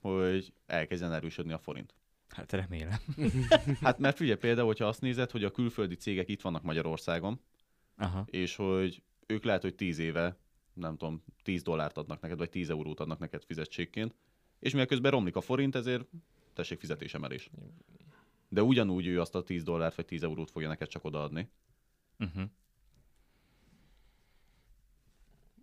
hogy 0.00 0.52
elkezdjen 0.66 1.12
erősödni 1.12 1.52
a 1.52 1.58
forint. 1.58 1.94
Hát 2.28 2.52
remélem. 2.52 2.98
Hát 3.80 3.98
mert 3.98 4.16
figyelj 4.16 4.38
például, 4.38 4.66
hogyha 4.66 4.86
azt 4.86 5.00
nézed, 5.00 5.30
hogy 5.30 5.44
a 5.44 5.50
külföldi 5.50 5.94
cégek 5.94 6.28
itt 6.28 6.40
vannak 6.40 6.62
Magyarországon, 6.62 7.40
Aha. 7.96 8.26
és 8.30 8.56
hogy 8.56 9.02
ők 9.26 9.44
lehet, 9.44 9.62
hogy 9.62 9.74
10 9.74 9.98
éve, 9.98 10.36
nem 10.72 10.96
tudom, 10.96 11.24
10 11.42 11.62
dollárt 11.62 11.96
adnak 11.96 12.20
neked, 12.20 12.38
vagy 12.38 12.50
10 12.50 12.70
eurót 12.70 13.00
adnak 13.00 13.18
neked 13.18 13.44
fizetségként, 13.44 14.14
és 14.58 14.72
mivel 14.72 14.86
közben 14.86 15.10
romlik 15.10 15.36
a 15.36 15.40
forint, 15.40 15.74
ezért 15.74 16.04
tessék 16.54 16.80
fizetésemelés. 16.80 17.50
De 18.48 18.62
ugyanúgy 18.62 19.06
ő 19.06 19.20
azt 19.20 19.34
a 19.34 19.42
10 19.42 19.62
dollárt 19.62 19.94
vagy 19.94 20.04
10 20.04 20.22
eurót 20.22 20.50
fogja 20.50 20.68
neked 20.68 20.88
csak 20.88 21.04
odaadni. 21.04 21.48
Uh-huh. 22.20 22.44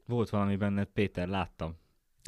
Volt 0.05 0.29
valami 0.29 0.55
benned, 0.55 0.87
Péter, 0.87 1.27
láttam. 1.27 1.77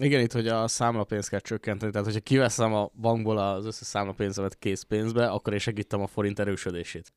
Igen, 0.01 0.21
itt, 0.21 0.31
hogy 0.31 0.47
a 0.47 0.67
számlapénzt 0.67 1.29
kell 1.29 1.39
csökkenteni, 1.39 1.91
tehát 1.91 2.07
hogyha 2.07 2.21
kiveszem 2.21 2.73
a 2.73 2.89
bankból 2.99 3.37
az 3.37 3.65
összes 3.65 3.87
számlapénzemet 3.87 4.57
készpénzbe, 4.57 5.29
akkor 5.29 5.53
én 5.53 5.59
segítem 5.59 6.01
a 6.01 6.07
forint 6.07 6.39
erősödését. 6.39 7.13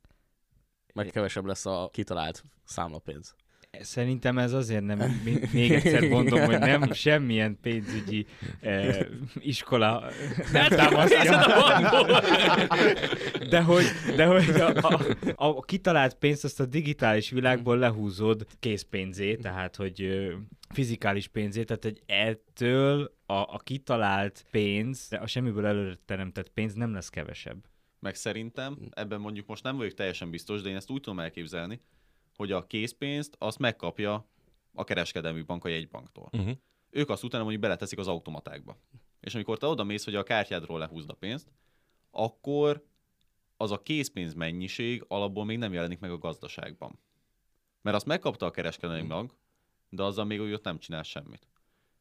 Meg 0.95 1.07
kevesebb 1.07 1.45
lesz 1.45 1.67
a 1.67 1.89
kitalált 1.93 2.45
számlapénz. 2.65 3.35
Szerintem 3.81 4.39
ez 4.39 4.53
azért 4.53 4.85
nem, 4.85 4.99
még, 5.53 5.73
egyszer 5.73 6.09
mondom, 6.09 6.45
hogy 6.45 6.59
nem 6.59 6.93
semmilyen 6.93 7.59
pénzügyi 7.61 8.27
eh, 8.61 9.07
iskola 9.39 10.11
nem 10.53 10.69
támasztja. 10.69 11.39
De 13.49 13.63
hogy, 13.63 13.85
de 14.17 14.27
hogy 14.27 14.49
a, 14.61 14.75
a, 14.77 15.01
a 15.35 15.61
kitalált 15.61 16.15
pénzt 16.15 16.45
azt 16.45 16.61
a 16.61 16.67
digitális 16.67 17.31
világból 17.31 17.79
lehúzod 17.79 18.47
készpénzé, 18.61 19.37
tehát 19.37 19.77
hogy 19.77 20.29
fizikális 20.69 21.29
pénzé, 21.29 21.65
tehát 21.65 21.83
hogy 21.83 22.03
ettől 22.07 23.15
a, 23.27 23.35
a 23.35 23.61
kitalált 23.65 24.45
pénz, 24.51 25.09
a 25.21 25.27
semmiből 25.27 25.67
előre 25.67 25.99
teremtett 26.05 26.49
pénz 26.49 26.75
nem 26.75 26.93
lesz 26.93 27.09
kevesebb. 27.09 27.65
Meg 28.01 28.15
szerintem, 28.15 28.79
ebben 28.91 29.21
mondjuk 29.21 29.47
most 29.47 29.63
nem 29.63 29.77
vagyok 29.77 29.95
teljesen 29.95 30.31
biztos, 30.31 30.63
de 30.63 30.69
én 30.69 30.77
ezt 30.77 30.91
úgy 30.91 31.01
tudom 31.01 31.21
elképzelni, 31.21 31.81
hogy 32.37 32.53
a 32.53 32.67
készpénzt 32.67 33.37
azt 33.39 33.59
megkapja 33.59 34.27
a 34.75 34.85
kereskedelmi 34.85 35.43
bank 35.43 35.65
a 35.65 35.69
jegybanktól. 35.69 36.29
Uh-huh. 36.33 36.57
Ők 36.91 37.11
azt 37.11 37.25
utána 37.25 37.43
mondjuk 37.43 37.63
beleteszik 37.63 37.99
az 37.99 38.09
automatákba. 38.09 38.77
És 39.21 39.35
amikor 39.35 39.59
te 39.59 39.67
oda 39.67 39.85
mész, 39.85 40.05
hogy 40.05 40.15
a 40.15 40.23
kártyádról 40.23 40.79
lehúzd 40.79 41.11
a 41.11 41.15
pénzt, 41.15 41.53
akkor 42.11 42.85
az 43.57 43.71
a 43.71 43.83
készpénz 43.83 44.35
mennyiség 44.35 45.05
alapból 45.09 45.45
még 45.45 45.59
nem 45.59 45.73
jelenik 45.73 45.99
meg 45.99 46.11
a 46.11 46.19
gazdaságban. 46.19 46.99
Mert 47.81 47.97
azt 47.97 48.07
megkapta 48.07 48.47
a 48.47 48.51
kereskedelmi 48.51 49.07
bank, 49.07 49.35
de 49.89 50.03
azzal 50.03 50.25
még 50.25 50.41
úgy 50.41 50.53
ott 50.53 50.65
nem 50.65 50.79
csinál 50.79 51.03
semmit. 51.03 51.47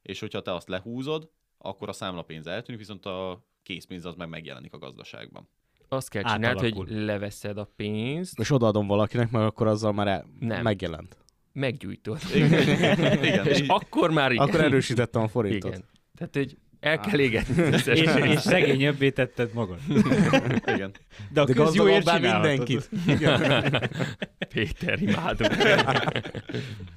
És 0.02 0.20
hogyha 0.20 0.42
te 0.42 0.54
azt 0.54 0.68
lehúzod, 0.68 1.30
akkor 1.58 1.90
a 1.90 1.94
számlapénz 1.94 2.48
eltűnik, 2.48 2.80
viszont 2.80 3.06
a 3.06 3.46
készpénz 3.64 4.06
az 4.06 4.16
meg 4.16 4.30
megjelenik 4.30 4.74
a 4.74 4.78
gazdaságban. 4.78 5.48
Azt 5.94 6.10
kell 6.10 6.24
csinálni, 6.24 6.72
hogy 6.72 6.90
leveszed 6.90 7.58
a 7.58 7.72
pénzt, 7.76 8.40
És 8.40 8.52
odaadom 8.52 8.88
valakinek, 8.88 9.32
mert 9.32 9.46
akkor 9.46 9.68
azzal 9.68 9.92
már 9.94 10.08
el, 10.08 10.26
Nem. 10.40 10.62
megjelent. 10.62 11.18
meggyújtod. 11.54 12.18
Igen, 12.36 12.62
igen. 13.24 13.46
És 13.46 13.64
akkor 13.68 14.12
már 14.12 14.32
igen. 14.32 14.48
Akkor 14.48 14.62
erősítettem 14.62 15.22
a 15.22 15.28
forintot. 15.28 15.70
Igen. 15.72 15.84
Tehát, 16.16 16.36
hogy 16.36 16.58
el 16.80 17.00
kell 17.00 17.20
égetni 17.20 17.64
És, 17.64 17.86
és 17.86 18.40
szegényebbé 18.40 19.10
tetted 19.10 19.54
magad. 19.54 19.78
igen. 20.76 20.92
De 21.32 21.42
a 21.42 21.46
De 21.46 21.54
gazdagabbá 21.54 22.16
csinálhatod. 22.16 22.68
mindenkit. 22.68 22.90
Péter, 24.54 25.02
imádunk. 25.02 25.56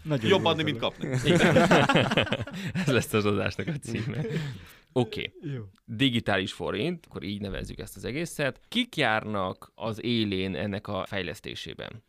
Nagyon 0.03 0.31
Jobb 0.31 0.45
adni, 0.45 0.63
mint 0.63 0.79
kapni. 0.79 1.09
Ez 2.75 2.87
lesz 2.87 3.13
az 3.13 3.25
adásnak 3.25 3.67
a 3.67 3.73
címe. 3.83 4.17
Oké. 4.97 5.33
Okay. 5.37 5.55
Jó. 5.55 5.63
Digitális 5.85 6.53
forint, 6.53 7.07
akkor 7.07 7.23
így 7.23 7.41
nevezzük 7.41 7.79
ezt 7.79 7.97
az 7.97 8.05
egészet. 8.05 8.61
Kik 8.69 8.97
járnak 8.97 9.73
az 9.75 10.03
élén 10.03 10.55
ennek 10.55 10.89
a 10.89 11.05
fejlesztésében? 11.07 12.03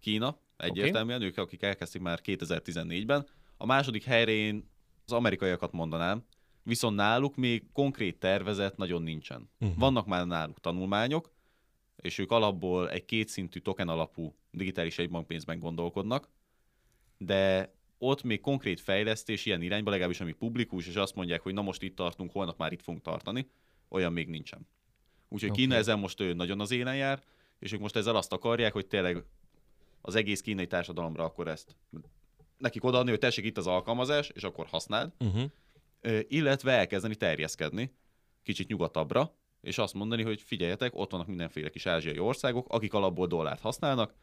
Kína, 0.00 0.38
egyértelműen, 0.56 1.22
ők, 1.22 1.38
akik 1.38 1.62
elkezdték 1.62 2.02
már 2.02 2.20
2014-ben. 2.24 3.26
A 3.56 3.66
második 3.66 4.04
helyre 4.04 4.30
én 4.30 4.70
az 5.04 5.12
amerikaiakat 5.12 5.72
mondanám, 5.72 6.24
viszont 6.62 6.96
náluk 6.96 7.36
még 7.36 7.64
konkrét 7.72 8.18
tervezet 8.18 8.76
nagyon 8.76 9.02
nincsen. 9.02 9.50
Uh-huh. 9.60 9.78
Vannak 9.78 10.06
már 10.06 10.26
náluk 10.26 10.60
tanulmányok, 10.60 11.32
és 11.96 12.18
ők 12.18 12.30
alapból 12.30 12.90
egy 12.90 13.04
kétszintű 13.04 13.58
token 13.58 13.88
alapú 13.88 14.36
digitális 14.50 14.98
egybankpénzben 14.98 15.58
gondolkodnak, 15.58 16.28
de 17.18 17.72
ott 17.98 18.22
még 18.22 18.40
konkrét 18.40 18.80
fejlesztés 18.80 19.46
ilyen 19.46 19.62
irányba, 19.62 19.90
legalábbis 19.90 20.20
ami 20.20 20.32
publikus, 20.32 20.86
és 20.86 20.94
azt 20.94 21.14
mondják, 21.14 21.40
hogy 21.40 21.54
na 21.54 21.62
most 21.62 21.82
itt 21.82 21.96
tartunk, 21.96 22.32
holnap 22.32 22.58
már 22.58 22.72
itt 22.72 22.82
fogunk 22.82 23.02
tartani, 23.02 23.48
olyan 23.88 24.12
még 24.12 24.28
nincsen. 24.28 24.68
Úgyhogy 25.28 25.50
Oké. 25.50 25.60
Kína 25.60 25.74
ezen 25.74 25.98
most 25.98 26.20
ő 26.20 26.32
nagyon 26.32 26.60
az 26.60 26.70
élen 26.70 26.96
jár, 26.96 27.22
és 27.58 27.72
ők 27.72 27.80
most 27.80 27.96
ezzel 27.96 28.16
azt 28.16 28.32
akarják, 28.32 28.72
hogy 28.72 28.86
tényleg 28.86 29.24
az 30.00 30.14
egész 30.14 30.40
kínai 30.40 30.66
társadalomra 30.66 31.24
akkor 31.24 31.48
ezt 31.48 31.76
nekik 32.58 32.84
odaadni, 32.84 33.10
hogy 33.10 33.18
tessék 33.18 33.44
itt 33.44 33.56
az 33.56 33.66
alkalmazás, 33.66 34.28
és 34.28 34.42
akkor 34.42 34.66
használd, 34.66 35.12
Uh-huh. 35.18 35.50
Illetve 36.28 36.72
elkezdeni 36.72 37.14
terjeszkedni 37.14 37.94
kicsit 38.42 38.68
nyugatabbra, 38.68 39.34
és 39.60 39.78
azt 39.78 39.94
mondani, 39.94 40.22
hogy 40.22 40.40
figyeljetek, 40.40 40.94
ott 40.94 41.10
vannak 41.10 41.26
mindenféle 41.26 41.68
kis 41.68 41.86
ázsiai 41.86 42.18
országok, 42.18 42.66
akik 42.68 42.94
alapból 42.94 43.26
dollárt 43.26 43.60
használnak, 43.60 44.14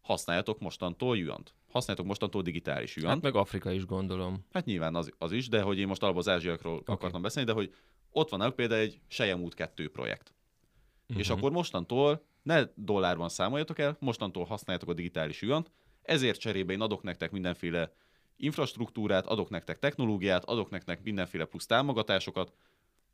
használjatok 0.00 0.58
mostantól 0.58 1.16
juant. 1.16 1.54
Használjatok 1.70 2.08
mostantól 2.08 2.42
digitális 2.42 2.96
juant. 2.96 3.14
Hát 3.14 3.22
meg 3.22 3.34
Afrika 3.34 3.70
is 3.70 3.86
gondolom. 3.86 4.46
Hát 4.52 4.64
nyilván 4.64 4.94
az, 4.94 5.12
az 5.18 5.32
is, 5.32 5.48
de 5.48 5.62
hogy 5.62 5.78
én 5.78 5.86
most 5.86 6.02
alapból 6.02 6.22
az 6.22 6.28
ázsiakról 6.28 6.76
okay. 6.76 6.94
akartam 6.94 7.22
beszélni, 7.22 7.48
de 7.48 7.54
hogy 7.54 7.74
ott 8.10 8.28
van 8.28 8.38
náluk 8.38 8.54
például 8.54 8.80
egy 8.80 9.00
Sejemút 9.08 9.54
2 9.54 9.90
projekt. 9.90 10.34
Uh-huh. 11.02 11.18
És 11.18 11.28
Mhm. 11.28 11.38
akkor 11.38 11.50
mostantól 11.50 12.24
ne 12.42 12.64
dollárban 12.74 13.28
számoljatok 13.28 13.78
el, 13.78 13.96
mostantól 14.00 14.44
használjátok 14.44 14.88
a 14.88 14.94
digitális 14.94 15.42
juant, 15.42 15.70
ezért 16.02 16.40
cserébe 16.40 16.72
én 16.72 16.80
adok 16.80 17.02
nektek 17.02 17.30
mindenféle 17.30 17.92
infrastruktúrát, 18.36 19.26
adok 19.26 19.50
nektek 19.50 19.78
technológiát, 19.78 20.44
adok 20.44 20.70
nektek 20.70 21.02
mindenféle 21.02 21.44
plusz 21.44 21.66
támogatásokat, 21.66 22.52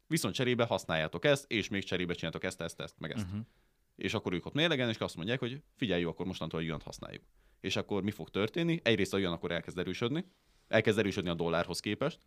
viszont 0.07 0.35
cserébe 0.35 0.65
használjátok 0.65 1.25
ezt, 1.25 1.45
és 1.49 1.69
még 1.69 1.85
cserébe 1.85 2.15
csináltok 2.15 2.45
ezt, 2.45 2.61
ezt, 2.61 2.81
ezt, 2.81 2.95
meg 2.99 3.11
ezt. 3.11 3.25
Uh-huh. 3.25 3.41
És 3.97 4.15
akkor 4.15 4.33
ők 4.33 4.47
ott 4.47 4.55
mérlegen, 4.55 4.89
és 4.89 4.97
azt 4.97 5.17
mondják, 5.17 5.39
hogy 5.39 5.63
figyelj, 5.75 6.01
jó, 6.01 6.09
akkor 6.09 6.27
mostantól 6.27 6.61
a 6.61 6.63
juant 6.63 6.83
használjuk. 6.83 7.25
És 7.61 7.77
akkor 7.77 8.03
mi 8.03 8.11
fog 8.11 8.31
történni? 8.31 8.81
Egyrészt 8.83 9.15
a 9.15 9.19
yuan 9.19 9.33
akkor 9.33 9.51
elkezd 9.51 9.79
erősödni, 9.79 10.25
elkezd 10.69 10.99
erősödni 10.99 11.31
a 11.31 11.35
dollárhoz 11.35 11.81
képest, 11.81 12.21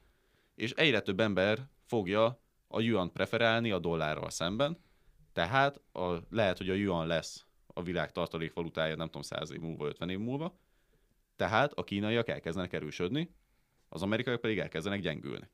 és 0.56 0.72
egyre 0.72 1.02
több 1.02 1.20
ember 1.20 1.70
fogja 1.86 2.42
a 2.68 2.80
yuan 2.80 3.12
preferálni 3.12 3.72
a 3.72 3.80
dollárral 3.80 4.30
szemben, 4.30 4.78
tehát 5.34 5.82
a, 5.92 6.18
lehet, 6.30 6.58
hogy 6.58 6.70
a 6.70 6.74
yuan 6.74 7.08
lesz 7.08 7.46
a 7.68 7.84
világ 7.84 8.12
tartalékvalutája, 8.12 8.96
nem 8.96 9.06
tudom, 9.06 9.22
100 9.22 9.52
év 9.52 9.60
múlva, 9.60 9.88
50 9.88 10.10
év 10.10 10.20
múlva, 10.20 10.60
tehát 11.36 11.74
a 11.74 11.84
kínaiak 11.84 12.28
elkezdenek 12.28 12.74
erősödni, 12.74 13.36
az 13.90 14.02
amerikaiak 14.02 14.42
pedig 14.42 14.60
elkezdenek 14.60 15.02
gyengülni. 15.02 15.50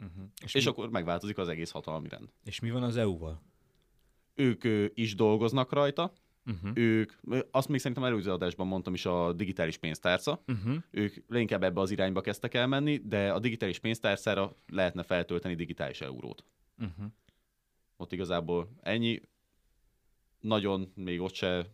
Uh-huh. 0.00 0.24
És, 0.44 0.52
mi, 0.52 0.60
és 0.60 0.66
akkor 0.66 0.90
megváltozik 0.90 1.38
az 1.38 1.48
egész 1.48 1.70
hatalmi 1.70 2.08
rend. 2.08 2.32
és 2.44 2.60
mi 2.60 2.70
van 2.70 2.82
az 2.82 2.96
EU-val? 2.96 3.42
Ők 4.36 4.64
is 4.94 5.14
dolgoznak 5.14 5.72
rajta, 5.72 6.12
Uh-huh. 6.48 6.70
ők, 6.74 7.12
azt 7.50 7.68
még 7.68 7.78
szerintem 7.78 8.04
előző 8.04 8.32
adásban 8.32 8.66
mondtam 8.66 8.94
is 8.94 9.06
a 9.06 9.32
digitális 9.32 9.76
pénztárca, 9.76 10.42
Uh-huh. 10.46 10.76
ők 10.90 11.14
leginkább 11.28 11.62
ebbe 11.62 11.80
az 11.80 11.90
irányba 11.90 12.20
kezdtek 12.20 12.54
el 12.54 12.66
menni, 12.66 12.96
de 12.96 13.32
a 13.32 13.38
digitális 13.38 13.78
pénztárcára 13.78 14.54
lehetne 14.66 15.02
feltölteni 15.02 15.54
digitális 15.54 16.00
eurót. 16.00 16.44
Uh-huh. 16.78 17.06
Ott 17.96 18.12
igazából 18.12 18.68
ennyi, 18.80 19.20
nagyon 20.40 20.92
még 20.94 21.20
ott 21.20 21.34
se 21.34 21.66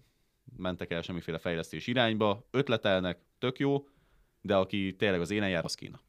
mentek 0.56 0.90
el 0.90 1.02
semmiféle 1.02 1.38
fejlesztés 1.38 1.86
irányba, 1.86 2.46
ötletelnek, 2.50 3.18
tök 3.38 3.58
jó, 3.58 3.88
de 4.40 4.56
aki 4.56 4.96
tényleg 4.96 5.20
az 5.20 5.30
élen 5.30 5.48
jár, 5.48 5.64
az 5.64 5.74
Kína. 5.74 6.00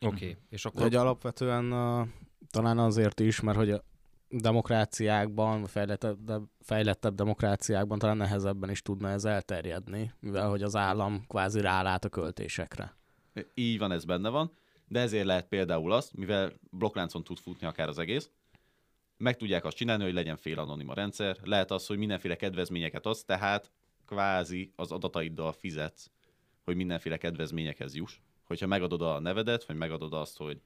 Oké. 0.00 0.14
Okay. 0.14 0.36
És 0.48 0.64
akkor 0.64 0.82
hogy 0.82 0.94
alapvetően 0.94 1.72
uh, 1.72 2.08
talán 2.50 2.78
azért 2.78 3.20
is, 3.20 3.40
mert 3.40 3.56
hogy 3.56 3.70
a 3.70 3.84
demokráciákban, 4.28 5.66
fejlettebb, 5.66 6.24
de, 6.24 6.38
fejlettebb 6.60 7.14
demokráciákban 7.14 7.98
talán 7.98 8.16
nehezebben 8.16 8.70
is 8.70 8.82
tudna 8.82 9.08
ez 9.08 9.24
elterjedni, 9.24 10.12
mivel 10.20 10.48
hogy 10.48 10.62
az 10.62 10.76
állam 10.76 11.24
kvázi 11.26 11.60
rálát 11.60 12.04
a 12.04 12.08
költésekre. 12.08 12.96
Így 13.54 13.78
van, 13.78 13.92
ez 13.92 14.04
benne 14.04 14.28
van, 14.28 14.52
de 14.88 15.00
ezért 15.00 15.26
lehet 15.26 15.48
például 15.48 15.92
azt, 15.92 16.16
mivel 16.16 16.52
blokkláncon 16.70 17.24
tud 17.24 17.38
futni 17.38 17.66
akár 17.66 17.88
az 17.88 17.98
egész, 17.98 18.30
meg 19.16 19.36
tudják 19.36 19.64
azt 19.64 19.76
csinálni, 19.76 20.04
hogy 20.04 20.12
legyen 20.12 20.36
fél 20.36 20.58
anonim 20.58 20.88
a 20.88 20.94
rendszer, 20.94 21.36
lehet 21.42 21.70
az, 21.70 21.86
hogy 21.86 21.98
mindenféle 21.98 22.36
kedvezményeket 22.36 23.06
adsz, 23.06 23.24
tehát 23.24 23.70
kvázi 24.06 24.72
az 24.76 24.92
adataiddal 24.92 25.52
fizetsz, 25.52 26.10
hogy 26.64 26.76
mindenféle 26.76 27.16
kedvezményekhez 27.16 27.94
juss. 27.94 28.20
Hogyha 28.44 28.66
megadod 28.66 29.02
a 29.02 29.20
nevedet, 29.20 29.64
vagy 29.64 29.76
megadod 29.76 30.12
azt, 30.12 30.36
hogy 30.36 30.60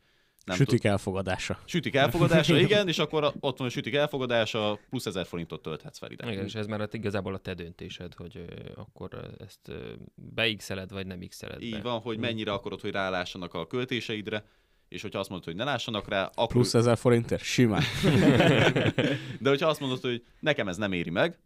nem 0.44 0.56
Sütik 0.56 0.84
elfogadása. 0.84 1.58
Sütik 1.64 1.94
elfogadása, 1.94 2.58
igen, 2.66 2.88
és 2.88 2.98
akkor 2.98 3.24
a- 3.24 3.32
ott 3.40 3.58
van 3.58 3.66
a 3.66 3.70
sütik 3.70 3.94
elfogadása, 3.94 4.78
plusz 4.90 5.06
1000 5.06 5.26
forintot 5.26 5.62
tölthetsz 5.62 5.98
fel 5.98 6.10
ide. 6.10 6.32
igen, 6.32 6.44
és 6.44 6.54
ez 6.54 6.66
már 6.66 6.80
hát 6.80 6.94
igazából 6.94 7.34
a 7.34 7.38
te 7.38 7.54
döntésed, 7.54 8.14
hogy 8.14 8.44
akkor 8.74 9.34
ezt 9.38 9.72
beixeled, 10.14 10.90
vagy 10.90 11.06
nem 11.06 11.18
x-eled 11.28 11.58
be. 11.58 11.64
Így 11.64 11.82
van, 11.82 12.00
hogy 12.00 12.18
mennyire 12.18 12.52
akarod, 12.52 12.80
hogy 12.80 12.90
rálássanak 12.90 13.54
a 13.54 13.66
költéseidre, 13.66 14.44
és 14.88 15.02
hogyha 15.02 15.18
azt 15.18 15.28
mondod, 15.28 15.46
hogy 15.46 15.56
ne 15.56 15.64
lássanak 15.64 16.08
rá, 16.08 16.24
akkor... 16.24 16.46
Plusz 16.46 16.74
ezer 16.74 16.96
forintért? 16.96 17.42
Simán. 17.42 17.82
De 19.40 19.48
hogyha 19.48 19.68
azt 19.68 19.80
mondod, 19.80 20.00
hogy 20.00 20.24
nekem 20.40 20.68
ez 20.68 20.76
nem 20.76 20.92
éri 20.92 21.10
meg, 21.10 21.38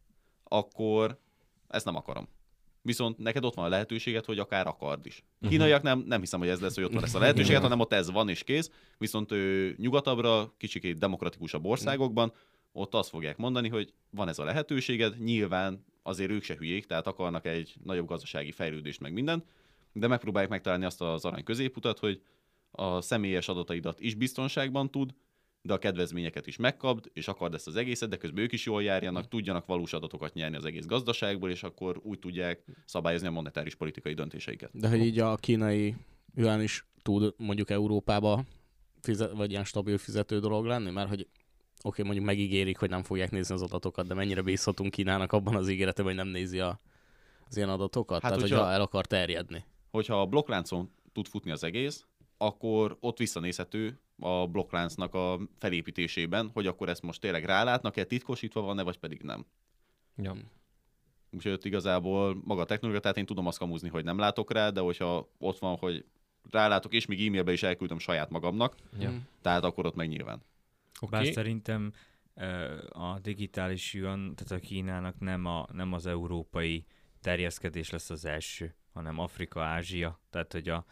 akkor 0.45 1.19
ezt 1.69 1.85
nem 1.85 1.97
akarom. 1.97 2.29
Viszont 2.87 3.19
neked 3.19 3.45
ott 3.45 3.55
van 3.55 3.65
a 3.65 3.69
lehetőséged, 3.69 4.25
hogy 4.25 4.39
akár 4.39 4.67
akard 4.67 5.07
is. 5.07 5.25
Kínaiak 5.49 5.83
nem, 5.83 6.05
nem 6.07 6.21
hiszem, 6.21 6.41
hogy 6.41 6.49
ez 6.49 6.61
lesz, 6.61 6.75
hogy 6.75 6.85
ott 6.85 6.93
van 6.93 7.03
ezt 7.03 7.15
a 7.15 7.19
lehetőséget, 7.25 7.63
hanem 7.63 7.81
ott 7.81 7.93
ez 7.93 8.11
van 8.11 8.29
és 8.29 8.45
kész. 8.45 8.71
Viszont 8.99 9.33
ő, 9.33 9.75
nyugatabbra, 9.79 10.55
kicsikét 10.57 10.99
demokratikusabb 10.99 11.65
országokban, 11.65 12.33
ott 12.73 12.95
azt 12.95 13.09
fogják 13.09 13.37
mondani, 13.37 13.69
hogy 13.69 13.93
van 14.11 14.29
ez 14.29 14.39
a 14.39 14.45
lehetőséged, 14.45 15.19
nyilván 15.19 15.85
azért 16.03 16.31
ők 16.31 16.43
se 16.43 16.55
hülyék, 16.55 16.87
tehát 16.87 17.07
akarnak 17.07 17.47
egy 17.47 17.75
nagyobb 17.85 18.07
gazdasági 18.07 18.53
fejlődést 18.53 19.01
meg 19.01 19.13
mindent, 19.13 19.45
de 19.93 20.07
megpróbálják 20.07 20.51
megtalálni 20.51 20.85
azt 20.85 21.01
az 21.01 21.25
arany 21.25 21.45
középutat, 21.45 21.99
hogy 21.99 22.23
a 22.71 23.01
személyes 23.01 23.49
adataidat 23.49 24.01
is 24.01 24.15
biztonságban 24.15 24.91
tud, 24.91 25.15
de 25.67 25.73
a 25.73 25.79
kedvezményeket 25.79 26.47
is 26.47 26.57
megkapd, 26.57 27.11
és 27.13 27.29
akard 27.29 27.55
ezt 27.55 27.67
az 27.67 27.77
egészet, 27.77 28.09
de 28.09 28.17
közben 28.17 28.43
ők 28.43 28.53
is 28.53 28.67
jól 28.67 28.83
járjanak, 28.83 29.29
tudjanak 29.29 29.67
valós 29.67 29.93
adatokat 29.93 30.35
nyerni 30.35 30.57
az 30.57 30.65
egész 30.65 30.87
gazdaságból, 30.87 31.51
és 31.51 31.63
akkor 31.63 32.01
úgy 32.03 32.19
tudják 32.19 32.65
szabályozni 32.85 33.27
a 33.27 33.31
monetáris 33.31 33.75
politikai 33.75 34.15
döntéseiket. 34.15 34.71
De 34.73 34.89
hogy 34.89 35.01
így 35.01 35.19
a 35.19 35.37
kínai 35.37 35.95
yuan 36.35 36.63
is 36.63 36.87
tud 37.03 37.35
mondjuk 37.37 37.71
Európába 37.71 38.45
fizet, 39.01 39.33
vagy 39.33 39.51
ilyen 39.51 39.65
stabil 39.65 39.99
fizető 39.99 40.39
dolog 40.39 40.65
lenni, 40.65 40.91
mert 40.91 41.09
hogy 41.09 41.21
oké, 41.21 41.29
okay, 41.83 42.05
mondjuk 42.05 42.27
megígérik, 42.27 42.79
hogy 42.79 42.91
nem 42.91 43.03
fogják 43.03 43.31
nézni 43.31 43.55
az 43.55 43.63
adatokat, 43.63 44.07
de 44.07 44.15
mennyire 44.15 44.43
bízhatunk 44.43 44.91
Kínának 44.91 45.33
abban 45.33 45.57
az 45.57 45.69
ígérete, 45.69 46.03
hogy 46.03 46.15
nem 46.15 46.29
nézi 46.29 46.61
a, 46.61 46.81
az 47.49 47.57
ilyen 47.57 47.69
adatokat? 47.69 48.23
Hát, 48.23 48.31
Tehát, 48.31 48.41
hogyha, 48.41 48.57
hogyha 48.57 48.73
el 48.73 48.81
akar 48.81 49.07
terjedni. 49.07 49.65
Hogyha 49.91 50.21
a 50.21 50.27
blokkláncon 50.27 50.91
tud 51.13 51.27
futni 51.27 51.51
az 51.51 51.65
egész, 51.65 52.07
akkor 52.39 52.97
ott 53.01 53.19
visszanézhető 53.19 54.01
a 54.19 54.47
blokkláncnak 54.47 55.15
a 55.15 55.41
felépítésében, 55.59 56.51
hogy 56.53 56.67
akkor 56.67 56.89
ezt 56.89 57.03
most 57.03 57.21
tényleg 57.21 57.45
rálátnak-e, 57.45 58.05
titkosítva 58.05 58.61
van-e, 58.61 58.83
vagy 58.83 58.99
pedig 58.99 59.23
nem. 59.23 59.47
Ja. 60.17 60.37
Úgyhogy 61.31 61.53
ott 61.53 61.65
igazából 61.65 62.41
maga 62.45 62.61
a 62.61 62.65
technológia, 62.65 63.01
tehát 63.01 63.17
én 63.17 63.27
tudom 63.27 63.47
azt 63.47 63.59
kamuzni, 63.59 63.89
hogy 63.89 64.05
nem 64.05 64.19
látok 64.19 64.53
rá, 64.53 64.71
de 64.71 64.81
hogyha 64.81 65.29
ott 65.39 65.59
van, 65.59 65.77
hogy 65.77 66.05
rálátok, 66.51 66.93
és 66.93 67.07
még 67.07 67.27
e-mailbe 67.27 67.53
is 67.53 67.63
elküldöm 67.63 67.99
saját 67.99 68.31
magamnak, 68.31 68.75
Ja. 68.99 69.13
tehát 69.41 69.65
akkor 69.65 69.87
ott 69.87 69.95
meg 69.95 70.09
nyilván. 70.09 70.43
Bár 71.11 71.21
Oké. 71.21 71.33
szerintem 71.33 71.93
a 72.89 73.19
digitális 73.23 73.95
yuan, 73.95 74.35
tehát 74.35 74.63
a 74.63 74.67
Kínának 74.67 75.19
nem, 75.19 75.45
a, 75.45 75.67
nem 75.73 75.93
az 75.93 76.07
európai 76.07 76.85
terjeszkedés 77.21 77.91
lesz 77.91 78.11
az 78.11 78.25
első, 78.25 78.75
hanem 78.93 79.19
Afrika, 79.19 79.63
Ázsia. 79.63 80.21
Tehát, 80.31 80.53
hogy 80.53 80.69
a, 80.69 80.85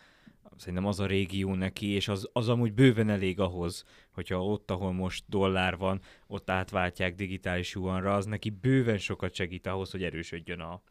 szerintem 0.57 0.87
az 0.87 1.01
a 1.01 1.07
régió 1.07 1.55
neki, 1.55 1.87
és 1.87 2.09
az, 2.09 2.29
az 2.33 2.49
amúgy 2.49 2.73
bőven 2.73 3.09
elég 3.09 3.41
ahhoz, 3.41 3.85
hogyha 4.13 4.45
ott, 4.45 4.71
ahol 4.71 4.93
most 4.93 5.25
dollár 5.29 5.77
van, 5.77 6.01
ott 6.27 6.51
átváltják 6.51 7.15
digitális 7.15 7.73
yuanra, 7.75 8.15
az 8.15 8.27
neki 8.27 8.51
bőven 8.51 8.99
sokat 8.99 9.35
segít 9.35 9.67
ahhoz, 9.67 9.91
hogy 9.91 10.03
erősödjön 10.03 10.61
a, 10.61 10.83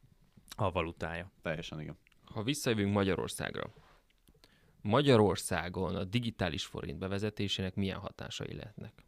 a 0.55 0.71
valutája. 0.71 1.31
Teljesen 1.41 1.81
igen. 1.81 1.97
Ha 2.23 2.43
visszajövünk 2.43 2.93
Magyarországra, 2.93 3.73
Magyarországon 4.81 5.95
a 5.95 6.03
digitális 6.03 6.65
forint 6.65 6.99
bevezetésének 6.99 7.75
milyen 7.75 7.99
hatásai 7.99 8.55
lehetnek? 8.55 9.05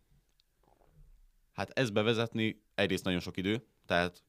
Hát 1.54 1.70
ezt 1.70 1.94
bevezetni 1.94 2.62
egyrészt 2.76 3.04
nagyon 3.04 3.20
sok 3.20 3.38
idő, 3.38 3.66
tehát 3.86 4.24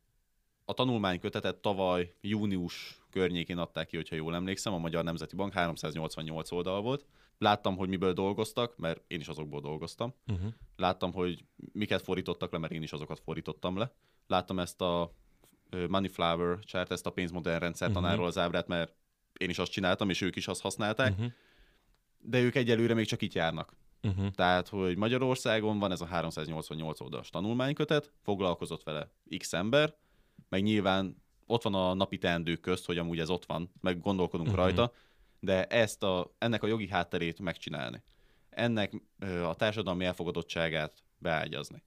a 0.65 0.73
tanulmánykötetet 0.73 1.57
tavaly 1.57 2.15
június 2.21 3.03
környékén 3.17 3.59
adták 3.59 3.87
ki, 3.87 3.97
hogyha 3.97 4.17
jól 4.17 4.35
emlékszem, 4.35 4.73
a 4.73 4.79
Magyar 4.79 5.05
Nemzeti 5.05 5.37
Bank 5.37 5.53
388 5.53 6.51
oldal 6.53 6.81
volt. 6.83 7.07
Láttam, 7.39 7.77
hogy 7.77 7.89
miből 7.89 8.13
dolgoztak, 8.13 8.77
mert 8.77 9.03
én 9.07 9.21
is 9.21 9.29
azokból 9.29 9.61
dolgoztam. 9.61 10.15
Uh-huh. 10.27 10.53
Láttam, 10.77 11.13
hogy 11.13 11.45
miket 11.73 12.03
fordítottak 12.03 12.53
le, 12.53 12.59
mert 12.59 12.73
én 12.73 12.83
is 12.83 12.93
azokat 12.93 13.21
fordítottam 13.21 13.77
le. 13.77 13.93
Láttam 14.27 14.59
ezt 14.59 14.81
a 14.81 15.13
Money 15.89 16.09
Flower 16.09 16.59
chart, 16.65 16.91
ezt 16.91 17.07
a 17.07 17.11
pénzmodell 17.11 17.59
rendszer 17.59 17.89
Mhm. 17.89 17.97
tanárról 17.97 18.27
az 18.27 18.39
ábrát, 18.39 18.67
mert 18.69 18.95
én 19.39 19.49
is 19.51 19.59
azt 19.59 19.71
csináltam, 19.71 20.11
és 20.11 20.21
ők 20.21 20.37
is 20.37 20.49
azt 20.49 20.61
használták, 20.61 21.13
Uh-huh. 21.13 21.33
de 22.19 22.41
ők 22.41 22.55
egyelőre 22.55 22.95
még 22.95 23.07
csak 23.07 23.23
itt 23.23 23.33
járnak. 23.33 23.77
Uh-huh. 24.03 24.31
Tehát, 24.31 24.69
hogy 24.69 24.97
Magyarországon 24.97 25.79
van 25.79 25.93
ez 25.93 26.01
a 26.01 26.07
388 26.07 27.01
oldalas 27.01 27.31
tanulmánykötet, 27.31 28.13
foglalkozott 28.23 28.83
vele 28.83 29.11
x 29.39 29.53
ember, 29.53 29.95
meg 30.49 30.63
nyilván 30.63 31.25
ott 31.47 31.63
van 31.63 31.75
a 31.75 31.95
napi 31.95 32.19
teendők 32.19 32.61
közt, 32.61 32.87
hogy 32.87 32.99
amúgy 32.99 33.19
ez 33.19 33.31
ott 33.31 33.47
van, 33.47 33.71
meg 33.81 34.01
gondolkodunk 34.01 34.49
uh-huh. 34.49 34.65
rajta, 34.65 34.93
de 35.41 35.65
ezt 35.65 36.03
a, 36.03 36.35
ennek 36.39 36.63
a 36.63 36.67
jogi 36.67 36.89
hátterét 36.89 37.41
megcsinálni. 37.41 38.03
Ennek 38.51 38.93
a 39.45 39.55
társadalmi 39.55 40.05
elfogadottságát 40.05 41.05
beágyazni. 41.19 41.83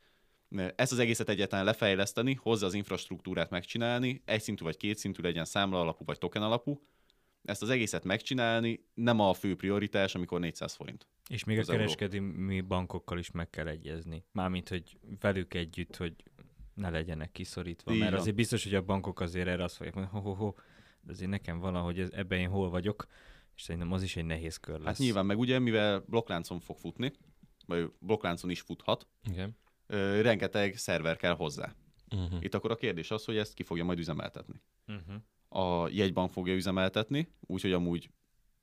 Ezt 0.76 0.92
az 0.92 1.00
egészet 1.00 1.30
egyáltalán 1.30 1.66
lefejleszteni, 1.66 2.34
hozzá 2.34 2.66
az 2.66 2.74
infrastruktúrát 2.74 3.50
megcsinálni, 3.50 4.22
egyszintű 4.26 4.64
vagy 4.64 4.78
kétszintű 4.78 5.22
legyen 5.22 5.46
számla 5.46 5.80
alapú 5.80 6.06
vagy 6.06 6.18
token 6.18 6.44
alapú, 6.44 6.82
ezt 7.44 7.62
az 7.62 7.70
egészet 7.70 8.04
megcsinálni 8.04 8.86
nem 8.94 9.20
a 9.20 9.34
fő 9.34 9.56
prioritás, 9.56 10.16
amikor 10.16 10.40
400 10.40 10.76
forint. 10.76 11.08
És 11.30 11.44
még 11.44 11.58
a 11.58 11.62
euró. 11.62 11.74
kereskedelmi 11.74 12.62
bankokkal 12.62 13.18
is 13.18 13.32
meg 13.32 13.50
kell 13.50 13.68
egyezni. 13.68 14.24
Mármint, 14.32 14.70
hogy 14.70 14.98
velük 15.20 15.54
együtt, 15.54 15.96
hogy 15.96 16.16
ne 16.80 16.90
legyenek 16.90 17.32
kiszorítva. 17.32 17.94
Így 17.94 18.00
mert 18.00 18.12
van. 18.12 18.20
azért 18.20 18.36
biztos, 18.36 18.64
hogy 18.64 18.76
a 18.76 18.82
bankok 18.82 19.20
azért 19.20 19.48
erre 19.48 19.64
azt 19.64 19.76
fogják 19.76 19.96
mondani, 19.96 20.18
ho, 20.18 20.30
ho, 20.30 20.36
ho, 20.36 20.54
de 21.02 21.12
azért 21.12 21.30
nekem 21.30 21.60
valahogy 21.60 22.00
ez, 22.00 22.10
ebben 22.12 22.40
én 22.40 22.50
hol 22.50 22.70
vagyok, 22.70 23.08
és 23.56 23.62
szerintem 23.62 23.92
az 23.92 24.04
is 24.04 24.16
egy 24.16 24.26
nehéz 24.26 24.58
kör 24.58 24.78
lesz. 24.78 24.86
Hát 24.86 24.98
nyilván, 24.98 25.26
meg 25.26 25.40
ugye, 25.40 25.60
mivel 25.60 26.04
blokkláncon 26.08 26.60
fog 26.60 26.78
futni, 26.78 27.12
vagy 27.66 27.92
blokkláncon 28.00 28.50
is 28.50 28.62
futhat, 28.62 29.08
Igen. 29.30 29.58
ö, 29.88 30.22
rengeteg 30.22 30.78
szerver 30.78 31.18
kell 31.18 31.36
hozzá. 31.36 31.76
Uh-huh. 32.16 32.44
Itt 32.44 32.54
akkor 32.54 32.72
a 32.72 32.76
kérdés 32.76 33.12
az, 33.12 33.26
hogy 33.26 33.38
ezt 33.38 33.54
ki 33.54 33.64
fogja 33.64 33.84
majd 33.84 34.00
üzemeltetni. 34.00 34.62
Uh-huh. 34.88 35.22
A 35.64 35.90
jegybank 35.92 36.32
fogja 36.32 36.56
üzemeltetni, 36.56 37.28
úgyhogy 37.40 37.74
amúgy 37.74 38.10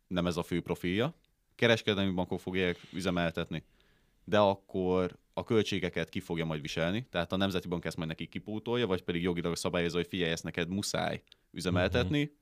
nem 0.06 0.26
ez 0.26 0.36
a 0.36 0.42
fő 0.42 0.60
profilja. 0.60 1.14
Kereskedelmi 1.54 2.12
bankok 2.12 2.40
fogják 2.40 2.78
üzemeltetni, 2.92 3.64
de 4.24 4.38
akkor 4.38 5.18
a 5.38 5.44
költségeket 5.44 6.08
ki 6.08 6.20
fogja 6.20 6.44
majd 6.44 6.60
viselni, 6.60 7.06
tehát 7.10 7.32
a 7.32 7.36
Nemzeti 7.36 7.68
Bank 7.68 7.84
ezt 7.84 7.96
majd 7.96 8.08
neki 8.08 8.26
kipótolja, 8.26 8.86
vagy 8.86 9.02
pedig 9.02 9.22
jogilag 9.22 9.56
szabályozza, 9.56 9.96
hogy 9.96 10.06
figyelj, 10.06 10.30
ezt 10.30 10.42
neked 10.42 10.68
muszáj 10.68 11.22
üzemeltetni, 11.50 12.22
uh-huh. 12.22 12.36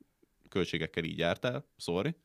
költségekkel 0.49 1.05
így 1.05 1.19
jártál, 1.19 1.67
sorry. 1.77 2.17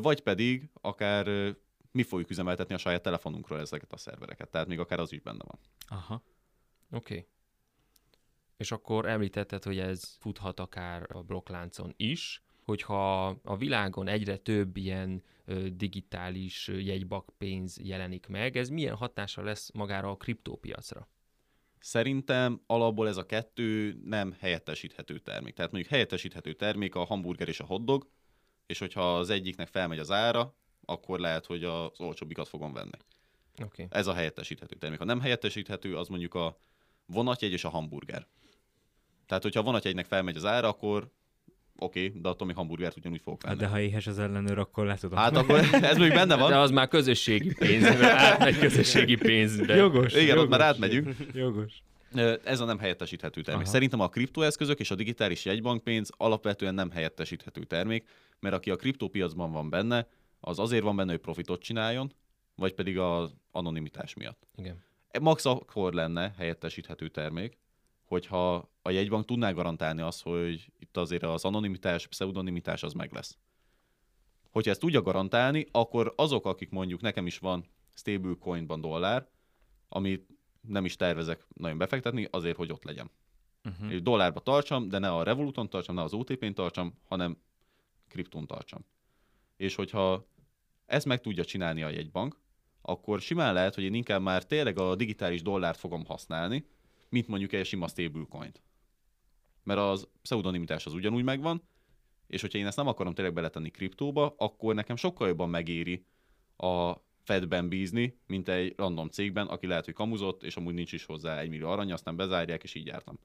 Vagy 0.00 0.20
pedig 0.20 0.70
akár 0.80 1.54
mi 1.90 2.02
fogjuk 2.02 2.30
üzemeltetni 2.30 2.74
a 2.74 2.78
saját 2.78 3.02
telefonunkról 3.02 3.60
ezeket 3.60 3.92
a 3.92 3.96
szervereket, 3.96 4.50
tehát 4.50 4.66
még 4.66 4.78
akár 4.78 4.98
az 5.00 5.12
is 5.12 5.20
benne 5.20 5.44
van. 5.44 5.58
Aha. 5.86 6.14
Oké. 6.14 7.14
Okay. 7.14 7.26
És 8.56 8.72
akkor 8.72 9.06
említetted, 9.06 9.64
hogy 9.64 9.78
ez 9.78 10.16
futhat 10.18 10.60
akár 10.60 11.16
a 11.16 11.22
blokkláncon 11.22 11.92
is, 11.96 12.42
hogyha 12.64 13.26
a 13.28 13.56
világon 13.56 14.08
egyre 14.08 14.36
több 14.36 14.76
ilyen 14.76 15.22
digitális 15.72 16.68
jegybakpénz 16.68 17.78
jelenik 17.82 18.26
meg, 18.26 18.56
ez 18.56 18.68
milyen 18.68 18.94
hatása 18.94 19.42
lesz 19.42 19.70
magára 19.72 20.10
a 20.10 20.16
kriptópiacra? 20.16 21.08
Szerintem 21.78 22.62
alapból 22.66 23.08
ez 23.08 23.16
a 23.16 23.26
kettő 23.26 24.00
nem 24.04 24.34
helyettesíthető 24.38 25.18
termék. 25.18 25.54
Tehát 25.54 25.72
mondjuk 25.72 25.92
helyettesíthető 25.92 26.52
termék 26.52 26.94
a 26.94 27.04
hamburger 27.04 27.48
és 27.48 27.60
a 27.60 27.64
hotdog, 27.64 28.08
és 28.66 28.78
hogyha 28.78 29.16
az 29.16 29.30
egyiknek 29.30 29.68
felmegy 29.68 29.98
az 29.98 30.10
ára, 30.10 30.54
akkor 30.84 31.18
lehet, 31.18 31.46
hogy 31.46 31.64
az 31.64 32.00
olcsóbbikat 32.00 32.48
fogom 32.48 32.72
venni. 32.72 32.98
Okay. 33.62 33.86
Ez 33.88 34.06
a 34.06 34.14
helyettesíthető 34.14 34.76
termék. 34.76 34.98
Ha 34.98 35.04
nem 35.04 35.20
helyettesíthető, 35.20 35.96
az 35.96 36.08
mondjuk 36.08 36.34
a 36.34 36.58
vonatjegy 37.06 37.52
és 37.52 37.64
a 37.64 37.68
hamburger. 37.68 38.26
Tehát, 39.26 39.42
hogyha 39.42 39.60
a 39.60 39.64
vonatjegynek 39.64 40.06
felmegy 40.06 40.36
az 40.36 40.44
ára, 40.44 40.68
akkor 40.68 41.10
oké, 41.78 42.06
okay, 42.06 42.20
de 42.20 42.28
attól 42.28 42.46
még 42.46 42.56
hamburgert 42.56 42.96
ugyanúgy 42.96 43.20
fogok 43.24 43.42
Hát 43.42 43.50
venni. 43.50 43.64
de 43.64 43.68
ha 43.68 43.80
éhes 43.80 44.06
az 44.06 44.18
ellenőr, 44.18 44.58
akkor 44.58 44.86
le 44.86 44.96
tudom. 44.96 45.18
Hát 45.18 45.36
akkor 45.36 45.58
ez 45.72 45.96
még 45.96 46.12
benne 46.12 46.36
van. 46.36 46.50
De 46.50 46.58
az 46.58 46.70
már 46.70 46.88
közösségi 46.88 47.54
pénz, 47.54 47.84
átmegy 48.02 48.58
közösségi 48.58 49.16
pénzbe. 49.16 49.74
Jogos. 49.74 50.12
Igen, 50.12 50.26
jogos, 50.26 50.42
ott 50.42 50.48
már 50.48 50.60
átmegyünk. 50.60 51.16
Jogos. 51.32 51.72
Ez 52.44 52.60
a 52.60 52.64
nem 52.64 52.78
helyettesíthető 52.78 53.40
termék. 53.40 53.64
Aha. 53.64 53.72
Szerintem 53.72 54.00
a 54.00 54.08
kriptoeszközök 54.08 54.80
és 54.80 54.90
a 54.90 54.94
digitális 54.94 55.44
jegybankpénz 55.44 56.10
alapvetően 56.16 56.74
nem 56.74 56.90
helyettesíthető 56.90 57.64
termék, 57.64 58.08
mert 58.40 58.54
aki 58.54 58.70
a 58.70 58.76
kriptópiacban 58.76 59.52
van 59.52 59.70
benne, 59.70 60.08
az 60.40 60.58
azért 60.58 60.82
van 60.82 60.96
benne, 60.96 61.10
hogy 61.10 61.20
profitot 61.20 61.62
csináljon, 61.62 62.12
vagy 62.54 62.72
pedig 62.74 62.98
az 62.98 63.34
anonimitás 63.50 64.14
miatt. 64.14 64.46
Igen. 64.56 64.82
Max 65.20 65.44
akkor 65.44 65.92
lenne 65.92 66.34
helyettesíthető 66.38 67.08
termék, 67.08 67.58
hogyha 68.04 68.70
a 68.82 68.90
jegybank 68.90 69.24
tudná 69.24 69.52
garantálni 69.52 70.00
azt, 70.00 70.22
hogy 70.22 70.72
itt 70.78 70.96
azért 70.96 71.22
az 71.22 71.44
anonimitás, 71.44 72.06
pseudonimitás 72.06 72.82
az 72.82 72.92
meg 72.92 73.12
lesz. 73.12 73.38
Hogyha 74.50 74.70
ezt 74.70 74.80
tudja 74.80 75.02
garantálni, 75.02 75.66
akkor 75.70 76.12
azok, 76.16 76.46
akik 76.46 76.70
mondjuk 76.70 77.00
nekem 77.00 77.26
is 77.26 77.38
van 77.38 77.64
stablecoinban 77.94 78.80
dollár, 78.80 79.28
amit 79.88 80.28
nem 80.60 80.84
is 80.84 80.96
tervezek 80.96 81.46
nagyon 81.54 81.78
befektetni, 81.78 82.28
azért, 82.30 82.56
hogy 82.56 82.72
ott 82.72 82.84
legyen. 82.84 83.10
Uh-huh. 83.64 83.96
Dollárba 83.96 84.40
tartsam, 84.40 84.88
de 84.88 84.98
ne 84.98 85.12
a 85.12 85.22
Revoluton 85.22 85.68
tartsam, 85.68 85.94
ne 85.94 86.02
az 86.02 86.12
OTP-n 86.12 86.52
tartsam, 86.52 86.98
hanem 87.04 87.38
kriptón 88.08 88.46
tartsam. 88.46 88.84
És 89.56 89.74
hogyha 89.74 90.28
ezt 90.86 91.06
meg 91.06 91.20
tudja 91.20 91.44
csinálni 91.44 91.82
a 91.82 91.88
jegybank, 91.88 92.38
akkor 92.80 93.20
simán 93.20 93.54
lehet, 93.54 93.74
hogy 93.74 93.84
én 93.84 93.94
inkább 93.94 94.22
már 94.22 94.44
tényleg 94.44 94.78
a 94.78 94.94
digitális 94.94 95.42
dollárt 95.42 95.78
fogom 95.78 96.04
használni, 96.04 96.66
mint 97.14 97.28
mondjuk 97.28 97.52
egy 97.52 97.66
sima 97.66 97.88
stablecoint. 97.88 98.62
Mert 99.62 99.80
az 99.80 100.08
pseudonimitás 100.22 100.86
az 100.86 100.94
ugyanúgy 100.94 101.24
megvan, 101.24 101.62
és 102.26 102.40
hogyha 102.40 102.58
én 102.58 102.66
ezt 102.66 102.76
nem 102.76 102.86
akarom 102.86 103.14
tényleg 103.14 103.34
beletenni 103.34 103.70
kriptóba, 103.70 104.34
akkor 104.38 104.74
nekem 104.74 104.96
sokkal 104.96 105.28
jobban 105.28 105.48
megéri 105.48 106.04
a 106.56 106.92
Fedben 107.22 107.68
bízni, 107.68 108.18
mint 108.26 108.48
egy 108.48 108.74
random 108.76 109.08
cégben, 109.08 109.46
aki 109.46 109.66
lehet, 109.66 109.84
hogy 109.84 109.94
kamuzott, 109.94 110.42
és 110.42 110.56
amúgy 110.56 110.74
nincs 110.74 110.92
is 110.92 111.04
hozzá 111.04 111.38
egy 111.38 111.48
millió 111.48 111.68
arany, 111.68 111.92
aztán 111.92 112.16
bezárják, 112.16 112.62
és 112.62 112.74
így 112.74 112.86
jártam. 112.86 113.18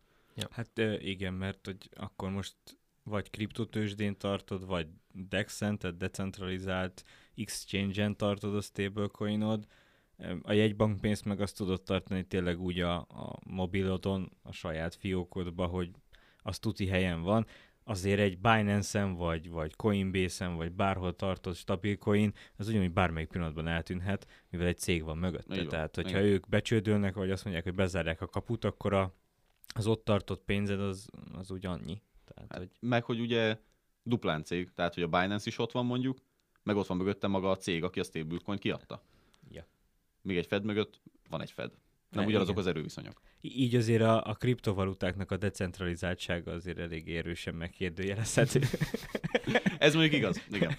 Hát 0.50 0.80
ö, 0.80 0.94
igen, 0.94 1.34
mert 1.34 1.66
hogy 1.66 1.90
akkor 1.96 2.30
most 2.30 2.56
vagy 3.04 3.30
kriptotősdén 3.30 4.18
tartod, 4.18 4.66
vagy 4.66 4.88
Dexen, 5.14 5.78
tehát 5.78 5.98
decentralizált 5.98 7.04
exchange-en 7.36 8.18
tartod 8.18 8.56
a 8.56 8.62
stablecoinod, 8.62 9.66
A 10.42 10.52
jegybankpénzt 10.52 11.26
meg 11.26 11.42
azt 11.42 11.58
tudod 11.58 11.82
tartani 11.82 12.26
tényleg 12.26 12.60
úgy 12.60 12.80
a, 12.80 12.96
a 12.98 13.40
mobilodon, 13.46 14.32
a 14.44 14.52
saját 14.52 14.96
fiókodba, 14.96 15.66
hogy 15.66 15.92
az 16.42 16.60
tuti 16.60 16.88
helyen 16.88 17.22
van. 17.22 17.46
Azért 17.84 18.20
egy 18.20 18.38
Binance-en, 18.38 19.16
vagy, 19.16 19.50
vagy 19.50 19.76
Coinbase-en, 19.76 20.56
vagy 20.56 20.72
bárhol 20.72 21.16
tartott 21.16 21.56
stabil 21.56 21.98
coin, 21.98 22.34
az 22.58 22.68
ugyanúgy 22.68 22.92
bármelyik 22.92 23.30
pillanatban 23.30 23.68
eltűnhet, 23.68 24.28
mivel 24.50 24.68
egy 24.68 24.78
cég 24.78 25.04
van 25.04 25.18
mögötte. 25.18 25.54
Így 25.54 25.60
van, 25.60 25.70
Tehát, 25.70 25.96
hogyha 25.96 26.20
igen. 26.20 26.32
ők 26.32 26.50
becsődölnek, 26.50 27.16
vagy 27.16 27.32
azt 27.32 27.44
mondják, 27.44 27.66
hogy 27.66 27.76
bezárják 27.76 28.22
a 28.22 28.28
kaput, 28.28 28.66
akkor 28.66 28.94
a, 28.94 29.14
az 29.76 29.88
ott 29.88 30.04
tartott 30.04 30.44
pénzed 30.46 30.80
az, 30.80 31.10
az 31.34 31.52
úgy 31.52 31.66
annyi. 31.66 32.02
Tehát, 32.26 32.52
Hát, 32.52 32.60
hogy 32.60 32.70
meg 32.80 33.04
hogy 33.04 33.20
ugye 33.20 33.58
duplán 34.04 34.44
cég, 34.44 34.74
tehát 34.74 34.94
hogy 34.94 35.04
a 35.04 35.08
Binance 35.08 35.48
is 35.48 35.58
ott 35.58 35.72
van 35.72 35.86
mondjuk, 35.86 36.18
meg 36.64 36.76
ott 36.76 36.88
van 36.88 36.98
mögötte 36.98 37.28
maga 37.28 37.50
a 37.50 37.58
cég, 37.58 37.84
aki 37.84 38.00
a 38.00 38.04
stablecoin 38.04 38.58
kiadta. 38.58 39.04
Míg 40.30 40.38
egy 40.38 40.48
Fed 40.48 40.64
mögött 40.64 41.02
van 41.30 41.42
egy 41.42 41.52
Fed. 41.52 41.72
Nem 42.10 42.24
Ne, 42.24 42.28
ugyanazok 42.30 42.52
igen. 42.52 42.64
az 42.64 42.70
erőviszonyok. 42.70 43.22
Így 43.42 43.76
azért 43.76 44.02
a, 44.02 44.24
a 44.26 44.34
kriptovalutáknak 44.34 45.32
a 45.32 45.38
decentralizáltsága 45.38 46.52
azért 46.52 46.78
elég 46.78 47.16
erősen 47.16 47.56
megkérdőjelezhető. 47.56 48.62
Ez 49.78 49.94
mondjuk 49.94 50.16
igaz, 50.16 50.46
igen. 50.52 50.78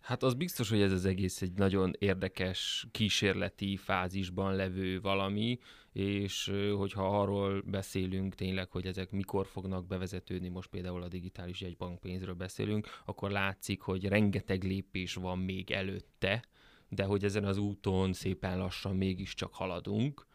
Hát 0.00 0.22
az 0.22 0.34
biztos, 0.34 0.68
hogy 0.70 0.80
ez 0.80 0.92
az 0.92 1.04
egész 1.04 1.42
egy 1.42 1.52
nagyon 1.52 1.92
érdekes 1.98 2.86
kísérleti 2.90 3.76
fázisban 3.76 4.54
levő 4.54 5.00
valami, 5.00 5.58
és 5.92 6.52
hogyha 6.76 7.20
arról 7.20 7.62
beszélünk 7.66 8.34
tényleg, 8.34 8.70
hogy 8.70 8.86
ezek 8.86 9.10
mikor 9.10 9.46
fognak 9.46 9.86
bevezetődni, 9.86 10.48
most 10.48 10.68
például 10.68 11.02
a 11.02 11.08
digitális 11.08 11.60
jegybankpénzről 11.60 12.34
beszélünk, 12.34 12.88
akkor 13.04 13.30
látszik, 13.30 13.80
hogy 13.80 14.08
rengeteg 14.08 14.62
lépés 14.62 15.14
van 15.14 15.38
még 15.38 15.70
előtte, 15.70 16.44
de 16.88 17.04
hogy 17.04 17.24
ezen 17.24 17.44
az 17.44 17.58
úton 17.58 18.12
szépen 18.12 18.58
lassan 18.58 18.96
mégiscsak 18.96 19.54
haladunk. 19.54 20.26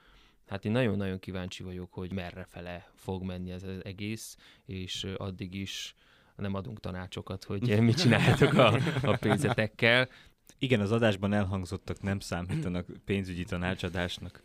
Hát 0.47 0.65
én 0.65 0.71
nagyon-nagyon 0.71 1.19
kíváncsi 1.19 1.63
vagyok, 1.63 1.93
hogy 1.93 2.13
merre 2.13 2.45
fele 2.49 2.91
fog 2.95 3.23
menni 3.23 3.51
ez 3.51 3.63
az 3.63 3.85
egész, 3.85 4.37
és 4.65 5.03
addig 5.17 5.53
is 5.53 5.95
nem 6.35 6.53
adunk 6.53 6.79
tanácsokat, 6.79 7.43
hogy 7.43 7.79
mit 7.81 7.97
csináljátok 7.97 8.53
a, 8.53 8.73
a 9.01 9.17
pénzetekkel. 9.17 10.09
Igen, 10.59 10.79
az 10.79 10.91
adásban 10.91 11.33
elhangzottak 11.33 12.01
nem 12.01 12.19
számítanak 12.19 12.85
pénzügyi 13.05 13.43
tanácsadásnak. 13.43 14.41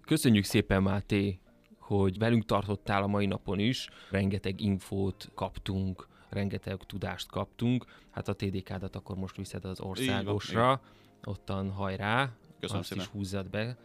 Köszönjük 0.00 0.44
szépen, 0.44 0.82
Máté, 0.82 1.38
hogy 1.78 2.18
velünk 2.18 2.44
tartottál 2.44 3.02
a 3.02 3.06
mai 3.06 3.26
napon 3.26 3.58
is. 3.58 3.88
Rengeteg 4.10 4.60
infót 4.60 5.30
kaptunk, 5.34 6.08
rengeteg 6.28 6.76
tudást 6.86 7.30
kaptunk. 7.30 7.84
Hát 8.10 8.28
a 8.28 8.34
TDK-dat 8.34 8.96
akkor 8.96 9.16
most 9.16 9.36
viszed 9.36 9.64
az 9.64 9.80
országosra. 9.80 10.80
Ottan 11.24 11.70
hajrá, 11.70 12.32
Köszönöm 12.60 12.80
azt 12.80 12.88
szépen. 12.88 13.04
is 13.04 13.10
húzzad 13.10 13.50
be. 13.50 13.76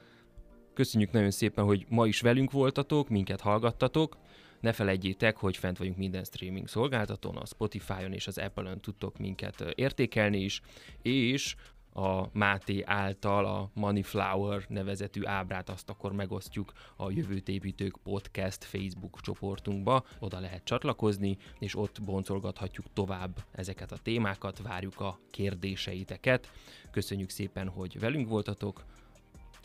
Köszönjük 0.74 1.12
nagyon 1.12 1.32
szépen, 1.32 1.66
hogy 1.66 1.86
ma 1.90 2.08
is 2.08 2.22
velünk 2.22 2.52
voltatok, 2.52 3.10
minket 3.10 3.42
hallgattatok. 3.42 4.18
Ne 4.60 4.72
felejtjétek, 4.72 5.38
hogy 5.38 5.58
fent 5.58 5.78
vagyunk 5.78 5.98
minden 5.98 6.24
streaming 6.24 6.68
szolgáltatón, 6.68 7.36
a 7.36 7.46
Spotify-on 7.46 8.14
és 8.14 8.28
az 8.28 8.38
Apple-on 8.38 8.82
tudtok 8.82 9.18
minket 9.18 9.62
értékelni 9.76 10.40
is, 10.40 10.62
és 11.02 11.56
a 12.00 12.30
Máté 12.34 12.82
által 12.86 13.46
a 13.46 13.70
Moneyflower 13.74 14.66
nevezetű 14.68 15.26
ábrát 15.26 15.70
azt 15.70 15.90
akkor 15.90 16.12
megosztjuk 16.12 16.72
a 16.96 17.12
Jövőt 17.12 17.48
Építők 17.48 17.98
Podcast 18.04 18.64
Facebook 18.64 19.22
csoportunkba. 19.22 20.06
Oda 20.20 20.40
lehet 20.40 20.64
csatlakozni, 20.64 21.38
és 21.60 21.76
ott 21.76 22.02
boncolgathatjuk 22.04 22.86
tovább 22.94 23.46
ezeket 23.52 23.92
a 23.92 23.98
témákat, 23.98 24.62
várjuk 24.62 25.00
a 25.00 25.20
kérdéseiteket. 25.32 26.52
Köszönjük 26.92 27.30
szépen, 27.30 27.68
hogy 27.68 28.00
velünk 28.00 28.30
voltatok. 28.30 28.84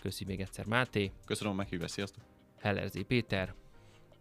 Köszi 0.00 0.24
még 0.24 0.40
egyszer 0.40 0.66
Máté, 0.66 1.12
Köszönöm 1.24 1.52
a 1.52 1.56
meghívást, 1.56 1.92
sziasztok! 1.92 2.22
Hellerzé 2.60 3.02
Péter, 3.02 3.54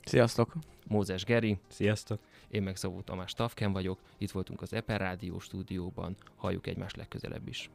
Sziasztok! 0.04 0.54
Mózes 0.88 1.24
Geri, 1.24 1.58
Sziasztok! 1.68 2.20
Én 2.54 2.64
meg 2.64 2.76
Szabó 2.76 3.02
Tamás 3.02 3.34
Tavken 3.34 3.72
vagyok, 3.72 4.00
itt 4.18 4.32
voltunk 4.32 4.62
az 4.62 4.74
Eper 4.74 5.00
Rádió 5.00 5.40
stúdióban, 5.40 6.16
halljuk 6.36 6.68
egymást 6.68 6.96
legközelebb 6.96 7.48
is. 7.48 7.70